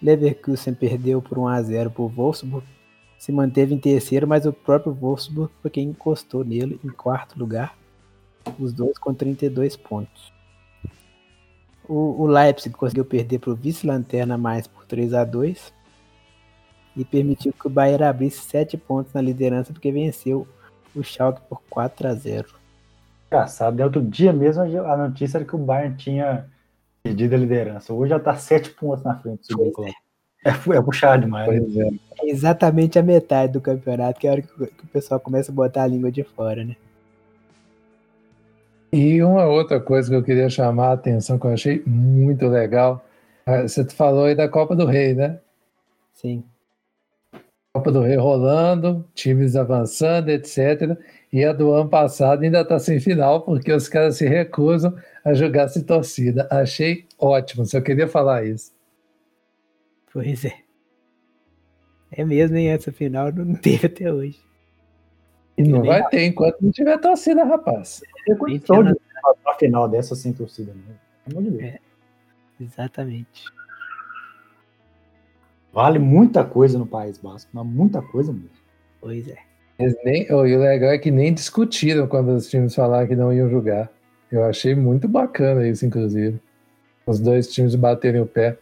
Leverkusen 0.02 0.74
perdeu 0.74 1.20
por 1.22 1.38
1 1.38 1.48
a 1.48 1.62
0 1.62 1.90
por 1.90 2.08
Wolfsburg, 2.08 2.66
se 3.18 3.30
manteve 3.30 3.74
em 3.74 3.78
terceiro, 3.78 4.26
mas 4.26 4.46
o 4.46 4.52
próprio 4.52 4.94
Wolfsburg 4.94 5.52
foi 5.60 5.70
quem 5.70 5.88
encostou 5.88 6.42
nele 6.42 6.80
em 6.82 6.88
quarto 6.88 7.38
lugar, 7.38 7.76
os 8.58 8.72
dois 8.72 8.96
com 8.96 9.12
32 9.12 9.76
pontos. 9.76 10.32
O, 11.86 12.22
o 12.22 12.26
Leipzig 12.26 12.74
conseguiu 12.74 13.04
perder 13.04 13.38
para 13.40 13.50
o 13.50 13.54
vice-lanterna 13.54 14.38
mais 14.38 14.66
por 14.66 14.86
3 14.86 15.12
a 15.12 15.24
2 15.24 15.72
e 16.96 17.04
permitiu 17.04 17.52
que 17.52 17.66
o 17.66 17.70
Bayern 17.70 18.04
abrisse 18.04 18.40
7 18.42 18.76
pontos 18.76 19.12
na 19.12 19.20
liderança 19.20 19.72
porque 19.72 19.92
venceu 19.92 20.46
o 20.94 21.02
Schalke 21.02 21.40
por 21.48 21.62
4 21.70 22.08
a 22.08 22.14
0. 22.14 22.48
Engraçado, 23.28 23.76
né? 23.76 23.84
outro 23.84 24.02
dia 24.02 24.32
mesmo 24.32 24.62
a 24.62 24.96
notícia 24.96 25.38
era 25.38 25.44
que 25.44 25.54
o 25.54 25.58
Bayern 25.58 25.96
tinha 25.96 26.46
perdido 27.02 27.34
a 27.34 27.38
liderança. 27.38 27.92
Hoje 27.92 28.10
já 28.10 28.16
está 28.16 28.34
7 28.34 28.70
pontos 28.70 29.04
na 29.04 29.16
frente 29.16 29.46
do 29.48 29.84
é. 30.44 30.50
é, 30.50 30.76
é 30.76 30.82
puxar 30.82 31.18
demais. 31.18 31.48
Né? 31.48 31.84
É. 31.84 32.26
é. 32.26 32.30
exatamente 32.30 32.98
a 32.98 33.02
metade 33.02 33.52
do 33.52 33.60
campeonato, 33.60 34.18
que 34.18 34.26
é 34.26 34.30
a 34.30 34.32
hora 34.32 34.42
que 34.42 34.62
o 34.62 34.86
pessoal 34.92 35.20
começa 35.20 35.52
a 35.52 35.54
botar 35.54 35.84
a 35.84 35.86
língua 35.86 36.10
de 36.10 36.24
fora, 36.24 36.64
né? 36.64 36.76
E 38.92 39.22
uma 39.22 39.46
outra 39.46 39.78
coisa 39.78 40.10
que 40.10 40.16
eu 40.16 40.22
queria 40.22 40.50
chamar 40.50 40.88
a 40.88 40.92
atenção, 40.94 41.38
que 41.38 41.46
eu 41.46 41.52
achei 41.52 41.80
muito 41.86 42.48
legal, 42.48 43.04
ah, 43.46 43.62
você 43.62 43.84
falou 43.84 44.24
aí 44.24 44.34
da 44.34 44.48
Copa 44.48 44.74
do 44.74 44.84
Rei, 44.84 45.14
né? 45.14 45.38
Sim. 46.12 46.42
Copa 47.72 47.92
do 47.92 48.00
Rei 48.00 48.16
rolando, 48.16 49.08
times 49.14 49.54
avançando, 49.54 50.28
etc. 50.28 50.98
E 51.32 51.44
a 51.44 51.52
do 51.52 51.72
ano 51.72 51.88
passado 51.88 52.42
ainda 52.42 52.62
está 52.62 52.80
sem 52.80 52.98
final, 52.98 53.42
porque 53.42 53.72
os 53.72 53.88
caras 53.88 54.16
se 54.16 54.26
recusam 54.26 54.96
a 55.24 55.34
jogar 55.34 55.68
sem 55.68 55.84
torcida. 55.84 56.48
Achei 56.50 57.06
ótimo, 57.16 57.64
só 57.64 57.80
queria 57.80 58.08
falar 58.08 58.44
isso. 58.44 58.72
Pois 60.12 60.44
é. 60.44 60.54
É 62.10 62.24
mesmo, 62.24 62.56
hein? 62.56 62.70
Essa 62.70 62.90
final 62.90 63.30
não 63.32 63.54
teve 63.62 63.86
até 63.86 64.12
hoje. 64.12 64.40
E 65.56 65.62
não 65.62 65.84
vai 65.84 66.04
ter 66.08 66.24
enquanto 66.24 66.60
não 66.60 66.72
tiver 66.72 66.98
torcida, 66.98 67.44
rapaz. 67.44 68.02
Eu 68.26 68.36
condição 68.36 68.82
de 68.82 68.98
a 69.46 69.54
final 69.54 69.88
dessa 69.88 70.16
sem 70.16 70.32
torcida, 70.32 70.72
né? 70.72 70.96
Pelo 71.24 71.38
amor 71.38 71.50
de 71.52 71.56
Deus. 71.56 71.74
É, 71.74 71.80
exatamente. 72.60 73.44
Vale 75.72 75.98
muita 75.98 76.44
coisa 76.44 76.78
no 76.78 76.86
País 76.86 77.18
Basco, 77.18 77.50
mas 77.52 77.66
muita 77.66 78.02
coisa 78.02 78.32
mesmo. 78.32 78.50
Pois 79.00 79.28
é. 79.28 79.38
Eles 79.78 79.96
nem, 80.04 80.26
oh, 80.30 80.44
e 80.44 80.54
o 80.54 80.60
legal 80.60 80.90
é 80.90 80.98
que 80.98 81.10
nem 81.10 81.32
discutiram 81.32 82.06
quando 82.06 82.28
os 82.28 82.48
times 82.48 82.74
falaram 82.74 83.06
que 83.06 83.16
não 83.16 83.32
iam 83.32 83.48
jogar. 83.48 83.90
Eu 84.30 84.44
achei 84.44 84.74
muito 84.74 85.08
bacana 85.08 85.66
isso, 85.66 85.86
inclusive. 85.86 86.40
Os 87.06 87.18
dois 87.18 87.48
times 87.48 87.74
baterem 87.74 88.20
o 88.20 88.26
pé. 88.26 88.58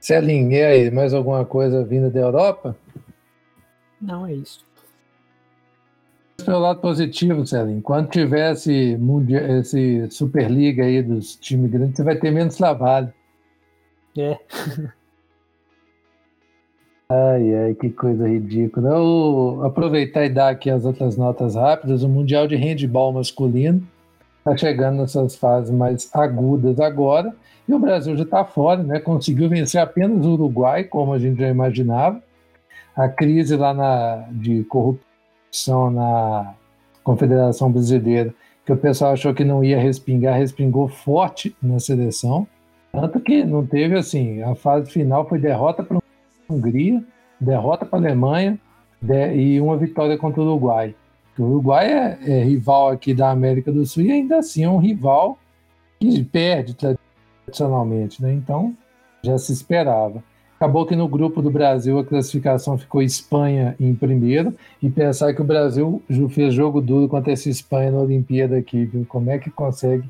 Celinho, 0.00 0.50
e 0.50 0.62
aí, 0.62 0.90
mais 0.90 1.14
alguma 1.14 1.44
coisa 1.44 1.84
vinda 1.84 2.10
da 2.10 2.20
Europa? 2.20 2.76
Não, 4.00 4.26
é 4.26 4.34
isso. 4.34 4.66
Pelo 6.44 6.58
lado 6.58 6.80
positivo, 6.80 7.46
Célio, 7.46 7.76
enquanto 7.76 8.10
tiver 8.10 8.52
esse, 8.52 8.98
esse 9.60 10.10
Superliga 10.10 10.84
aí 10.84 11.02
dos 11.02 11.36
times 11.36 11.70
grandes, 11.70 11.96
você 11.96 12.02
vai 12.02 12.16
ter 12.16 12.30
menos 12.30 12.56
trabalho. 12.56 13.12
É. 14.16 14.38
ai, 17.08 17.54
ai, 17.54 17.74
que 17.74 17.90
coisa 17.90 18.28
ridícula. 18.28 18.90
Eu, 18.90 19.62
aproveitar 19.64 20.24
e 20.24 20.28
dar 20.28 20.48
aqui 20.48 20.70
as 20.70 20.84
outras 20.84 21.16
notas 21.16 21.54
rápidas. 21.54 22.02
O 22.02 22.08
Mundial 22.08 22.46
de 22.46 22.56
Handball 22.56 23.12
masculino 23.12 23.86
está 24.38 24.56
chegando 24.56 24.98
nessas 24.98 25.36
fases 25.36 25.70
mais 25.70 26.08
agudas 26.14 26.80
agora. 26.80 27.34
E 27.68 27.74
o 27.74 27.78
Brasil 27.78 28.16
já 28.16 28.24
está 28.24 28.44
fora, 28.44 28.82
né? 28.82 28.98
Conseguiu 28.98 29.48
vencer 29.48 29.80
apenas 29.80 30.26
o 30.26 30.32
Uruguai, 30.32 30.84
como 30.84 31.12
a 31.12 31.18
gente 31.18 31.38
já 31.38 31.48
imaginava 31.48 32.20
a 32.96 33.08
crise 33.08 33.56
lá 33.56 33.72
na, 33.72 34.28
de 34.30 34.64
corrupção 34.64 35.90
na 35.90 36.54
Confederação 37.02 37.70
Brasileira, 37.72 38.34
que 38.64 38.72
o 38.72 38.76
pessoal 38.76 39.12
achou 39.12 39.32
que 39.32 39.44
não 39.44 39.64
ia 39.64 39.80
respingar, 39.80 40.36
respingou 40.36 40.88
forte 40.88 41.56
na 41.62 41.78
seleção. 41.78 42.46
Tanto 42.92 43.20
que 43.20 43.44
não 43.44 43.64
teve 43.64 43.96
assim, 43.96 44.42
a 44.42 44.54
fase 44.54 44.90
final 44.90 45.28
foi 45.28 45.38
derrota 45.38 45.82
para 45.82 45.98
a 45.98 46.52
Hungria, 46.52 47.02
derrota 47.40 47.86
para 47.86 47.98
a 47.98 48.02
Alemanha 48.02 48.58
de, 49.00 49.34
e 49.34 49.60
uma 49.60 49.76
vitória 49.76 50.18
contra 50.18 50.40
o 50.40 50.44
Uruguai. 50.44 50.94
O 51.38 51.42
Uruguai 51.44 51.92
é, 51.92 52.18
é, 52.26 52.44
rival 52.44 52.90
aqui 52.90 53.14
da 53.14 53.30
América 53.30 53.72
do 53.72 53.86
Sul 53.86 54.02
e 54.02 54.12
ainda 54.12 54.38
assim 54.38 54.64
é 54.64 54.68
um 54.68 54.78
rival 54.78 55.38
que 55.98 56.22
perde 56.24 56.74
tradicionalmente, 57.46 58.20
né? 58.20 58.32
Então 58.32 58.74
já 59.22 59.38
se 59.38 59.52
esperava. 59.52 60.22
Acabou 60.56 60.84
que 60.84 60.94
no 60.94 61.08
grupo 61.08 61.40
do 61.40 61.50
Brasil 61.50 61.98
a 61.98 62.04
classificação 62.04 62.76
ficou 62.76 63.00
Espanha 63.00 63.74
em 63.80 63.94
primeiro 63.94 64.54
e 64.82 64.90
pensar 64.90 65.32
que 65.32 65.40
o 65.40 65.44
Brasil 65.44 66.02
fez 66.28 66.52
jogo 66.52 66.82
duro 66.82 67.08
contra 67.08 67.32
essa 67.32 67.48
Espanha 67.48 67.92
na 67.92 68.00
Olimpíada 68.00 68.58
aqui, 68.58 68.84
viu? 68.84 69.06
Como 69.08 69.30
é 69.30 69.38
que 69.38 69.50
consegue 69.50 70.06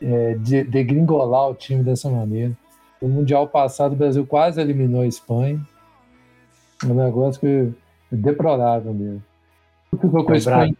é, 0.00 0.34
degringolar 0.34 1.50
o 1.50 1.54
time 1.54 1.82
dessa 1.82 2.08
maneira? 2.10 2.52
No 3.00 3.08
Mundial 3.08 3.46
passado 3.48 3.92
o 3.92 3.96
Brasil 3.96 4.26
quase 4.26 4.60
eliminou 4.60 5.02
a 5.02 5.06
Espanha. 5.06 5.60
Um 6.84 6.94
negócio 6.94 7.40
que 7.40 7.72
é 8.12 8.16
deplorável 8.16 8.92
mesmo. 8.92 9.22
Ficou 9.90 10.24
com 10.24 10.32
a 10.32 10.36
Espanha. 10.36 10.74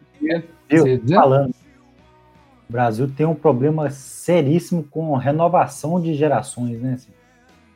Falando. 1.15 1.55
O 2.69 2.73
Brasil 2.73 3.11
tem 3.15 3.27
um 3.27 3.35
problema 3.35 3.91
seríssimo 3.91 4.83
com 4.85 5.15
renovação 5.17 6.01
de 6.01 6.15
gerações, 6.15 6.81
né? 6.81 6.95
Assim, 6.95 7.12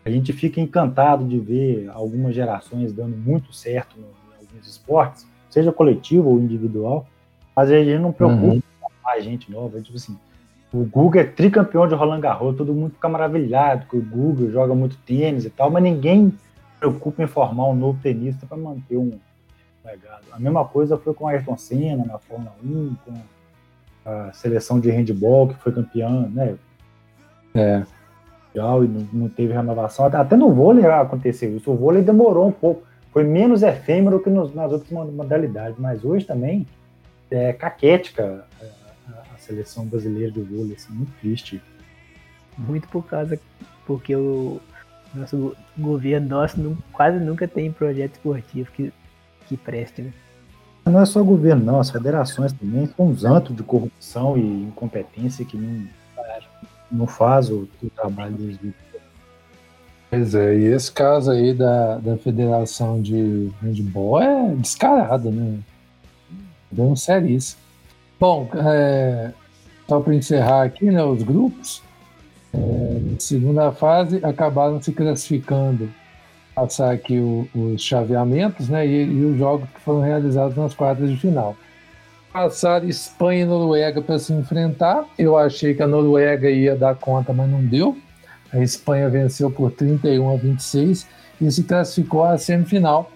a 0.05 0.11
gente 0.11 0.32
fica 0.32 0.61
encantado 0.61 1.26
de 1.26 1.39
ver 1.39 1.91
algumas 1.91 2.34
gerações 2.34 2.93
dando 2.93 3.16
muito 3.16 3.53
certo 3.53 3.99
em 3.99 4.03
alguns 4.03 4.66
esportes, 4.66 5.26
seja 5.51 5.70
coletivo 5.70 6.30
ou 6.30 6.39
individual, 6.39 7.07
mas 7.55 7.70
a 7.70 7.84
gente 7.84 8.01
não 8.01 8.12
preocupa 8.12 8.47
uhum. 8.47 8.62
com 8.80 9.11
a 9.11 9.20
gente 9.20 9.51
nova. 9.53 9.80
Tipo 9.80 9.97
assim, 9.97 10.16
o 10.72 10.84
Guga 10.84 11.20
é 11.20 11.24
tricampeão 11.24 11.88
de 11.88 11.94
Roland 11.94 12.20
Garros, 12.20 12.56
todo 12.56 12.74
mundo 12.74 12.92
fica 12.92 13.08
maravilhado 13.08 13.86
que 13.86 13.96
o 13.96 14.02
Guga 14.02 14.50
joga 14.50 14.74
muito 14.74 14.96
tênis 14.98 15.44
e 15.44 15.50
tal, 15.50 15.70
mas 15.70 15.82
ninguém 15.82 16.34
preocupa 16.78 17.22
em 17.22 17.26
formar 17.26 17.68
um 17.68 17.74
novo 17.74 17.98
tenista 18.02 18.46
para 18.46 18.56
manter 18.56 18.96
um 18.96 19.18
legado. 19.84 20.24
A 20.32 20.38
mesma 20.38 20.64
coisa 20.64 20.96
foi 20.96 21.14
com 21.14 21.26
a 21.26 21.32
Ayrton 21.32 21.56
Senna 21.56 22.04
na 22.04 22.18
Fórmula 22.18 22.54
1, 22.62 22.96
com 23.04 23.14
a 24.04 24.32
seleção 24.32 24.78
de 24.78 24.90
handball 24.90 25.48
que 25.48 25.54
foi 25.54 25.72
campeã, 25.72 26.28
né? 26.32 26.56
É 27.54 27.82
e 28.54 28.88
não, 28.88 29.08
não, 29.12 29.28
teve 29.28 29.52
renovação. 29.52 30.06
Até 30.06 30.36
no 30.36 30.52
vôlei 30.52 30.84
aconteceu 30.86 31.56
isso. 31.56 31.70
O 31.70 31.76
vôlei 31.76 32.02
demorou 32.02 32.48
um 32.48 32.52
pouco. 32.52 32.82
Foi 33.12 33.24
menos 33.24 33.62
efêmero 33.62 34.20
que 34.20 34.30
nos, 34.30 34.54
nas 34.54 34.72
outras 34.72 34.90
modalidades, 34.90 35.78
mas 35.78 36.04
hoje 36.04 36.24
também 36.24 36.66
é 37.30 37.52
caquética 37.52 38.44
a 38.60 38.78
seleção 39.49 39.86
brasileira 39.86 40.30
do 40.30 40.44
vôlei, 40.44 40.76
assim, 40.76 40.92
muito 40.92 41.12
triste. 41.20 41.61
Muito 42.57 42.88
por 42.88 43.05
causa, 43.07 43.38
porque 43.86 44.14
o 44.14 44.61
nosso 45.14 45.57
governo 45.76 46.28
nosso 46.28 46.61
não, 46.61 46.76
quase 46.92 47.18
nunca 47.18 47.49
tem 47.49 47.72
projeto 47.72 48.14
esportivo 48.14 48.70
que, 48.72 48.92
que 49.46 49.57
preste, 49.57 50.03
né? 50.03 50.12
Não 50.84 51.01
é 51.01 51.05
só 51.05 51.20
o 51.20 51.24
governo, 51.24 51.64
não, 51.64 51.80
as 51.80 51.90
federações 51.90 52.53
também 52.53 52.86
são 52.86 53.07
uns 53.07 53.24
antos 53.24 53.55
de 53.55 53.62
corrupção 53.62 54.38
e 54.38 54.40
incompetência 54.40 55.44
que 55.44 55.57
não, 55.57 55.86
não 56.90 57.07
faz 57.07 57.51
o, 57.51 57.68
o 57.82 57.90
trabalho 57.90 58.34
dos 58.34 58.59
Pois 60.11 60.34
é, 60.34 60.57
e 60.57 60.64
esse 60.64 60.90
caso 60.90 61.30
aí 61.30 61.53
da, 61.53 61.99
da 61.99 62.16
Federação 62.16 63.03
de 63.03 63.53
Handball 63.61 64.22
é 64.22 64.55
descarado, 64.55 65.30
né? 65.30 65.59
Bem 66.70 66.96
seríssimo. 66.96 67.61
Bom, 68.18 68.49
é, 68.55 69.32
só 69.89 70.01
para 70.01 70.14
encerrar 70.14 70.64
aqui, 70.64 70.84
né, 70.91 71.03
os 71.03 71.22
grupos, 71.22 71.82
é, 72.53 73.01
segunda 73.18 73.72
fase 73.72 74.20
acabaram 74.22 74.80
se 74.82 74.93
classificando, 74.93 75.89
passar 76.55 76.93
aqui 76.93 77.18
o, 77.18 77.49
os 77.55 77.82
chaveamentos, 77.82 78.68
né, 78.68 78.86
e, 78.86 79.05
e 79.05 79.24
os 79.24 79.39
jogos 79.39 79.68
que 79.70 79.80
foram 79.80 80.01
realizados 80.01 80.57
nas 80.57 80.74
quartas 80.74 81.09
de 81.09 81.16
final 81.16 81.57
passaram 82.32 82.89
Espanha 82.89 83.43
e 83.43 83.47
Noruega 83.47 84.01
para 84.01 84.18
se 84.18 84.32
enfrentar. 84.32 85.05
Eu 85.18 85.36
achei 85.36 85.74
que 85.74 85.82
a 85.82 85.86
Noruega 85.86 86.51
ia 86.51 86.76
dar 86.76 86.95
conta, 86.95 87.32
mas 87.32 87.51
não 87.51 87.64
deu. 87.64 87.97
A 88.53 88.59
Espanha 88.59 89.09
venceu 89.09 89.51
por 89.51 89.72
31 89.72 90.30
a 90.30 90.36
26 90.36 91.07
e 91.41 91.51
se 91.51 91.64
classificou 91.64 92.24
à 92.24 92.39
semifinal, 92.39 93.11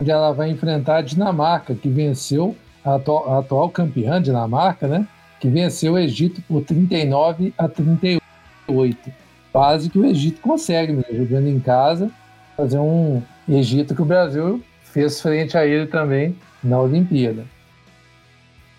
onde 0.00 0.10
ela 0.10 0.32
vai 0.32 0.50
enfrentar 0.50 0.96
a 0.96 1.02
Dinamarca, 1.02 1.74
que 1.74 1.88
venceu 1.88 2.56
a 2.84 2.96
atual, 2.96 3.34
a 3.34 3.38
atual 3.38 3.70
campeã 3.70 4.20
Dinamarca, 4.20 4.86
né? 4.86 5.06
Que 5.40 5.48
venceu 5.48 5.94
o 5.94 5.98
Egito 5.98 6.42
por 6.42 6.62
39 6.62 7.52
a 7.56 7.68
38. 7.68 8.20
Quase 9.52 9.90
que 9.90 9.98
o 9.98 10.04
Egito 10.04 10.40
consegue, 10.40 10.92
né, 10.92 11.04
jogando 11.12 11.48
em 11.48 11.60
casa, 11.60 12.10
fazer 12.56 12.78
um 12.78 13.22
Egito 13.48 13.94
que 13.94 14.02
o 14.02 14.06
Brasil 14.06 14.62
fez 14.82 15.20
frente 15.20 15.56
a 15.56 15.66
ele 15.66 15.86
também 15.86 16.36
na 16.62 16.80
Olimpíada. 16.80 17.44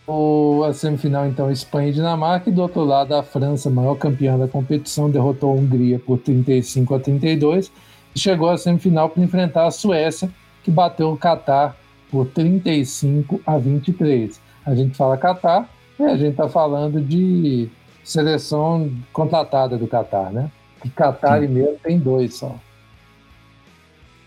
O, 0.07 0.63
a 0.63 0.73
semifinal, 0.73 1.27
então, 1.27 1.51
Espanha 1.51 1.89
e 1.89 1.93
Dinamarca, 1.93 2.49
e 2.49 2.53
do 2.53 2.61
outro 2.61 2.83
lado, 2.83 3.13
a 3.13 3.21
França, 3.21 3.69
maior 3.69 3.95
campeã 3.95 4.37
da 4.37 4.47
competição, 4.47 5.09
derrotou 5.09 5.51
a 5.51 5.55
Hungria 5.55 5.99
por 5.99 6.17
35 6.19 6.95
a 6.95 6.99
32 6.99 7.71
e 8.15 8.19
chegou 8.19 8.49
à 8.49 8.57
semifinal 8.57 9.09
para 9.09 9.21
enfrentar 9.21 9.67
a 9.67 9.71
Suécia, 9.71 10.29
que 10.63 10.71
bateu 10.71 11.11
o 11.11 11.17
Catar 11.17 11.75
por 12.09 12.25
35 12.27 13.41
a 13.45 13.57
23. 13.57 14.39
A 14.65 14.73
gente 14.73 14.95
fala 14.95 15.17
Catar, 15.17 15.69
e 15.99 16.03
a 16.03 16.15
gente 16.15 16.31
está 16.31 16.47
falando 16.47 17.01
de 17.01 17.69
seleção 18.03 18.91
contratada 19.11 19.77
do 19.77 19.87
Catar, 19.87 20.31
né? 20.31 20.51
Que 20.81 20.89
Catar 20.89 21.43
e 21.43 21.47
mesmo 21.47 21.77
tem 21.83 21.97
dois 21.99 22.35
só. 22.35 22.55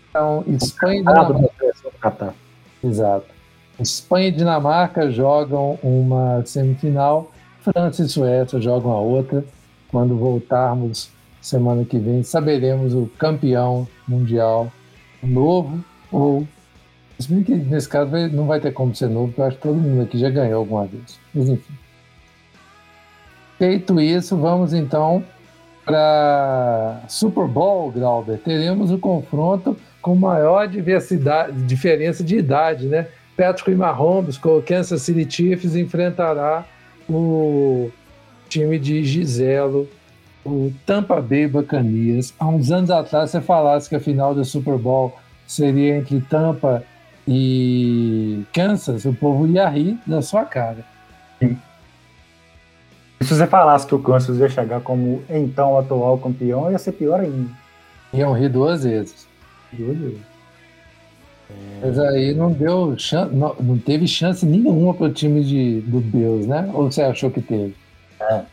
Então, 0.09 0.43
Espanha 0.47 0.99
e 0.99 1.03
Dinamarca. 1.03 2.35
Exato. 2.83 3.25
Espanha 3.79 4.27
e 4.27 4.31
Dinamarca 4.31 5.09
jogam 5.09 5.79
uma 5.81 6.45
semifinal, 6.45 7.31
França 7.61 8.03
e 8.03 8.09
Suécia 8.09 8.59
jogam 8.59 8.91
a 8.91 8.99
outra. 8.99 9.43
Quando 9.89 10.17
voltarmos 10.17 11.09
semana 11.41 11.83
que 11.83 11.97
vem, 11.97 12.23
saberemos 12.23 12.93
o 12.93 13.09
campeão 13.17 13.87
mundial 14.07 14.71
novo 15.23 15.83
ou. 16.11 16.45
Se 17.21 17.31
bem 17.31 17.43
que 17.43 17.53
nesse 17.53 17.87
caso 17.87 18.11
não 18.31 18.47
vai 18.47 18.59
ter 18.59 18.71
como 18.71 18.95
ser 18.95 19.09
novo, 19.09 19.27
porque 19.27 19.41
eu 19.41 19.45
acho 19.45 19.57
que 19.57 19.63
todo 19.63 19.75
mundo 19.75 20.01
aqui 20.01 20.17
já 20.17 20.29
ganhou 20.29 20.59
alguma 20.59 20.85
vez. 20.85 21.19
Mas 21.33 21.49
enfim. 21.49 21.73
Feito 23.57 24.01
isso, 24.01 24.35
vamos 24.37 24.73
então 24.73 25.23
para 25.85 27.01
Super 27.07 27.47
Bowl, 27.47 27.91
Glauber. 27.91 28.39
Teremos 28.39 28.91
o 28.91 28.97
confronto 28.97 29.77
com 30.01 30.15
maior 30.15 30.67
diversidade, 30.67 31.53
diferença 31.63 32.23
de 32.23 32.37
idade, 32.37 32.87
né? 32.87 33.07
Patrick 33.37 33.71
Mahomes 33.71 34.37
com 34.37 34.57
o 34.57 34.61
Kansas 34.61 35.01
City 35.03 35.29
Chiefs 35.29 35.75
enfrentará 35.75 36.65
o 37.09 37.89
time 38.49 38.77
de 38.79 39.03
Giselo, 39.03 39.87
o 40.45 40.71
Tampa 40.85 41.21
Bay 41.21 41.47
Buccaneers. 41.47 42.33
Há 42.39 42.47
uns 42.47 42.71
anos 42.71 42.89
atrás 42.89 43.29
você 43.29 43.41
falasse 43.41 43.87
que 43.87 43.95
a 43.95 43.99
final 43.99 44.33
do 44.33 44.43
Super 44.43 44.77
Bowl 44.77 45.15
seria 45.47 45.97
entre 45.97 46.19
Tampa 46.21 46.83
e 47.27 48.43
Kansas, 48.53 49.05
o 49.05 49.13
povo 49.13 49.47
ia 49.47 49.67
rir 49.67 49.97
da 50.05 50.21
sua 50.21 50.45
cara. 50.45 50.83
Sim. 51.39 51.57
Se 53.21 53.35
você 53.35 53.45
falasse 53.45 53.85
que 53.85 53.93
o 53.93 53.99
Kansas 53.99 54.37
ia 54.39 54.49
chegar 54.49 54.81
como 54.81 55.23
então 55.29 55.77
atual 55.77 56.17
campeão, 56.17 56.71
ia 56.71 56.79
ser 56.79 56.93
pior 56.93 57.19
ainda. 57.19 57.51
Iam 58.13 58.33
rir 58.33 58.49
duas 58.49 58.83
vezes. 58.83 59.27
Duas 59.71 59.97
vezes. 59.97 60.31
Mas 61.81 61.99
aí 61.99 62.33
não 62.33 62.51
deu 62.51 62.95
chance, 62.97 63.33
não, 63.33 63.55
não 63.59 63.77
teve 63.77 64.07
chance 64.07 64.45
nenhuma 64.45 64.93
para 64.93 65.07
o 65.07 65.13
time 65.13 65.43
de, 65.43 65.81
do 65.81 65.99
Bills, 65.99 66.47
né? 66.47 66.69
Ou 66.73 66.91
você 66.91 67.01
achou 67.01 67.29
que 67.29 67.41
teve? 67.41 67.75
É. 68.19 68.43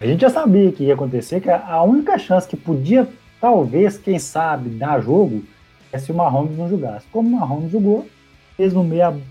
A 0.00 0.06
gente 0.06 0.20
já 0.20 0.30
sabia 0.30 0.70
que 0.70 0.84
ia 0.84 0.94
acontecer, 0.94 1.40
que 1.40 1.50
a 1.50 1.82
única 1.82 2.18
chance 2.18 2.46
que 2.46 2.56
podia, 2.56 3.08
talvez, 3.40 3.98
quem 3.98 4.18
sabe, 4.18 4.70
dar 4.70 5.00
jogo 5.00 5.42
é 5.92 5.98
se 5.98 6.12
o 6.12 6.14
Mahomes 6.14 6.56
não 6.56 6.68
jogasse. 6.68 7.06
Como 7.08 7.28
o 7.28 7.40
Mahomes 7.40 7.70
jogou, 7.70 8.06
um 8.58 8.84
meio 8.84 9.22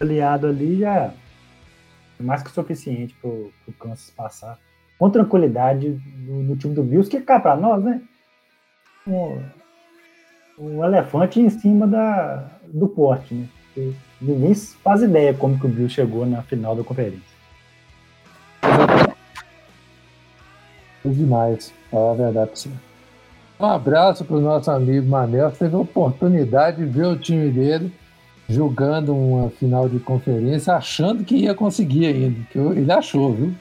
aliado 0.00 0.46
ali 0.46 0.78
já 0.78 1.12
é 2.20 2.22
mais 2.22 2.42
que 2.42 2.50
suficiente 2.50 3.14
para 3.20 3.28
o 3.30 3.52
Kansas 3.78 4.10
passar 4.10 4.58
com 4.98 5.10
tranquilidade 5.10 6.00
no, 6.16 6.42
no, 6.44 6.56
time 6.56 6.74
do 6.74 6.82
Bills, 6.82 7.10
que 7.10 7.20
cá 7.20 7.40
para 7.40 7.56
nós, 7.56 7.82
né? 7.82 8.00
um 10.56 10.84
elefante 10.84 11.40
em 11.40 11.50
cima 11.50 11.88
da, 11.88 12.48
do 12.68 12.86
porte, 12.86 13.34
né? 13.34 13.48
Porque 13.74 13.92
ninguém 14.20 14.54
faz 14.54 15.02
ideia 15.02 15.34
como 15.34 15.58
que 15.58 15.66
o 15.66 15.68
Bill 15.68 15.88
chegou 15.88 16.24
na 16.24 16.42
final 16.42 16.76
da 16.76 16.84
conferência. 16.84 17.20
É 21.04 21.08
demais, 21.08 21.74
falar 21.90 22.12
a 22.12 22.14
verdade 22.14 22.50
você. 22.54 22.70
Um 23.60 23.66
abraço 23.66 24.24
para 24.24 24.36
o 24.36 24.40
nosso 24.40 24.70
amigo 24.70 25.06
Manel, 25.08 25.50
teve 25.52 25.74
a 25.74 25.78
oportunidade 25.78 26.78
de 26.78 26.84
ver 26.84 27.06
o 27.06 27.16
time 27.16 27.50
dele 27.50 27.92
jogando 28.48 29.14
uma 29.14 29.50
final 29.50 29.88
de 29.88 29.98
conferência, 29.98 30.74
achando 30.74 31.24
que 31.24 31.36
ia 31.36 31.54
conseguir 31.54 32.06
ainda, 32.06 32.40
que 32.50 32.58
ele 32.58 32.92
achou, 32.92 33.32
viu? 33.32 33.54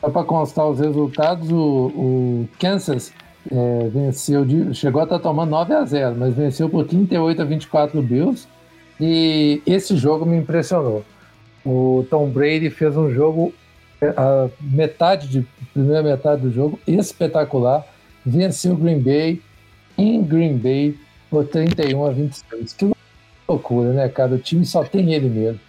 Só 0.00 0.10
para 0.10 0.24
constar 0.24 0.68
os 0.68 0.78
resultados, 0.78 1.50
o, 1.50 1.56
o 1.56 2.48
Kansas 2.58 3.12
é, 3.50 3.88
venceu, 3.88 4.44
de, 4.44 4.74
chegou 4.74 5.00
a 5.00 5.04
estar 5.04 5.16
tá 5.16 5.22
tomando 5.22 5.50
9 5.50 5.74
a 5.74 5.84
0, 5.84 6.16
mas 6.16 6.34
venceu 6.34 6.68
por 6.68 6.84
38 6.84 7.42
a 7.42 7.44
24 7.44 7.98
o 7.98 8.02
Bills. 8.02 8.46
E 9.00 9.60
esse 9.66 9.96
jogo 9.96 10.24
me 10.24 10.36
impressionou. 10.36 11.04
O 11.64 12.06
Tom 12.08 12.28
Brady 12.28 12.70
fez 12.70 12.96
um 12.96 13.10
jogo, 13.10 13.52
a 14.02 14.48
metade 14.60 15.28
de 15.28 15.46
primeira 15.72 16.02
metade 16.02 16.42
do 16.42 16.52
jogo 16.52 16.78
espetacular, 16.86 17.86
venceu 18.24 18.72
o 18.72 18.76
Green 18.76 19.00
Bay 19.00 19.42
em 19.96 20.22
Green 20.22 20.56
Bay 20.58 20.98
por 21.30 21.46
31 21.46 22.04
a 22.04 22.10
26. 22.10 22.72
Que 22.72 22.92
loucura, 23.48 23.92
né, 23.92 24.08
cara? 24.08 24.34
O 24.34 24.38
time 24.38 24.64
só 24.64 24.84
tem 24.84 25.12
ele 25.12 25.28
mesmo. 25.28 25.60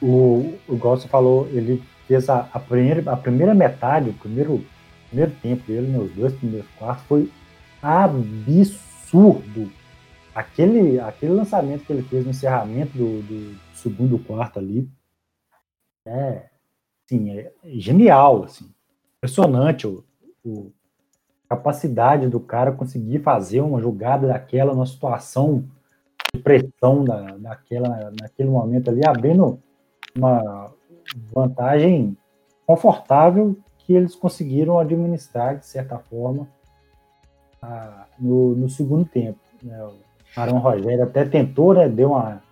O, 0.00 0.54
o 0.68 0.76
Gosto 0.76 1.08
falou, 1.08 1.48
ele 1.52 1.82
fez 2.06 2.28
a, 2.28 2.48
a, 2.52 2.58
primeira, 2.58 3.10
a 3.10 3.16
primeira 3.16 3.54
metade, 3.54 4.10
o 4.10 4.14
primeiro, 4.14 4.64
primeiro 5.08 5.32
tempo 5.42 5.66
dele, 5.66 5.88
né, 5.88 5.98
os 5.98 6.12
dois 6.12 6.32
primeiros 6.34 6.68
quartos, 6.78 7.04
foi 7.06 7.30
absurdo. 7.82 9.70
Aquele, 10.34 11.00
aquele 11.00 11.32
lançamento 11.32 11.84
que 11.84 11.92
ele 11.92 12.02
fez 12.02 12.24
no 12.24 12.30
encerramento 12.30 12.96
do, 12.96 13.22
do 13.22 13.58
segundo 13.74 14.18
quarto 14.20 14.60
ali 14.60 14.88
é, 16.08 16.46
assim, 17.04 17.38
é 17.38 17.52
genial, 17.64 18.44
assim, 18.44 18.70
impressionante 19.16 19.86
o, 19.86 20.04
o 20.44 20.72
capacidade 21.48 22.28
do 22.28 22.38
cara 22.38 22.72
conseguir 22.72 23.20
fazer 23.20 23.60
uma 23.60 23.80
jogada 23.80 24.26
daquela 24.26 24.74
numa 24.74 24.86
situação 24.86 25.64
de 26.34 26.40
pressão 26.42 27.04
da, 27.04 27.36
daquela, 27.38 28.12
naquele 28.20 28.50
momento 28.50 28.90
ali, 28.90 29.00
abrindo 29.06 29.58
uma 30.14 30.70
vantagem 31.32 32.16
confortável 32.66 33.56
que 33.78 33.94
eles 33.94 34.14
conseguiram 34.14 34.78
administrar, 34.78 35.56
de 35.56 35.64
certa 35.64 35.98
forma, 35.98 36.46
a, 37.62 38.06
no, 38.18 38.54
no, 38.54 38.68
segundo 38.68 39.06
tempo. 39.06 39.38
Né? 39.62 39.82
O 39.82 39.94
Arão 40.36 40.58
Rogério 40.58 41.04
até 41.04 41.24
tentou, 41.24 41.72
né, 41.72 41.88
deu 41.88 42.10
uma, 42.10 42.42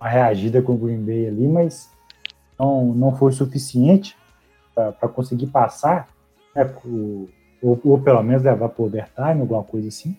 uma 0.00 0.08
reagida 0.08 0.60
com 0.60 0.72
o 0.72 0.76
Green 0.76 1.04
Bay 1.04 1.28
ali, 1.28 1.46
mas 1.46 1.91
não, 2.62 2.94
não 2.94 3.16
foi 3.16 3.32
suficiente 3.32 4.16
para 4.74 5.08
conseguir 5.08 5.48
passar, 5.48 6.08
né, 6.54 6.72
ou, 7.60 7.80
ou, 7.84 8.00
pelo 8.00 8.22
menos 8.22 8.42
levar 8.42 8.68
para 8.68 8.82
o 8.82 8.86
overtime, 8.86 9.40
alguma 9.40 9.64
coisa 9.64 9.88
assim. 9.88 10.16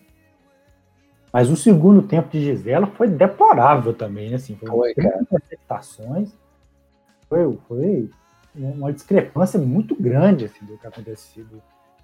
Mas 1.32 1.50
o 1.50 1.56
segundo 1.56 2.02
tempo 2.02 2.28
de 2.28 2.44
Gisela 2.44 2.86
foi 2.86 3.08
deplorável 3.08 3.92
também, 3.92 4.30
né? 4.30 4.36
Assim, 4.36 4.54
foi, 4.56 4.94
foi 4.94 5.20
interceptações, 5.20 6.32
foi, 7.28 7.58
foi 7.66 8.10
uma 8.54 8.92
discrepância 8.92 9.58
muito 9.58 10.00
grande 10.00 10.44
assim, 10.44 10.64
do 10.64 10.78
que 10.78 10.86
aconteceu. 10.86 11.44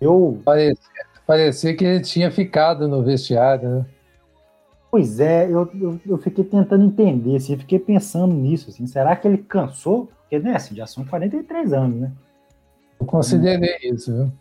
Eu... 0.01 0.41
Parecia, 0.45 1.07
parecia 1.24 1.76
que 1.76 1.84
ele 1.84 2.01
tinha 2.01 2.30
ficado 2.30 2.88
no 2.88 3.05
vestiário, 3.05 3.68
né? 3.68 3.86
Pois 4.91 5.20
é, 5.20 5.47
eu, 5.47 5.70
eu, 5.80 6.01
eu, 6.05 6.18
fiquei 6.18 6.43
tentando 6.43 6.84
entender, 6.84 7.36
assim, 7.36 7.57
fiquei 7.57 7.78
pensando 7.78 8.34
nisso, 8.34 8.70
assim, 8.70 8.88
será 8.88 9.14
que 9.14 9.28
ele 9.28 9.38
cansou? 9.38 10.11
Porque, 10.31 10.39
né, 10.39 10.55
assim, 10.55 10.76
já 10.76 10.87
são 10.87 11.05
43 11.05 11.72
anos, 11.72 12.03
né? 12.03 12.12
Eu 13.01 13.05
considerei 13.05 13.91
hum. 13.91 13.95
isso, 13.95 14.14
viu? 14.14 14.33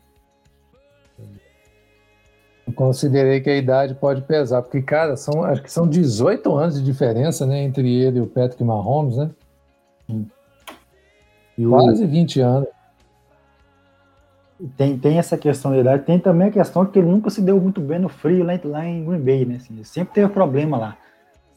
Eu 2.67 2.73
considerei 2.73 3.41
que 3.41 3.49
a 3.49 3.57
idade 3.57 3.95
pode 3.95 4.21
pesar, 4.21 4.61
porque, 4.61 4.83
cara, 4.83 5.17
são, 5.17 5.43
acho 5.43 5.63
que 5.63 5.71
são 5.71 5.87
18 5.87 6.55
anos 6.55 6.75
de 6.75 6.85
diferença, 6.85 7.47
né, 7.47 7.63
entre 7.63 7.91
ele 7.91 8.19
e 8.19 8.21
o 8.21 8.27
Patrick 8.27 8.63
Mahomes, 8.63 9.17
né? 9.17 9.31
Sim. 10.05 10.29
Quase 11.67 12.05
20 12.05 12.39
anos. 12.39 12.69
Tem, 14.77 14.95
tem 14.95 15.17
essa 15.17 15.37
questão 15.37 15.71
da 15.71 15.79
idade, 15.79 16.03
tem 16.03 16.19
também 16.19 16.49
a 16.49 16.51
questão 16.51 16.85
que 16.85 16.99
ele 16.99 17.07
nunca 17.07 17.31
se 17.31 17.41
deu 17.41 17.59
muito 17.59 17.81
bem 17.81 17.97
no 17.97 18.09
frio 18.09 18.43
lá, 18.43 18.53
lá 18.63 18.85
em 18.85 19.03
Green 19.03 19.21
Bay, 19.21 19.45
né? 19.45 19.55
Assim, 19.55 19.83
sempre 19.83 20.13
teve 20.13 20.31
problema 20.31 20.77
lá. 20.77 20.97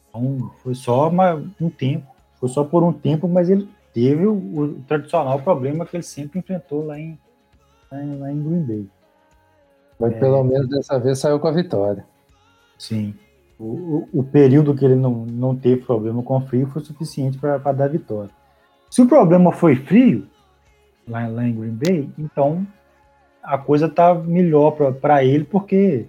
Então, 0.09 0.51
foi 0.63 0.73
só 0.73 1.09
uma, 1.09 1.35
um 1.61 1.69
tempo, 1.69 2.07
foi 2.39 2.49
só 2.49 2.63
por 2.63 2.81
um 2.81 2.91
tempo, 2.91 3.27
mas 3.27 3.49
ele 3.49 3.69
teve 3.93 4.25
o, 4.25 4.33
o 4.33 4.73
tradicional 4.87 5.39
problema 5.41 5.85
que 5.85 5.95
ele 5.95 6.03
sempre 6.03 6.39
enfrentou 6.39 6.85
lá 6.85 6.99
em, 6.99 7.17
lá 7.91 8.31
em, 8.31 8.43
Green 8.43 8.63
Bay. 8.63 8.89
Mas 9.99 10.13
é, 10.13 10.19
pelo 10.19 10.43
menos 10.43 10.67
dessa 10.67 10.99
vez 10.99 11.19
saiu 11.19 11.39
com 11.39 11.47
a 11.47 11.51
vitória. 11.51 12.05
Sim. 12.77 13.13
O, 13.59 13.65
o, 13.65 14.09
o, 14.19 14.23
período 14.23 14.73
que 14.73 14.83
ele 14.83 14.95
não, 14.95 15.25
não 15.25 15.55
teve 15.55 15.85
problema 15.85 16.23
com 16.23 16.35
o 16.35 16.41
frio 16.41 16.67
foi 16.67 16.83
suficiente 16.83 17.37
para 17.37 17.57
dar 17.71 17.87
vitória. 17.87 18.31
Se 18.89 19.01
o 19.01 19.07
problema 19.07 19.51
foi 19.51 19.75
frio, 19.75 20.27
lá, 21.07 21.27
lá 21.27 21.47
em 21.47 21.55
Green 21.55 21.75
Bay, 21.75 22.09
então 22.17 22.65
a 23.41 23.57
coisa 23.57 23.87
tá 23.87 24.13
melhor 24.13 24.71
para 24.93 25.23
ele, 25.23 25.43
porque 25.43 26.07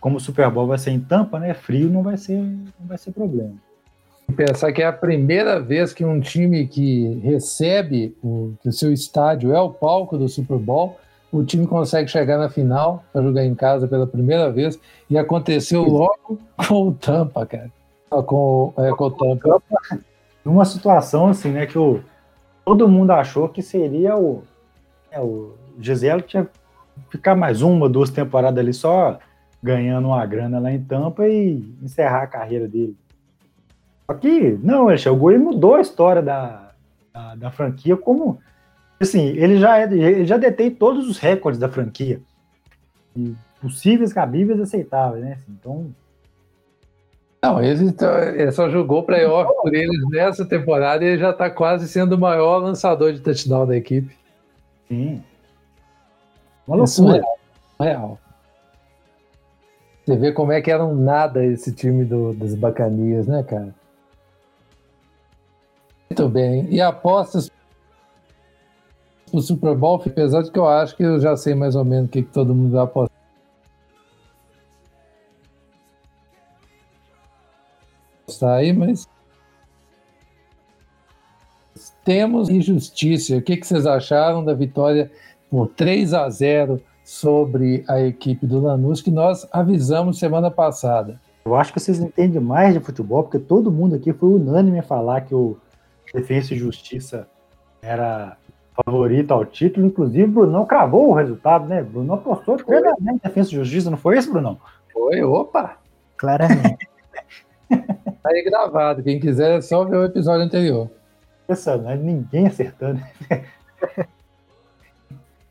como 0.00 0.16
o 0.16 0.20
Super 0.20 0.50
Bowl 0.50 0.66
vai 0.66 0.78
ser 0.78 0.90
em 0.90 1.00
Tampa, 1.00 1.38
né? 1.38 1.52
Frio 1.52 1.90
não 1.90 2.02
vai 2.02 2.16
ser, 2.16 2.38
não 2.38 2.86
vai 2.86 2.96
ser 2.96 3.12
problema. 3.12 3.54
Pensar 4.36 4.72
que 4.72 4.82
é 4.82 4.86
a 4.86 4.92
primeira 4.92 5.60
vez 5.60 5.92
que 5.92 6.04
um 6.04 6.20
time 6.20 6.66
que 6.66 7.20
recebe 7.22 8.16
o, 8.22 8.54
que 8.62 8.72
seu 8.72 8.92
estádio 8.92 9.52
é 9.52 9.60
o 9.60 9.70
palco 9.70 10.16
do 10.16 10.28
Super 10.28 10.58
Bowl, 10.58 10.98
o 11.30 11.44
time 11.44 11.66
consegue 11.66 12.10
chegar 12.10 12.38
na 12.38 12.48
final 12.48 13.04
para 13.12 13.22
jogar 13.22 13.44
em 13.44 13.54
casa 13.54 13.88
pela 13.88 14.06
primeira 14.06 14.50
vez 14.50 14.78
e 15.08 15.18
aconteceu 15.18 15.82
logo 15.82 16.38
com 16.68 16.88
o 16.88 16.92
Tampa, 16.92 17.46
cara. 17.46 17.70
Com, 18.10 18.74
é, 18.76 18.90
com 18.90 19.04
o 19.04 19.10
Tampa 19.10 19.62
numa 20.44 20.64
situação 20.64 21.28
assim, 21.28 21.50
né, 21.50 21.66
que 21.66 21.78
o, 21.78 22.00
todo 22.64 22.88
mundo 22.88 23.12
achou 23.12 23.48
que 23.48 23.62
seria 23.62 24.16
o, 24.16 24.42
é, 25.10 25.20
o 25.20 25.54
Gisele 25.78 26.22
tinha 26.22 26.48
ficar 27.10 27.34
mais 27.34 27.62
uma, 27.62 27.88
duas 27.88 28.10
temporadas 28.10 28.58
ali 28.58 28.74
só 28.74 29.18
ganhando 29.62 30.08
uma 30.08 30.26
grana 30.26 30.58
lá 30.58 30.72
em 30.72 30.82
Tampa 30.82 31.26
e 31.26 31.62
encerrar 31.82 32.24
a 32.24 32.26
carreira 32.26 32.66
dele. 32.66 32.96
Só 34.12 34.18
que, 34.18 34.58
não, 34.62 34.90
ele 34.90 34.98
chegou 34.98 35.32
e 35.32 35.38
mudou 35.38 35.76
a 35.76 35.80
história 35.80 36.20
da, 36.20 36.70
da, 37.12 37.34
da, 37.34 37.50
franquia 37.50 37.96
como, 37.96 38.38
assim, 39.00 39.28
ele 39.28 39.58
já, 39.58 39.78
é, 39.78 39.84
ele 39.84 40.26
já 40.26 40.36
detém 40.36 40.70
todos 40.70 41.08
os 41.08 41.18
recordes 41.18 41.58
da 41.58 41.68
franquia. 41.68 42.20
Possíveis, 43.60 44.12
cabíveis, 44.12 44.60
aceitáveis, 44.60 45.24
né? 45.24 45.32
Assim, 45.34 45.56
então, 45.58 45.94
não, 47.42 47.62
ele, 47.62 47.94
ele 48.36 48.52
só 48.52 48.68
jogou 48.68 49.02
playoff 49.02 49.50
por 49.62 49.74
eles 49.74 50.08
nessa 50.10 50.44
temporada 50.44 51.02
e 51.02 51.08
ele 51.08 51.18
já 51.18 51.30
está 51.30 51.48
quase 51.48 51.88
sendo 51.88 52.12
o 52.14 52.20
maior 52.20 52.58
lançador 52.58 53.12
de 53.12 53.20
touchdown 53.20 53.66
da 53.66 53.76
equipe. 53.76 54.14
Sim. 54.88 55.22
Uma 56.66 56.76
loucura. 56.76 57.14
Real. 57.14 57.38
real. 57.80 58.18
Você 60.04 60.16
vê 60.16 60.32
como 60.32 60.52
é 60.52 60.60
que 60.60 60.70
era 60.70 60.84
um 60.84 60.94
nada 60.94 61.44
esse 61.44 61.72
time 61.72 62.04
do, 62.04 62.34
das 62.34 62.54
bacanias, 62.54 63.26
né, 63.26 63.42
cara? 63.42 63.74
Muito 66.12 66.28
bem. 66.28 66.66
E 66.68 66.78
apostas 66.78 67.50
o 69.32 69.40
Super 69.40 69.74
Bowl, 69.74 70.02
apesar 70.04 70.42
de 70.42 70.50
que 70.50 70.58
eu 70.58 70.68
acho 70.68 70.94
que 70.94 71.02
eu 71.02 71.18
já 71.18 71.34
sei 71.38 71.54
mais 71.54 71.74
ou 71.74 71.86
menos 71.86 72.08
o 72.08 72.08
que, 72.10 72.22
que 72.22 72.30
todo 72.30 72.54
mundo 72.54 72.72
vai 72.72 72.84
apostar. 72.84 73.10
aí, 78.42 78.72
mas 78.74 79.08
temos 82.04 82.50
injustiça. 82.50 83.36
O 83.36 83.42
que, 83.42 83.56
que 83.56 83.66
vocês 83.66 83.86
acharam 83.86 84.44
da 84.44 84.52
vitória 84.52 85.10
por 85.48 85.68
3 85.68 86.12
a 86.12 86.28
0 86.28 86.82
sobre 87.04 87.84
a 87.88 88.00
equipe 88.00 88.46
do 88.46 88.60
Lanús 88.60 89.00
que 89.00 89.10
nós 89.10 89.48
avisamos 89.50 90.18
semana 90.18 90.50
passada? 90.50 91.18
Eu 91.44 91.54
acho 91.54 91.72
que 91.72 91.80
vocês 91.80 92.00
entendem 92.00 92.40
mais 92.40 92.74
de 92.74 92.80
futebol, 92.80 93.22
porque 93.22 93.38
todo 93.38 93.72
mundo 93.72 93.94
aqui 93.94 94.12
foi 94.12 94.28
unânime 94.28 94.80
a 94.80 94.82
falar 94.82 95.22
que 95.22 95.34
o 95.34 95.56
Defesa 96.12 96.54
e 96.54 96.58
Justiça 96.58 97.28
era 97.80 98.36
favorito 98.84 99.32
ao 99.32 99.44
título. 99.44 99.86
Inclusive, 99.86 100.24
o 100.24 100.28
Brunão 100.28 100.66
cravou 100.66 101.10
o 101.10 101.14
resultado, 101.14 101.66
né? 101.66 101.82
Brunão 101.82 102.16
apostou 102.16 102.56
plenamente 102.56 103.22
Defesa 103.22 103.50
e 103.50 103.54
Justiça, 103.56 103.90
não 103.90 103.98
foi 103.98 104.18
isso, 104.18 104.32
Brunão? 104.32 104.58
Foi, 104.92 105.22
opa! 105.22 105.76
Claramente. 106.16 106.88
Tá 108.22 108.30
aí 108.30 108.42
gravado. 108.44 109.02
Quem 109.02 109.18
quiser 109.18 109.58
é 109.58 109.60
só 109.60 109.84
ver 109.84 109.96
o 109.96 110.04
episódio 110.04 110.44
anterior. 110.44 110.88
Impressionante, 111.44 112.02
ninguém 112.02 112.46
acertando. 112.46 113.00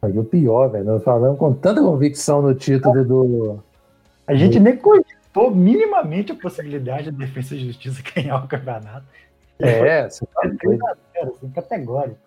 Aí 0.02 0.18
o 0.18 0.24
pior, 0.24 0.70
velho. 0.70 0.86
Nós 0.86 1.04
falamos 1.04 1.38
com 1.38 1.54
tanta 1.54 1.82
convicção 1.82 2.42
no 2.42 2.56
título 2.56 3.06
do. 3.06 3.64
A 4.26 4.34
gente 4.34 4.60
nem 4.60 4.76
cogitou 4.76 5.52
minimamente 5.52 6.32
a 6.32 6.36
possibilidade 6.36 7.12
da 7.12 7.18
Defesa 7.18 7.56
e 7.56 7.68
Justiça 7.68 8.02
ganhar 8.16 8.38
o 8.38 8.48
campeonato. 8.48 9.06
É, 9.64 10.10
você 10.10 10.26
tá 10.26 10.42
doido. 10.64 10.86
Assim, 11.22 11.50
categórico. 11.52 12.18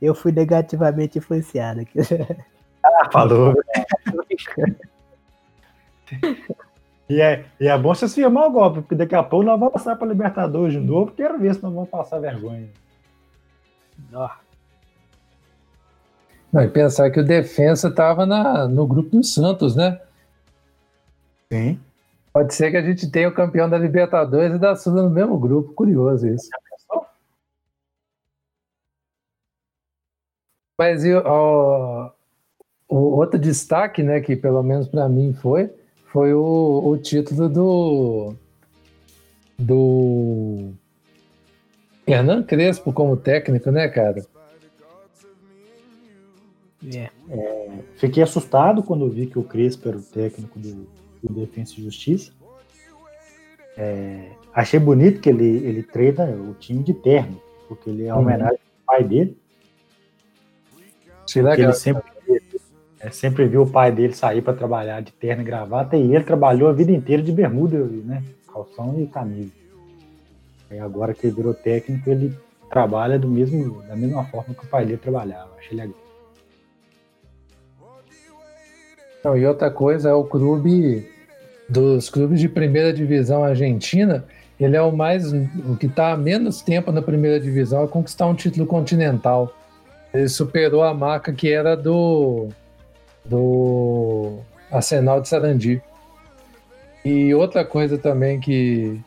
Eu 0.00 0.14
fui 0.14 0.32
negativamente 0.32 1.18
influenciado 1.18 1.80
aqui. 1.80 1.98
Ah, 2.84 3.08
falou. 3.12 3.54
E 7.08 7.20
é, 7.20 7.44
e 7.60 7.68
é 7.68 7.78
bom 7.78 7.94
vocês 7.94 8.12
firmar 8.12 8.48
o 8.48 8.50
golpe, 8.50 8.80
porque 8.80 8.96
daqui 8.96 9.14
a 9.14 9.22
pouco 9.22 9.46
nós 9.46 9.56
vamos 9.56 9.72
passar 9.72 9.94
para 9.94 10.08
Libertadores 10.08 10.72
de 10.72 10.80
novo. 10.80 11.12
Quero 11.12 11.38
ver 11.38 11.54
se 11.54 11.62
nós 11.62 11.72
vamos 11.72 11.88
passar 11.88 12.18
vergonha. 12.18 12.68
Não, 16.52 16.62
e 16.62 16.68
pensar 16.68 17.10
que 17.10 17.20
o 17.20 17.24
Defensa 17.24 17.88
estava 17.88 18.26
no 18.68 18.86
grupo 18.86 19.10
do 19.10 19.24
Santos, 19.24 19.74
né? 19.74 20.00
Sim. 21.50 21.80
Pode 22.32 22.54
ser 22.54 22.70
que 22.70 22.76
a 22.78 22.82
gente 22.82 23.10
tenha 23.10 23.28
o 23.28 23.34
campeão 23.34 23.68
da 23.68 23.78
Libertadores 23.78 24.56
e 24.56 24.58
da 24.58 24.74
Sula 24.74 25.02
no 25.02 25.10
mesmo 25.10 25.38
grupo. 25.38 25.72
Curioso 25.72 26.26
isso. 26.26 26.48
Mas 30.82 31.04
o, 31.04 32.12
o 32.88 32.96
outro 33.16 33.38
destaque, 33.38 34.02
né, 34.02 34.20
que 34.20 34.34
pelo 34.34 34.64
menos 34.64 34.88
para 34.88 35.08
mim 35.08 35.32
foi, 35.32 35.70
foi 36.06 36.34
o, 36.34 36.82
o 36.84 36.98
título 36.98 37.48
do 37.48 38.34
do 39.56 40.72
Hernan 42.04 42.42
Crespo 42.42 42.92
como 42.92 43.16
técnico, 43.16 43.70
né, 43.70 43.86
cara? 43.86 44.26
É. 46.92 47.08
É, 47.30 47.70
fiquei 47.94 48.24
assustado 48.24 48.82
quando 48.82 49.08
vi 49.08 49.28
que 49.28 49.38
o 49.38 49.44
Crespo 49.44 49.88
era 49.88 49.98
o 49.98 50.02
técnico 50.02 50.58
do, 50.58 50.84
do 51.22 51.32
Defensa 51.32 51.74
e 51.78 51.84
Justiça. 51.84 52.32
É, 53.76 54.32
achei 54.52 54.80
bonito 54.80 55.20
que 55.20 55.28
ele, 55.28 55.64
ele 55.64 55.84
treina 55.84 56.24
o 56.24 56.54
time 56.54 56.82
de 56.82 56.92
terno, 56.92 57.40
porque 57.68 57.88
ele 57.88 58.06
é 58.06 58.12
uma 58.12 58.16
uhum. 58.16 58.26
homenagem 58.26 58.58
ao 58.88 58.96
pai 58.96 59.04
dele. 59.04 59.41
Sim, 61.32 61.42
legal. 61.42 61.70
Ele 61.70 61.72
sempre, 61.72 62.02
é, 63.00 63.10
sempre 63.10 63.46
viu 63.46 63.62
o 63.62 63.70
pai 63.70 63.90
dele 63.90 64.12
sair 64.12 64.42
para 64.42 64.52
trabalhar 64.52 65.00
de 65.00 65.12
terno 65.12 65.42
e 65.42 65.44
gravata 65.44 65.96
e 65.96 66.14
ele 66.14 66.24
trabalhou 66.24 66.68
a 66.68 66.72
vida 66.72 66.92
inteira 66.92 67.22
de 67.22 67.32
bermuda, 67.32 67.78
né? 67.78 68.22
Calção 68.52 69.00
e 69.00 69.06
camisa. 69.06 69.50
E 70.70 70.78
agora 70.78 71.14
que 71.14 71.26
ele 71.26 71.36
virou 71.36 71.54
técnico, 71.54 72.08
ele 72.10 72.36
trabalha 72.70 73.18
do 73.18 73.28
mesmo, 73.28 73.82
da 73.82 73.96
mesma 73.96 74.24
forma 74.24 74.54
que 74.54 74.64
o 74.64 74.68
pai 74.68 74.84
dele 74.84 74.98
trabalhava. 74.98 75.50
Achei 75.58 75.76
legal. 75.76 75.96
Não, 79.24 79.36
e 79.36 79.46
outra 79.46 79.70
coisa 79.70 80.10
é 80.10 80.12
o 80.12 80.24
clube 80.24 81.08
dos 81.68 82.10
clubes 82.10 82.40
de 82.40 82.48
primeira 82.48 82.92
divisão 82.92 83.42
argentina, 83.42 84.24
ele 84.58 84.76
é 84.76 84.82
o 84.82 84.92
mais 84.92 85.32
o 85.32 85.76
que 85.78 85.86
está 85.86 86.12
há 86.12 86.16
menos 86.16 86.60
tempo 86.60 86.92
na 86.92 87.00
primeira 87.00 87.40
divisão 87.40 87.84
a 87.84 87.88
conquistar 87.88 88.26
um 88.26 88.34
título 88.34 88.66
continental. 88.66 89.54
Ele 90.12 90.28
superou 90.28 90.82
a 90.82 90.92
marca 90.92 91.32
que 91.32 91.50
era 91.50 91.76
do 91.76 92.48
do 93.24 94.38
Arsenal 94.70 95.20
de 95.20 95.28
Sarandi. 95.28 95.82
E 97.04 97.34
outra 97.34 97.64
coisa 97.64 97.98
também 97.98 98.40
que 98.40 99.00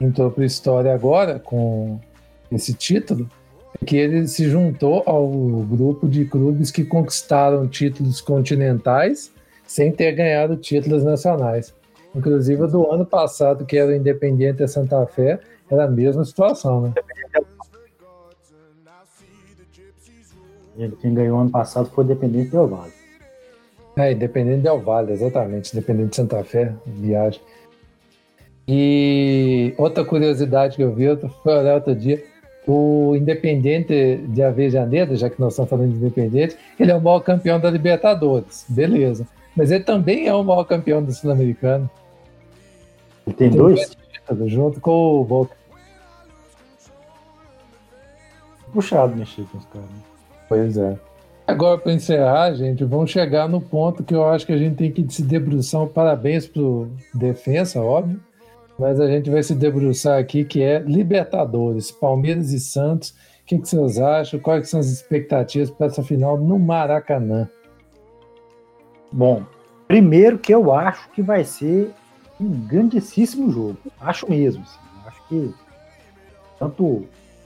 entrou 0.00 0.30
para 0.30 0.42
a 0.42 0.46
história 0.46 0.94
agora 0.94 1.38
com 1.38 1.98
esse 2.50 2.74
título 2.74 3.28
é 3.80 3.84
que 3.84 3.96
ele 3.96 4.26
se 4.28 4.48
juntou 4.48 5.02
ao 5.06 5.28
grupo 5.28 6.08
de 6.08 6.24
clubes 6.24 6.70
que 6.70 6.84
conquistaram 6.84 7.66
títulos 7.66 8.20
continentais 8.20 9.32
sem 9.66 9.90
ter 9.90 10.12
ganhado 10.12 10.56
títulos 10.56 11.02
nacionais. 11.04 11.74
Inclusive 12.14 12.66
do 12.68 12.90
ano 12.90 13.04
passado, 13.04 13.64
que 13.66 13.76
era 13.76 13.90
o 13.90 13.94
Independiente 13.94 14.66
Santa 14.68 15.04
Fé, 15.06 15.40
era 15.70 15.84
a 15.84 15.90
mesma 15.90 16.24
situação, 16.24 16.82
né? 16.82 16.92
Quem 21.00 21.14
ganhou 21.14 21.38
ano 21.38 21.50
passado 21.50 21.88
foi 21.90 22.04
o 22.04 22.06
Independente 22.06 22.50
Del 22.50 22.68
Valle. 22.68 22.92
É, 23.96 24.12
Independente 24.12 24.62
Del 24.62 24.80
Valle, 24.80 25.12
exatamente. 25.12 25.72
Independente 25.76 26.10
de 26.10 26.16
Santa 26.16 26.42
Fé, 26.42 26.72
viagem. 26.86 27.40
E 28.66 29.74
outra 29.76 30.04
curiosidade 30.04 30.76
que 30.76 30.82
eu 30.82 30.92
vi 30.92 31.04
foi 31.42 31.58
olhar 31.58 31.74
outro 31.74 31.94
dia, 31.94 32.24
o 32.66 33.14
Independente 33.14 34.16
de 34.28 34.42
Avejaneira, 34.42 35.14
já 35.14 35.28
que 35.28 35.40
nós 35.40 35.52
estamos 35.52 35.70
falando 35.70 35.92
de 35.92 35.98
Independente, 35.98 36.56
ele 36.80 36.90
é 36.90 36.96
o 36.96 37.00
maior 37.00 37.20
campeão 37.20 37.60
da 37.60 37.70
Libertadores, 37.70 38.64
beleza. 38.68 39.26
Mas 39.56 39.70
ele 39.70 39.84
também 39.84 40.26
é 40.26 40.34
o 40.34 40.42
maior 40.42 40.64
campeão 40.64 41.02
do 41.02 41.12
Sul-Americano. 41.12 41.88
Ele 43.26 43.36
tem, 43.36 43.50
tem 43.50 43.58
dois? 43.58 43.96
Junto 44.46 44.80
com 44.80 45.20
o 45.20 45.24
Boca. 45.24 45.54
Puxado 48.72 49.14
mexer 49.14 49.44
com 49.52 49.58
os 49.58 49.66
caras. 49.66 50.13
Pois 50.48 50.76
é. 50.76 50.98
Agora, 51.46 51.78
para 51.78 51.92
encerrar, 51.92 52.54
gente, 52.54 52.84
vamos 52.84 53.10
chegar 53.10 53.48
no 53.48 53.60
ponto 53.60 54.02
que 54.02 54.14
eu 54.14 54.26
acho 54.26 54.46
que 54.46 54.52
a 54.52 54.56
gente 54.56 54.76
tem 54.76 54.90
que 54.90 55.06
se 55.12 55.22
debruçar. 55.22 55.86
Parabéns 55.88 56.46
pro 56.46 56.90
defesa, 57.12 57.80
óbvio. 57.80 58.18
Mas 58.78 58.98
a 58.98 59.06
gente 59.06 59.30
vai 59.30 59.42
se 59.42 59.54
debruçar 59.54 60.18
aqui, 60.18 60.44
que 60.44 60.62
é 60.62 60.78
Libertadores, 60.78 61.92
Palmeiras 61.92 62.50
e 62.52 62.58
Santos. 62.58 63.10
O 63.10 63.46
que, 63.46 63.58
que 63.58 63.68
vocês 63.68 63.98
acham? 63.98 64.40
Quais 64.40 64.70
são 64.70 64.80
as 64.80 64.86
expectativas 64.86 65.70
para 65.70 65.86
essa 65.86 66.02
final 66.02 66.38
no 66.38 66.58
Maracanã? 66.58 67.48
Bom, 69.12 69.44
primeiro 69.86 70.38
que 70.38 70.52
eu 70.52 70.72
acho 70.72 71.10
que 71.10 71.22
vai 71.22 71.44
ser 71.44 71.92
um 72.40 72.48
grandíssimo 72.66 73.50
jogo. 73.50 73.76
Acho 74.00 74.28
mesmo. 74.28 74.62
Assim. 74.62 74.78
Acho 75.06 75.28
que 75.28 75.54
tanto 76.58 77.04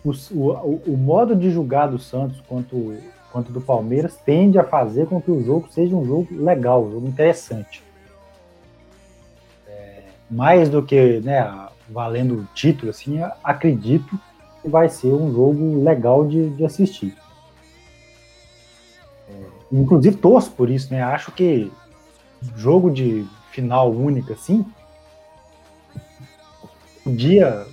o, 0.09 0.51
o, 0.51 0.83
o, 0.87 0.97
modo 0.97 1.35
de 1.35 1.51
jogar 1.51 1.87
do 1.87 1.99
Santos 1.99 2.41
quanto, 2.49 2.97
quanto 3.33 3.53
do 3.53 3.61
Palmeiras 3.61 4.17
tende 4.17 4.59
a 4.59 4.65
fazer 4.65 5.07
com 5.07 5.21
que 5.21 5.31
o 5.31 5.43
jogo 5.43 5.69
seja 5.71 5.95
um 5.95 6.05
jogo 6.05 6.29
legal, 6.33 6.85
um 6.85 6.93
jogo 6.93 7.09
interessante. 7.09 7.83
É, 9.67 10.03
mais 10.31 10.69
do 10.69 10.83
que 10.83 11.21
né, 11.21 11.69
valendo 11.89 12.41
o 12.41 12.45
título, 12.55 12.91
assim, 12.91 13.21
acredito 13.43 14.19
que 14.63 14.69
vai 14.69 14.89
ser 14.89 15.13
um 15.13 15.33
jogo 15.33 15.83
legal 15.83 16.27
de, 16.27 16.51
de 16.51 16.65
assistir. 16.65 17.17
Inclusive 19.71 20.17
torço 20.17 20.51
por 20.53 20.71
isso, 20.71 20.93
né? 20.93 21.03
Acho 21.03 21.31
que 21.33 21.71
jogo 22.57 22.91
de 22.91 23.27
final 23.51 23.91
única, 23.91 24.33
assim, 24.33 24.65
podia 27.05 27.67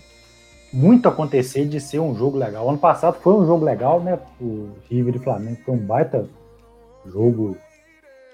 muito 0.76 1.08
acontecer 1.08 1.66
de 1.66 1.80
ser 1.80 2.00
um 2.00 2.14
jogo 2.14 2.38
legal. 2.38 2.68
Ano 2.68 2.78
passado 2.78 3.18
foi 3.22 3.34
um 3.34 3.46
jogo 3.46 3.64
legal, 3.64 4.04
né? 4.04 4.20
O 4.42 4.72
River 4.90 5.16
e 5.16 5.20
Flamengo 5.20 5.62
foi 5.64 5.74
um 5.74 5.78
baita 5.78 6.28
jogo 7.06 7.56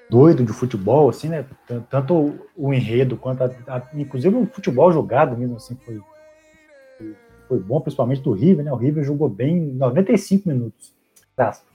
doido 0.10 0.44
de 0.44 0.52
futebol, 0.52 1.08
assim, 1.08 1.30
né? 1.30 1.46
Tanto 1.88 2.34
o 2.58 2.74
enredo 2.74 3.16
quanto, 3.16 3.44
a, 3.44 3.52
a, 3.68 3.84
inclusive 3.94 4.36
o 4.36 4.48
futebol 4.48 4.92
jogado 4.92 5.38
mesmo, 5.38 5.58
assim, 5.58 5.78
foi, 5.86 6.02
foi 7.48 7.60
bom, 7.60 7.80
principalmente 7.80 8.22
do 8.22 8.34
River, 8.34 8.66
né? 8.66 8.74
O 8.74 8.76
River 8.76 9.04
jogou 9.04 9.30
bem 9.30 9.60
95 9.62 10.50
minutos, 10.50 10.94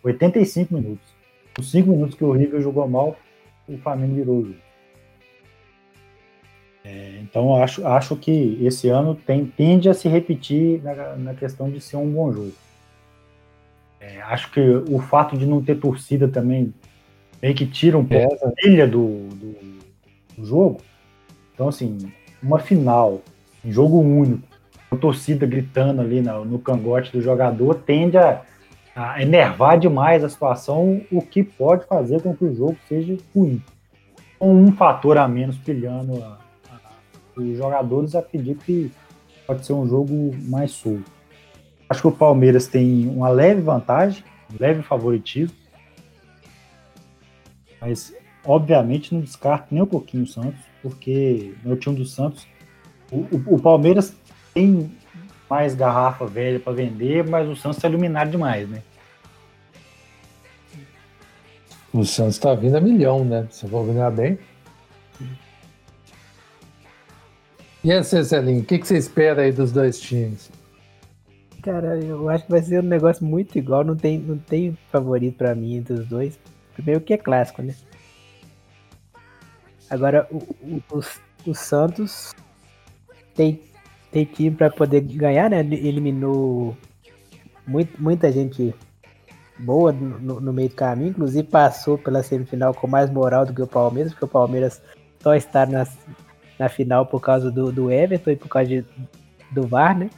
85 0.03 0.75
minutos. 0.75 1.17
Os 1.59 1.71
cinco 1.71 1.91
minutos 1.91 2.17
que 2.17 2.25
o 2.25 2.33
River 2.33 2.61
jogou 2.61 2.87
mal, 2.87 3.17
o 3.69 3.79
Flamengo 3.79 4.17
virou 4.17 4.39
o 4.39 4.45
jogo. 4.47 4.66
É, 7.27 7.29
então 7.29 7.63
acho, 7.63 7.87
acho 7.87 8.17
que 8.17 8.59
esse 8.63 8.89
ano 8.89 9.15
tem, 9.15 9.45
tende 9.45 9.89
a 9.89 9.95
se 9.95 10.09
repetir 10.09 10.83
na, 10.83 11.17
na 11.17 11.35
questão 11.35 11.71
de 11.71 11.81
ser 11.81 11.97
um 11.97 12.11
bom 12.11 12.33
jogo. 12.33 12.53
É, 14.01 14.23
acho 14.23 14.51
que 14.53 14.61
o 14.61 15.01
fato 15.01 15.37
de 15.37 15.47
não 15.47 15.63
ter 15.63 15.77
torcida 15.77 16.29
também 16.29 16.73
meio 17.43 17.55
que 17.55 17.67
tira 17.67 17.99
um 17.99 18.05
pouco 18.05 18.47
a 18.47 18.51
trilha 18.53 18.87
do, 18.87 19.29
do, 19.29 19.57
do, 20.37 20.47
jogo. 20.47 20.81
Então, 21.55 21.69
assim, 21.69 21.99
uma 22.43 22.59
final, 22.59 23.21
um 23.65 23.73
jogo 23.73 23.99
único, 23.99 24.43
com 24.89 24.97
torcida 24.97 25.47
gritando 25.47 26.01
ali 26.01 26.21
no, 26.21 26.45
no 26.45 26.59
cangote 26.59 27.11
do 27.11 27.21
jogador, 27.21 27.75
tende 27.75 28.17
a, 28.17 28.43
a 28.95 29.21
enervar 29.21 29.79
demais 29.79 30.23
a 30.23 30.29
situação, 30.29 31.03
o 31.11 31.21
que 31.21 31.43
pode 31.43 31.85
fazer 31.87 32.23
com 32.23 32.37
que 32.37 32.45
o 32.45 32.55
jogo 32.55 32.77
seja 32.89 33.17
ruim. 33.35 33.63
Com 34.39 34.55
um 34.55 34.71
fator 34.73 35.19
a 35.19 35.27
menos 35.27 35.57
pilhando 35.57 36.23
a, 36.23 36.27
a, 36.27 36.39
os 37.37 37.57
jogadores, 37.59 38.15
acredito 38.15 38.65
que 38.65 38.91
pode 39.47 39.65
ser 39.65 39.75
um 39.75 39.87
jogo 39.87 40.35
mais 40.43 40.73
solto. 40.73 41.11
Acho 41.89 42.01
que 42.03 42.09
o 42.09 42.13
Palmeiras 42.13 42.67
tem 42.67 43.09
uma 43.09 43.29
leve 43.29 43.61
vantagem, 43.61 44.25
um 44.53 44.57
leve 44.59 44.83
favoritismo, 44.83 45.55
mas 47.81 48.13
obviamente 48.45 49.15
não 49.15 49.21
descarto 49.21 49.69
nem 49.71 49.83
um 49.83 49.87
pouquinho 49.87 50.25
o 50.25 50.27
Santos, 50.27 50.61
porque 50.83 51.55
no 51.63 51.77
time 51.77 51.97
do 51.97 52.05
Santos, 52.05 52.47
o, 53.13 53.19
o, 53.19 53.55
o 53.55 53.61
Palmeiras 53.61 54.17
tem 54.53 54.91
mais 55.49 55.75
garrafa 55.75 56.27
velha 56.27 56.59
para 56.59 56.73
vender, 56.73 57.25
mas 57.29 57.49
o 57.49 57.55
Santos 57.55 57.79
está 57.79 57.89
iluminado 57.89 58.31
demais, 58.31 58.69
né? 58.69 58.83
O 61.93 62.05
Santos 62.05 62.35
está 62.35 62.55
vindo 62.55 62.77
a 62.77 62.81
milhão, 62.81 63.25
né? 63.25 63.47
Se 63.51 63.67
for 63.69 63.87
ganhar 63.87 64.11
bem. 64.11 64.39
E 67.87 67.93
aí, 67.93 68.03
Celinho, 68.03 68.63
o 68.63 68.65
que, 68.65 68.81
que 68.81 68.89
você 68.89 68.97
espera 68.97 69.43
aí 69.43 69.53
dos 69.53 69.71
dois 69.71 70.01
times? 70.01 70.51
Cara, 71.63 71.97
eu 71.97 72.29
acho 72.29 72.45
que 72.45 72.51
vai 72.51 72.61
ser 72.61 72.83
um 72.83 72.89
negócio 72.89 73.25
muito 73.25 73.57
igual. 73.57 73.85
Não 73.85 73.95
tem, 73.95 74.19
não 74.19 74.37
tem 74.37 74.77
favorito 74.91 75.39
para 75.39 75.55
mim 75.55 75.77
entre 75.77 75.95
os 75.95 76.05
dois. 76.05 76.37
Primeiro 76.75 77.01
que 77.01 77.15
é 77.15 77.17
clássico, 77.17 77.63
né? 77.63 77.77
Agora, 79.89 80.27
o, 80.33 80.39
o, 80.91 81.01
o, 81.47 81.55
Santos 81.55 82.35
tem 83.37 83.63
tem 84.11 84.25
time 84.25 84.57
para 84.57 84.69
poder 84.69 85.03
ganhar, 85.03 85.49
né? 85.49 85.61
Eliminou 85.61 86.77
muito, 87.65 88.03
muita 88.03 88.33
gente 88.33 88.75
boa 89.61 89.93
no, 89.93 90.41
no, 90.41 90.53
meio 90.53 90.71
do 90.71 90.75
caminho, 90.75 91.11
inclusive 91.11 91.47
passou 91.47 91.97
pela 91.97 92.25
semifinal 92.25 92.75
com 92.75 92.89
mais 92.89 93.09
moral 93.09 93.47
do 93.47 93.55
que 93.55 93.63
o 93.63 93.67
Palmeiras, 93.69 94.13
porque 94.13 94.25
o 94.25 94.29
Palmeiras 94.29 94.83
só 95.23 95.37
está 95.37 95.65
nas, 95.65 95.97
na 96.59 96.69
final 96.69 97.07
por 97.07 97.21
causa 97.21 97.51
do, 97.51 97.71
do 97.71 97.91
Everton 97.91 98.31
e 98.31 98.37
por 98.37 98.49
causa 98.49 98.69
de, 98.69 98.85
do 99.51 99.67
VAR, 99.67 99.97
né? 99.97 100.11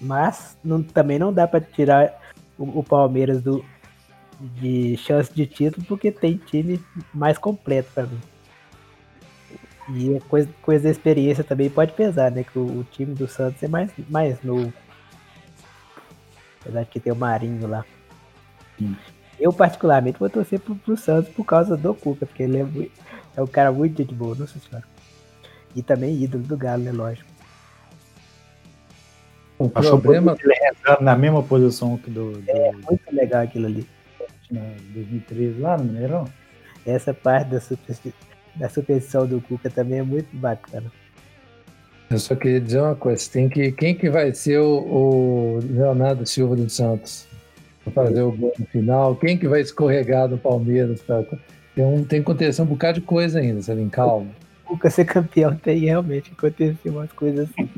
Mas 0.00 0.56
não, 0.62 0.82
também 0.82 1.18
não 1.18 1.32
dá 1.32 1.46
para 1.46 1.60
tirar 1.60 2.20
o, 2.56 2.80
o, 2.80 2.84
Palmeiras 2.84 3.42
do, 3.42 3.64
de 4.40 4.96
chance 4.96 5.32
de 5.32 5.46
título 5.46 5.84
porque 5.86 6.10
tem 6.12 6.36
time 6.36 6.80
mais 7.12 7.36
completo 7.36 7.90
para 7.94 8.06
mim. 8.06 8.20
E 9.90 10.16
a 10.16 10.20
coisa, 10.20 10.48
coisa 10.62 10.84
da 10.84 10.90
experiência 10.90 11.42
também 11.42 11.70
pode 11.70 11.92
pesar, 11.92 12.30
né? 12.30 12.44
Que 12.44 12.58
o, 12.58 12.80
o, 12.80 12.84
time 12.84 13.14
do 13.14 13.26
Santos 13.26 13.62
é 13.62 13.68
mais, 13.68 13.90
mais 14.08 14.42
novo. 14.42 14.72
Apesar 16.60 16.82
de 16.82 16.90
que 16.90 17.00
tem 17.00 17.12
o 17.12 17.16
Marinho 17.16 17.66
lá. 17.66 17.84
Sim. 18.78 18.94
Eu, 19.40 19.52
particularmente, 19.52 20.18
vou 20.18 20.28
torcer 20.28 20.60
pro, 20.60 20.74
pro 20.74 20.96
Santos 20.96 21.32
por 21.32 21.44
causa 21.44 21.76
do 21.76 21.94
Cuca, 21.94 22.26
porque 22.26 22.42
ele 22.42 22.58
é, 22.58 22.64
muito, 22.64 22.92
é 23.38 23.42
um 23.42 23.46
cara 23.46 23.70
muito 23.70 24.04
de 24.04 24.12
boa, 24.12 24.34
nossa 24.34 24.58
senhora. 24.58 24.84
E 25.74 25.80
também 25.80 26.20
ídolo 26.20 26.42
do 26.42 26.56
Galo, 26.56 26.82
né? 26.82 26.90
Lógico. 26.90 27.28
O 29.58 29.68
problema 29.68 30.36
ele 30.42 30.54
é 30.54 31.02
na 31.02 31.16
mesma 31.16 31.42
posição 31.42 31.96
que 31.98 32.10
do, 32.10 32.32
do. 32.32 32.50
É 32.50 32.72
muito 32.72 33.02
legal 33.12 33.42
aquilo 33.42 33.66
ali. 33.66 33.86
Na 34.50 34.60
2013 34.92 35.60
lá 35.60 35.76
no 35.76 35.84
Mineirão. 35.84 36.24
Essa 36.84 37.14
parte 37.14 37.50
da, 37.50 37.60
super, 37.60 37.96
da 38.56 38.68
superstição 38.68 39.26
do 39.26 39.40
Cuca 39.40 39.70
também 39.70 40.00
é 40.00 40.02
muito 40.02 40.34
bacana. 40.36 40.90
Eu 42.10 42.18
só 42.18 42.34
queria 42.34 42.60
dizer 42.60 42.80
uma 42.80 42.96
coisa: 42.96 43.30
tem 43.30 43.48
que, 43.48 43.70
quem 43.70 43.94
que 43.94 44.10
vai 44.10 44.32
ser 44.34 44.58
o, 44.58 44.78
o 44.78 45.58
Leonardo 45.62 46.26
Silva 46.26 46.56
dos 46.56 46.74
Santos? 46.74 47.28
Pra 47.84 48.04
fazer 48.04 48.22
o 48.22 48.32
gol 48.32 48.52
no 48.58 48.66
final? 48.66 49.14
Quem 49.14 49.38
que 49.38 49.46
vai 49.46 49.60
escorregar 49.60 50.28
do 50.28 50.38
Palmeiras? 50.38 51.02
Pra, 51.02 51.22
tem, 51.78 51.84
um, 51.84 52.02
tem 52.02 52.20
que 52.20 52.28
acontecer 52.28 52.60
um 52.60 52.66
bocado 52.66 52.98
de 52.98 53.06
coisa 53.06 53.38
ainda, 53.38 53.60
vem 53.72 53.88
calmo. 53.88 54.28
O 54.64 54.70
Cuca 54.70 54.90
ser 54.90 55.04
campeão 55.04 55.54
tem 55.54 55.78
realmente 55.78 56.32
acontecer 56.36 56.88
umas 56.88 57.12
coisas 57.12 57.48
assim. 57.48 57.68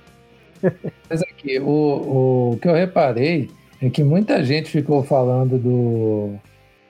Mas 1.09 1.20
aqui, 1.20 1.61
o, 1.61 2.53
o 2.53 2.59
que 2.61 2.66
eu 2.66 2.72
reparei 2.72 3.51
é 3.80 3.90
que 3.90 4.03
muita 4.03 4.42
gente 4.42 4.70
ficou 4.70 5.05
falando 5.05 5.59
do, 5.59 6.34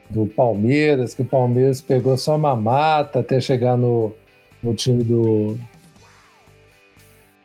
do 0.08 0.24
Palmeiras, 0.24 1.12
que 1.12 1.22
o 1.22 1.24
Palmeiras 1.24 1.80
pegou 1.80 2.16
só 2.16 2.36
uma 2.36 2.54
mata 2.54 3.18
até 3.18 3.40
chegar 3.40 3.76
no, 3.76 4.14
no 4.62 4.72
time 4.72 5.02
do. 5.02 5.58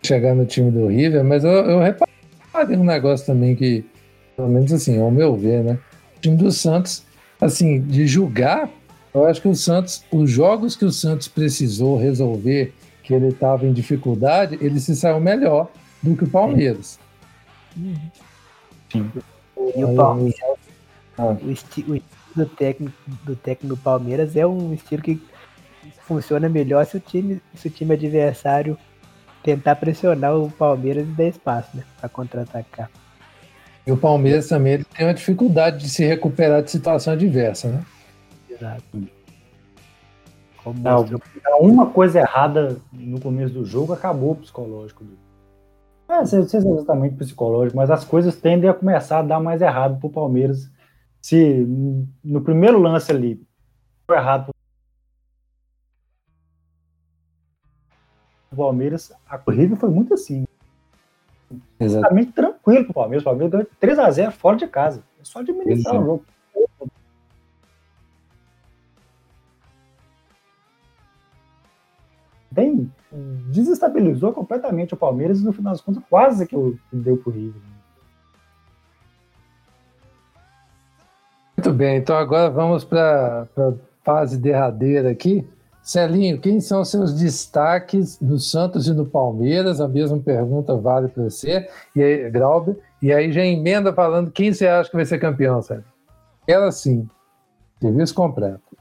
chegar 0.03 0.35
no 0.35 0.45
time 0.45 0.69
do 0.69 0.87
River, 0.87 1.23
mas 1.23 1.43
eu, 1.43 1.51
eu 1.51 1.79
reparei 1.79 2.77
um 2.77 2.83
negócio 2.83 3.25
também 3.25 3.55
que, 3.55 3.83
pelo 4.35 4.49
menos 4.49 4.71
assim, 4.71 5.01
ao 5.01 5.09
meu 5.09 5.35
ver, 5.35 5.63
né? 5.63 5.79
O 6.17 6.21
time 6.21 6.37
do 6.37 6.51
Santos, 6.51 7.03
assim, 7.41 7.81
de 7.81 8.05
julgar, 8.05 8.69
eu 9.15 9.25
acho 9.25 9.41
que 9.41 9.47
o 9.47 9.55
Santos, 9.55 10.03
os 10.11 10.29
jogos 10.29 10.75
que 10.75 10.83
o 10.83 10.91
Santos 10.91 11.29
precisou 11.29 11.97
resolver, 11.97 12.73
que 13.01 13.13
ele 13.13 13.29
estava 13.29 13.65
em 13.65 13.71
dificuldade, 13.71 14.57
ele 14.59 14.77
se 14.77 14.93
saiu 14.93 15.21
melhor 15.21 15.71
do 16.03 16.17
que 16.17 16.25
o 16.25 16.29
Palmeiras. 16.29 16.99
Sim. 18.91 19.09
E 19.75 19.83
o 19.85 19.95
Palmeiras, 19.95 20.39
ah. 21.17 21.37
o, 21.41 21.49
estilo 21.49 22.01
do 22.35 22.45
técnico, 22.45 22.93
do 23.23 23.37
técnico 23.37 23.75
do 23.75 23.81
Palmeiras 23.81 24.35
é 24.35 24.45
um 24.45 24.73
estilo 24.73 25.01
que 25.01 25.21
funciona 26.01 26.49
melhor 26.49 26.85
se 26.85 26.97
o 26.97 26.99
time, 26.99 27.41
se 27.55 27.69
o 27.69 27.71
time 27.71 27.93
adversário 27.93 28.77
tentar 29.41 29.77
pressionar 29.77 30.35
o 30.35 30.51
Palmeiras 30.51 31.07
e 31.07 31.11
dar 31.11 31.27
espaço, 31.27 31.69
né, 31.73 31.83
para 31.99 32.09
contra-atacar. 32.09 32.89
E 33.87 33.91
o 33.91 33.97
Palmeiras 33.97 34.47
também 34.47 34.73
ele 34.73 34.83
tem 34.83 35.05
uma 35.05 35.13
dificuldade 35.13 35.77
de 35.77 35.89
se 35.89 36.03
recuperar 36.03 36.61
de 36.61 36.71
situação 36.71 37.13
adversa, 37.13 37.69
né? 37.69 37.85
Exato. 38.55 38.83
Não, 40.81 41.05
uma 41.59 41.91
coisa 41.91 42.19
errada 42.19 42.77
no 42.91 43.21
começo 43.21 43.53
do 43.53 43.65
jogo 43.65 43.93
acabou 43.93 44.31
o 44.31 44.35
psicológico 44.35 45.03
do, 45.03 45.15
é, 46.07 46.17
não 46.17 46.25
sei 46.25 46.43
se 46.43 46.55
é 46.55 46.59
exatamente 46.59 47.15
psicológico, 47.15 47.77
mas 47.77 47.89
as 47.89 48.05
coisas 48.05 48.35
tendem 48.35 48.69
a 48.69 48.73
começar 48.73 49.19
a 49.19 49.23
dar 49.23 49.39
mais 49.39 49.61
errado 49.61 49.99
pro 49.99 50.09
Palmeiras. 50.09 50.69
Se 51.21 51.65
no 52.23 52.41
primeiro 52.41 52.79
lance 52.79 53.11
ali 53.11 53.41
foi 54.05 54.15
errado 54.15 54.51
pro 58.49 58.57
Palmeiras, 58.57 59.11
a 59.27 59.37
corrida 59.37 59.75
foi 59.75 59.89
muito 59.89 60.13
assim. 60.13 60.45
Exatamente 61.79 62.31
tranquilo 62.33 62.85
pro 62.85 62.93
Palmeiras. 62.93 63.23
O 63.23 63.25
Palmeiras 63.25 63.51
ganhou 63.51 63.67
3x0 63.81 64.31
fora 64.31 64.57
de 64.57 64.67
casa. 64.67 65.03
É 65.19 65.23
só 65.23 65.39
administrar 65.39 65.99
o 65.99 66.05
jogo. 66.05 66.25
Bem, 72.55 72.89
desestabilizou 73.51 74.31
completamente 74.31 74.93
o 74.93 74.97
Palmeiras 74.97 75.41
e 75.41 75.43
no 75.43 75.51
final 75.51 75.73
das 75.73 75.81
contas 75.81 76.01
quase 76.09 76.47
que 76.47 76.55
deu 76.93 77.17
pro 77.17 77.33
River. 77.33 77.61
Muito 81.57 81.73
bem, 81.73 81.97
então 81.97 82.15
agora 82.15 82.49
vamos 82.49 82.85
para 82.85 83.45
a 83.57 83.73
fase 84.05 84.37
derradeira 84.37 85.11
aqui. 85.11 85.45
Celinho, 85.83 86.39
quem 86.39 86.61
são 86.61 86.85
seus 86.85 87.13
destaques 87.13 88.21
no 88.21 88.39
Santos 88.39 88.87
e 88.87 88.93
no 88.93 89.05
Palmeiras? 89.05 89.81
A 89.81 89.87
mesma 89.89 90.17
pergunta 90.17 90.77
vale 90.77 91.09
para 91.09 91.23
você, 91.23 91.67
e 91.93 92.01
aí, 92.01 92.31
Grauber, 92.31 92.77
e 93.01 93.11
aí 93.11 93.33
já 93.33 93.43
emenda 93.43 93.91
falando 93.91 94.31
quem 94.31 94.53
você 94.53 94.65
acha 94.65 94.89
que 94.89 94.95
vai 94.95 95.05
ser 95.05 95.19
campeão, 95.19 95.61
Celinho. 95.61 95.85
Ela 96.47 96.71
sim, 96.71 97.05
serviço 97.81 98.15
completo 98.15 98.74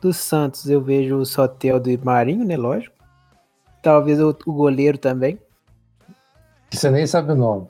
do 0.00 0.12
Santos 0.12 0.68
eu 0.68 0.80
vejo 0.80 1.16
o 1.16 1.26
Sotel 1.26 1.80
do 1.80 1.90
Marinho, 2.04 2.44
né? 2.44 2.56
Lógico. 2.56 2.94
Talvez 3.82 4.20
o, 4.20 4.36
o 4.46 4.52
goleiro 4.52 4.98
também. 4.98 5.38
Você 6.70 6.90
nem 6.90 7.06
sabe 7.06 7.32
o 7.32 7.36
nome. 7.36 7.68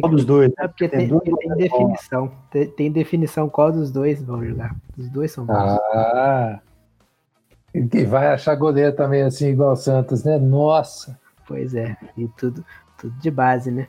Qual 0.00 0.12
dos 0.12 0.24
dois? 0.24 0.52
É 0.58 0.68
porque 0.68 0.88
tem, 0.88 1.08
tem, 1.08 1.36
tem 1.36 1.56
definição. 1.56 2.32
Tem, 2.50 2.70
tem, 2.70 2.92
definição 2.92 3.48
qual 3.48 3.72
dos 3.72 3.90
dois 3.90 4.22
vão 4.22 4.44
jogar. 4.44 4.76
Os 4.96 5.08
dois 5.08 5.32
são 5.32 5.44
bons. 5.44 5.56
Ah! 5.56 6.60
E 7.74 8.04
vai 8.04 8.28
achar 8.28 8.54
goleiro 8.54 8.94
também 8.94 9.22
assim, 9.22 9.48
igual 9.48 9.72
o 9.72 9.76
Santos, 9.76 10.22
né? 10.22 10.38
Nossa! 10.38 11.18
Pois 11.46 11.74
é. 11.74 11.96
E 12.16 12.28
tudo, 12.28 12.64
tudo 12.96 13.18
de 13.18 13.30
base, 13.30 13.70
né? 13.72 13.88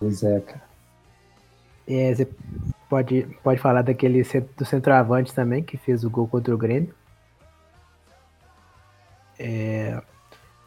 Pois 0.00 0.22
é, 0.22 0.40
cara. 0.40 0.62
É, 1.86 2.14
você 2.14 2.28
pode, 2.88 3.28
pode 3.42 3.60
falar 3.60 3.82
daquele 3.82 4.22
do 4.56 4.64
centroavante 4.64 5.34
também, 5.34 5.62
que 5.62 5.76
fez 5.76 6.04
o 6.04 6.10
gol 6.10 6.26
contra 6.26 6.54
o 6.54 6.58
Grêmio. 6.58 6.94
É, 9.38 10.00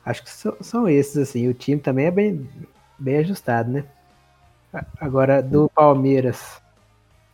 acho 0.06 0.24
que 0.24 0.30
são, 0.30 0.56
são, 0.62 0.88
esses, 0.88 1.18
assim. 1.18 1.48
O 1.48 1.54
time 1.54 1.82
também 1.82 2.06
é 2.06 2.12
bem, 2.12 2.50
bem 2.98 3.18
ajustado, 3.18 3.70
né? 3.72 3.84
Agora, 5.00 5.42
do 5.42 5.70
Palmeiras. 5.70 6.62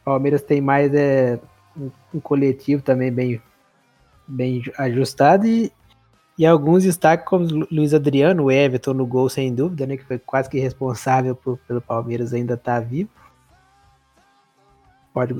Palmeiras 0.04 0.42
tem 0.42 0.62
mais 0.62 0.94
é, 0.94 1.40
um, 1.78 1.92
um 2.14 2.20
coletivo 2.20 2.82
também 2.82 3.12
bem, 3.12 3.42
bem 4.28 4.64
ajustado 4.78 5.46
e, 5.46 5.72
e 6.38 6.46
alguns 6.46 6.84
destaques 6.84 7.28
como 7.28 7.46
Luiz 7.70 7.94
Adriano, 7.94 8.46
o 8.46 8.52
Everton 8.52 8.94
no 8.94 9.06
gol, 9.06 9.30
sem 9.30 9.54
dúvida, 9.54 9.86
né? 9.86 9.98
Que 9.98 10.06
foi 10.06 10.18
quase 10.18 10.50
que 10.50 10.60
responsável 10.60 11.36
por, 11.36 11.58
pelo 11.68 11.82
Palmeiras 11.82 12.34
ainda 12.34 12.56
estar 12.56 12.82
tá 12.82 12.88
vivo. 12.88 13.10
Pode, 15.18 15.34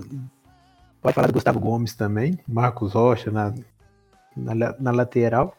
pode 1.04 1.14
falar 1.14 1.28
do 1.28 1.34
Gustavo 1.34 1.60
Gomes 1.60 1.94
também, 1.94 2.40
Marcos 2.48 2.94
Rocha 2.94 3.30
na, 3.30 3.54
na, 4.36 4.74
na 4.80 4.90
lateral. 4.90 5.56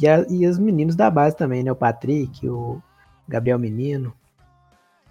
E, 0.00 0.06
a, 0.06 0.24
e 0.30 0.46
os 0.46 0.56
meninos 0.56 0.94
da 0.94 1.10
base 1.10 1.36
também, 1.36 1.64
né? 1.64 1.72
O 1.72 1.74
Patrick, 1.74 2.48
o 2.48 2.80
Gabriel 3.26 3.58
Menino. 3.58 4.14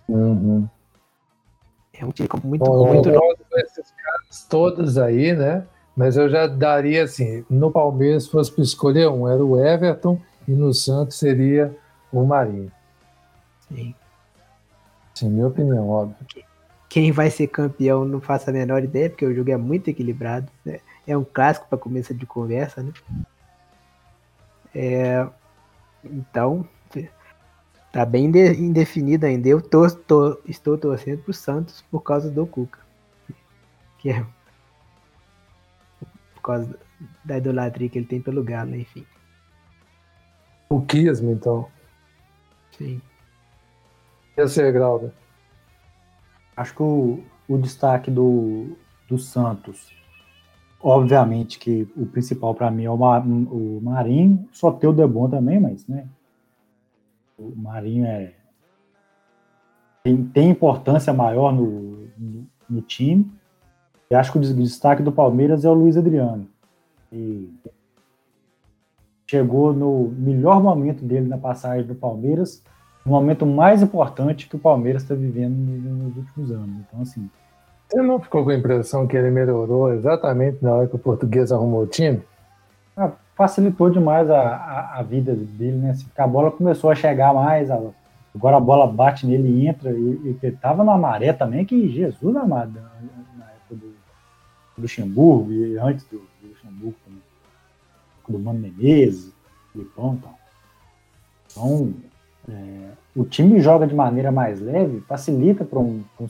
Uhum. 0.08 0.70
É 1.94 2.06
um 2.06 2.12
time 2.12 2.30
muito 2.46 2.64
bom. 2.64 2.94
Muito 2.94 3.10
esses 3.58 3.92
caras 3.92 4.48
todos 4.50 4.98
aí, 4.98 5.36
né? 5.36 5.68
Mas 5.94 6.16
eu 6.16 6.30
já 6.30 6.48
daria 6.48 7.04
assim: 7.04 7.44
no 7.50 7.70
Palmeiras, 7.70 8.24
se 8.24 8.32
fosse 8.32 8.50
para 8.54 8.64
escolher 8.64 9.10
um, 9.10 9.28
era 9.28 9.44
o 9.44 9.60
Everton, 9.60 10.18
e 10.48 10.52
no 10.52 10.74
Santos 10.74 11.18
seria 11.18 11.76
o 12.10 12.24
Marinho. 12.24 12.72
Sim. 13.68 13.94
Sim, 15.14 15.30
minha 15.30 15.48
opinião, 15.48 15.90
óbvio. 15.90 16.45
Quem 16.96 17.12
vai 17.12 17.30
ser 17.30 17.48
campeão 17.48 18.06
não 18.06 18.22
faço 18.22 18.50
a 18.50 18.54
menor 18.54 18.82
ideia, 18.82 19.10
porque 19.10 19.26
o 19.26 19.36
jogo 19.36 19.52
é 19.52 19.58
muito 19.58 19.90
equilibrado. 19.90 20.50
Né? 20.64 20.80
É 21.06 21.18
um 21.18 21.26
clássico 21.26 21.68
para 21.68 21.78
começo 21.78 22.14
de 22.14 22.26
conversa, 22.26 22.82
né? 22.82 22.94
É, 24.74 25.28
então, 26.06 26.66
tá 27.92 28.06
bem 28.06 28.28
indefinido 28.28 29.26
ainda. 29.26 29.46
Eu 29.46 29.62
tô, 29.62 29.92
tô, 29.92 30.40
estou 30.46 30.78
torcendo 30.78 31.22
pro 31.22 31.34
Santos 31.34 31.82
por 31.92 32.00
causa 32.00 32.32
do 32.32 32.48
Cuca. 32.48 32.80
Que 33.98 34.12
é 34.12 34.26
por 36.36 36.42
causa 36.42 36.80
da 37.26 37.38
idolatria 37.40 37.90
que 37.90 38.00
ele 38.00 38.08
tem 38.08 38.22
pelo 38.22 38.42
Galo, 38.42 38.74
enfim. 38.74 39.06
O 40.70 40.82
Kismo, 40.82 41.30
então. 41.32 41.70
Sim. 42.78 43.02
E 44.38 44.42
você, 44.42 44.72
Grauda? 44.72 45.25
Acho 46.56 46.76
que 46.76 46.84
o, 46.84 47.24
o 47.48 47.58
destaque 47.58 48.10
do, 48.10 48.78
do 49.10 49.18
Santos, 49.18 49.92
obviamente 50.82 51.60
que 51.60 51.88
o 51.96 52.06
principal 52.06 52.56
para 52.56 52.72
mim 52.72 52.86
é 52.86 52.90
o, 52.90 52.98
Mar, 52.98 53.26
o 53.26 53.82
Marinho, 53.82 54.48
só 54.52 54.72
ter 54.72 54.88
o 54.88 54.94
Debon 54.94 55.30
também, 55.30 55.60
mas 55.60 55.86
né, 55.88 56.08
o 57.38 57.54
Marinho 57.56 58.06
é, 58.06 58.34
tem, 60.04 60.24
tem 60.24 60.50
importância 60.50 61.12
maior 61.12 61.52
no, 61.52 62.08
no, 62.18 62.48
no, 62.70 62.82
time. 62.82 63.30
E 64.10 64.16
acho 64.16 64.32
que 64.32 64.38
o 64.38 64.42
destaque 64.42 65.02
do 65.02 65.12
Palmeiras 65.12 65.66
é 65.66 65.70
o 65.70 65.74
Luiz 65.74 65.98
Adriano. 65.98 66.48
E 67.12 67.52
chegou 69.28 69.74
no 69.74 70.10
melhor 70.10 70.62
momento 70.62 71.04
dele 71.04 71.28
na 71.28 71.38
passagem 71.38 71.86
do 71.88 71.96
Palmeiras, 71.96 72.64
no 73.06 73.12
momento 73.12 73.46
mais 73.46 73.84
importante 73.84 74.50
que 74.50 74.56
o 74.56 74.60
Palmeiras 74.60 75.04
está 75.04 75.14
vivendo 75.14 75.54
nos 75.54 76.18
últimos 76.18 76.52
anos. 76.52 76.78
Então, 76.88 77.02
assim, 77.02 77.30
você 77.88 78.02
não 78.02 78.20
ficou 78.20 78.44
com 78.44 78.50
a 78.50 78.56
impressão 78.56 79.06
que 79.06 79.16
ele 79.16 79.30
melhorou 79.30 79.94
exatamente 79.94 80.58
na 80.62 80.74
hora 80.74 80.88
que 80.88 80.96
o 80.96 81.00
português 81.00 81.52
arrumou 81.52 81.84
o 81.84 81.88
time? 81.88 82.22
Ah, 82.98 83.12
facilitou 83.36 83.92
demais 83.92 84.30
a, 84.30 84.40
a, 84.40 85.00
a, 85.00 85.04
vida 85.04 85.36
dele, 85.36 85.78
né? 85.78 85.92
Assim, 85.92 86.08
a 86.18 86.26
bola 86.26 86.50
começou 86.50 86.90
a 86.90 86.96
chegar 86.96 87.34
mais, 87.34 87.70
a, 87.70 87.80
agora 88.34 88.58
a 88.58 88.60
bola 88.60 88.88
bate 88.88 89.28
nele 89.28 89.50
e 89.50 89.68
entra. 89.68 89.92
E, 89.92 90.38
ele 90.42 90.58
tava 90.58 90.84
na 90.84 90.98
maré 90.98 91.32
também, 91.32 91.64
que 91.64 91.88
Jesus 91.90 92.36
amado, 92.36 92.74
na 93.38 93.46
época 93.46 93.76
do, 93.76 93.94
Luxemburgo 94.78 95.52
e 95.54 95.78
antes 95.78 96.06
do, 96.06 96.18
do 96.42 96.50
Luxemburgo 96.50 96.96
também. 97.06 97.22
Do 98.28 98.40
Mano 98.40 98.60
Menezes, 98.60 99.32
Lipão 99.76 100.16
e 100.16 100.18
tal. 100.18 100.40
Então, 101.52 101.94
é, 102.50 102.90
o 103.16 103.24
time 103.24 103.60
joga 103.60 103.88
de 103.88 103.96
maneira 103.96 104.32
mais 104.32 104.62
leve, 104.62 105.02
facilita 105.02 105.64
para 105.64 105.80
um, 105.80 106.04
um 106.20 106.28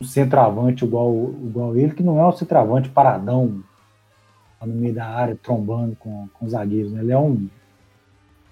um 0.00 0.04
centroavante 0.04 0.84
igual, 0.84 1.12
igual 1.42 1.76
ele, 1.76 1.92
que 1.92 2.02
não 2.02 2.20
é 2.20 2.26
um 2.26 2.32
centroavante 2.32 2.88
paradão 2.88 3.62
no 4.60 4.74
meio 4.74 4.94
da 4.94 5.06
área, 5.06 5.38
trombando 5.42 5.96
com, 5.96 6.28
com 6.34 6.46
os 6.46 6.52
zagueiros. 6.52 6.92
Né? 6.92 7.00
Ele 7.00 7.12
é 7.12 7.18
um, 7.18 7.48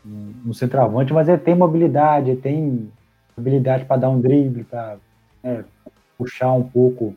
um, 0.05 0.35
um, 0.47 0.53
centroavante, 0.53 1.13
mas 1.13 1.29
ele 1.29 1.39
tem 1.39 1.55
mobilidade, 1.55 2.31
ele 2.31 2.41
tem 2.41 2.93
habilidade 3.37 3.85
para 3.85 3.97
dar 3.97 4.11
um 4.11 4.21
drible, 4.21 4.65
para 4.65 4.97
né, 5.43 5.65
puxar 6.19 6.53
um 6.53 6.63
pouco 6.63 7.15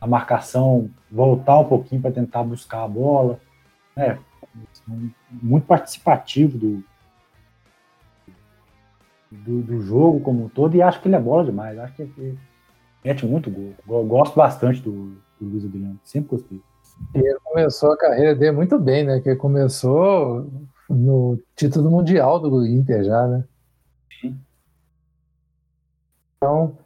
a 0.00 0.06
marcação, 0.06 0.90
voltar 1.10 1.58
um 1.58 1.64
pouquinho 1.64 2.00
para 2.00 2.12
tentar 2.12 2.42
buscar 2.42 2.84
a 2.84 2.88
bola. 2.88 3.38
Né? 3.96 4.18
Muito 5.30 5.66
participativo 5.66 6.58
do, 6.58 6.84
do, 9.30 9.62
do, 9.62 9.80
jogo 9.80 10.20
como 10.20 10.44
um 10.44 10.48
todo, 10.48 10.74
e 10.74 10.82
acho 10.82 11.00
que 11.00 11.08
ele 11.08 11.16
é 11.16 11.20
bola 11.20 11.44
demais. 11.44 11.78
Acho 11.78 11.94
que 11.94 12.02
ele, 12.02 12.38
mete 13.04 13.26
muito 13.26 13.50
gol. 13.50 13.74
Eu 13.88 14.06
gosto 14.06 14.34
bastante 14.34 14.80
do, 14.80 15.16
do 15.40 15.48
Luiz 15.48 15.64
Adriano, 15.64 15.98
sempre 16.04 16.30
gostei. 16.30 16.60
E 17.14 17.18
ele 17.18 17.38
começou 17.44 17.92
a 17.92 17.96
carreira 17.96 18.34
dele 18.34 18.52
muito 18.52 18.78
bem, 18.78 19.04
né? 19.04 19.20
Que 19.20 19.36
começou 19.36 20.50
no 20.88 21.38
título 21.54 21.90
mundial 21.90 22.40
do 22.40 22.66
Inter 22.66 23.04
já, 23.04 23.26
né? 23.26 23.44
Sim. 24.20 24.38
Então, 26.36 26.76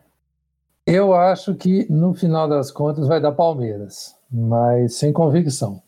eu 0.86 1.14
acho 1.14 1.55
que 1.55 1.90
no 1.90 2.12
final 2.14 2.49
das 2.49 2.70
contas 2.70 3.07
vai 3.07 3.20
dar 3.20 3.32
Palmeiras, 3.32 4.16
mas 4.30 4.97
sem 4.97 5.12
convicção. 5.12 5.82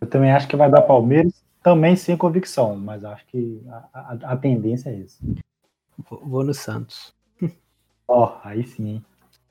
Eu 0.00 0.08
também 0.08 0.32
acho 0.32 0.48
que 0.48 0.56
vai 0.56 0.70
dar 0.70 0.82
Palmeiras, 0.82 1.42
também 1.62 1.96
sem 1.96 2.16
convicção, 2.16 2.76
mas 2.76 3.04
acho 3.04 3.24
que 3.26 3.62
a, 3.68 3.88
a, 3.92 4.18
a 4.32 4.36
tendência 4.36 4.90
é 4.90 5.00
essa. 5.00 5.18
Vou 6.10 6.42
no 6.44 6.52
Santos. 6.52 7.14
Ó, 8.08 8.26
oh, 8.26 8.48
aí 8.48 8.66
sim. 8.66 9.02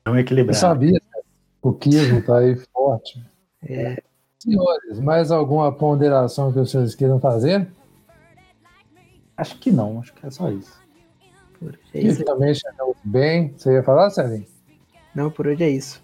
Não 0.04 0.18
equilibrado. 0.18 0.56
Eu 0.56 0.60
sabia, 0.60 1.02
o 1.62 1.72
Kismo 1.72 2.22
tá 2.22 2.38
aí 2.38 2.56
forte. 2.72 3.24
É. 3.62 4.02
Senhores, 4.38 4.98
mais 5.00 5.30
alguma 5.30 5.72
ponderação 5.72 6.52
que 6.52 6.58
os 6.58 6.70
senhores 6.70 6.94
queiram 6.94 7.20
fazer? 7.20 7.68
Acho 9.36 9.58
que 9.58 9.70
não, 9.70 10.00
acho 10.00 10.12
que 10.12 10.26
é 10.26 10.30
só 10.30 10.50
isso. 10.50 10.80
Por 11.58 11.68
hoje 11.68 11.78
é 11.94 12.00
isso. 12.00 12.24
também 12.24 12.54
chegamos 12.54 12.96
bem. 13.04 13.54
Você 13.56 13.72
ia 13.72 13.82
falar, 13.82 14.10
Celinho? 14.10 14.46
Não, 15.14 15.30
por 15.30 15.46
hoje 15.46 15.62
é 15.62 15.70
isso. 15.70 16.02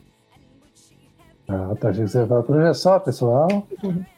Ah, 1.49 1.75
tá 1.79 1.89
achando 1.91 2.05
que 2.05 2.13
você 2.13 2.19
ia 2.21 2.27
falar 2.27 2.43
por 2.45 2.57
hoje 2.57 2.69
é 2.69 2.75
só, 2.75 2.99
pessoal. 3.01 3.49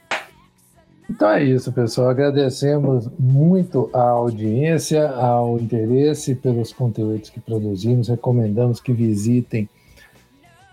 Então 1.10 1.28
é 1.28 1.42
isso, 1.42 1.72
pessoal. 1.72 2.08
Agradecemos 2.08 3.08
muito 3.18 3.90
a 3.92 4.10
audiência, 4.10 5.10
ao 5.10 5.58
interesse 5.58 6.36
pelos 6.36 6.72
conteúdos 6.72 7.28
que 7.28 7.40
produzimos. 7.40 8.06
Recomendamos 8.06 8.80
que 8.80 8.92
visitem 8.92 9.68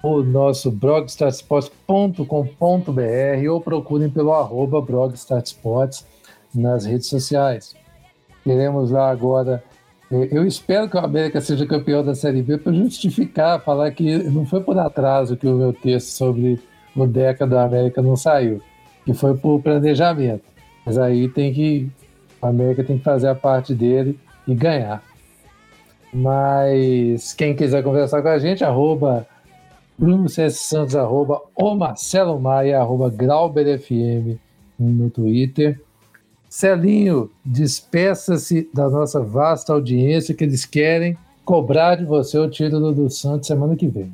o 0.04 0.22
nosso 0.22 0.70
blogstartsports.com.br 0.70 3.50
ou 3.50 3.60
procurem 3.60 4.12
pelo 4.12 4.32
arroba 4.32 4.80
blogstartsports 4.80 6.06
nas 6.54 6.86
redes 6.86 7.08
sociais. 7.08 7.76
Queremos 8.44 8.92
lá 8.92 9.10
agora. 9.10 9.64
Eh, 10.12 10.30
eu 10.32 10.46
espero 10.46 10.88
que 10.88 10.98
o 10.98 11.00
América 11.00 11.42
seja 11.42 11.66
campeão 11.66 12.06
da 12.06 12.14
Série 12.14 12.44
B 12.44 12.60
para 12.60 12.74
justificar, 12.74 13.64
falar 13.64 13.90
que 13.90 14.20
não 14.30 14.46
foi 14.46 14.62
por 14.62 14.78
atraso 14.78 15.36
que 15.36 15.48
o 15.48 15.56
meu 15.56 15.74
texto 15.74 16.10
sobre 16.10 16.60
o 16.96 17.08
Deca 17.08 17.48
da 17.48 17.64
América 17.64 18.04
não 18.04 18.16
saiu 18.16 18.62
que 19.08 19.14
foi 19.14 19.38
por 19.38 19.62
planejamento. 19.62 20.44
Mas 20.86 20.98
aí 20.98 21.30
tem 21.30 21.54
que. 21.54 21.90
A 22.42 22.50
América 22.50 22.84
tem 22.84 22.98
que 22.98 23.04
fazer 23.06 23.30
a 23.30 23.34
parte 23.34 23.74
dele 23.74 24.20
e 24.46 24.54
ganhar. 24.54 25.02
Mas 26.14 27.34
quem 27.34 27.56
quiser 27.56 27.82
conversar 27.84 28.22
com 28.22 28.28
a 28.28 28.38
gente, 28.38 28.66
arroba 28.66 29.26
Bruno 29.98 30.28
C. 30.28 30.50
Santos, 30.50 30.96
arroba 30.96 31.42
o 31.56 31.74
Marcelo 31.74 32.38
Maia, 32.38 32.80
arroba 32.80 33.10
GrauberFM 33.10 34.38
no 34.78 35.10
Twitter. 35.10 35.82
Celinho, 36.50 37.32
despeça-se 37.46 38.70
da 38.74 38.90
nossa 38.90 39.22
vasta 39.22 39.72
audiência 39.72 40.36
que 40.36 40.44
eles 40.44 40.66
querem 40.66 41.18
cobrar 41.46 41.96
de 41.96 42.04
você 42.04 42.38
o 42.38 42.50
título 42.50 42.92
do 42.92 43.10
Santos 43.10 43.48
semana 43.48 43.76
que 43.76 43.88
vem. 43.88 44.12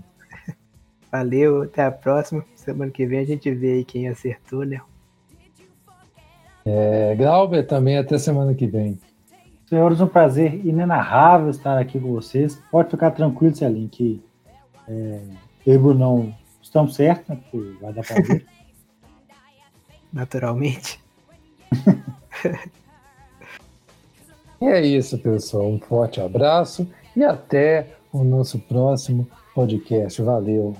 Valeu, 1.14 1.62
até 1.62 1.84
a 1.84 1.92
próxima. 1.92 2.44
Semana 2.56 2.90
que 2.90 3.06
vem 3.06 3.20
a 3.20 3.24
gente 3.24 3.54
vê 3.54 3.74
aí 3.74 3.86
quem 3.86 4.08
acertou, 4.08 4.66
né? 4.66 4.82
É, 6.66 7.14
Glauber 7.14 7.68
também, 7.68 8.00
até 8.00 8.18
semana 8.18 8.56
que 8.56 8.66
vem. 8.66 8.98
Senhores, 9.68 10.02
um 10.02 10.08
prazer 10.08 10.66
inenarrável 10.66 11.52
estar 11.52 11.78
aqui 11.78 12.00
com 12.00 12.12
vocês. 12.14 12.60
Pode 12.72 12.90
ficar 12.90 13.12
tranquilo, 13.12 13.56
Celinho, 13.56 13.90
que 13.90 14.24
é, 14.88 15.22
eu 15.68 15.76
e 15.76 15.78
Brunão 15.78 16.34
estamos 16.60 16.96
certos, 16.96 17.30
né, 17.30 17.40
porque 17.52 17.78
vai 17.80 17.94
dar 17.94 18.04
pra 18.04 18.16
ver. 18.20 18.44
Naturalmente. 20.12 21.00
e 24.60 24.66
é 24.66 24.82
isso, 24.82 25.20
pessoal. 25.20 25.70
Um 25.70 25.80
forte 25.80 26.20
abraço 26.20 26.90
e 27.16 27.24
até 27.24 27.90
o 28.12 28.24
nosso 28.24 28.58
próximo 28.58 29.28
podcast. 29.54 30.20
Valeu! 30.20 30.76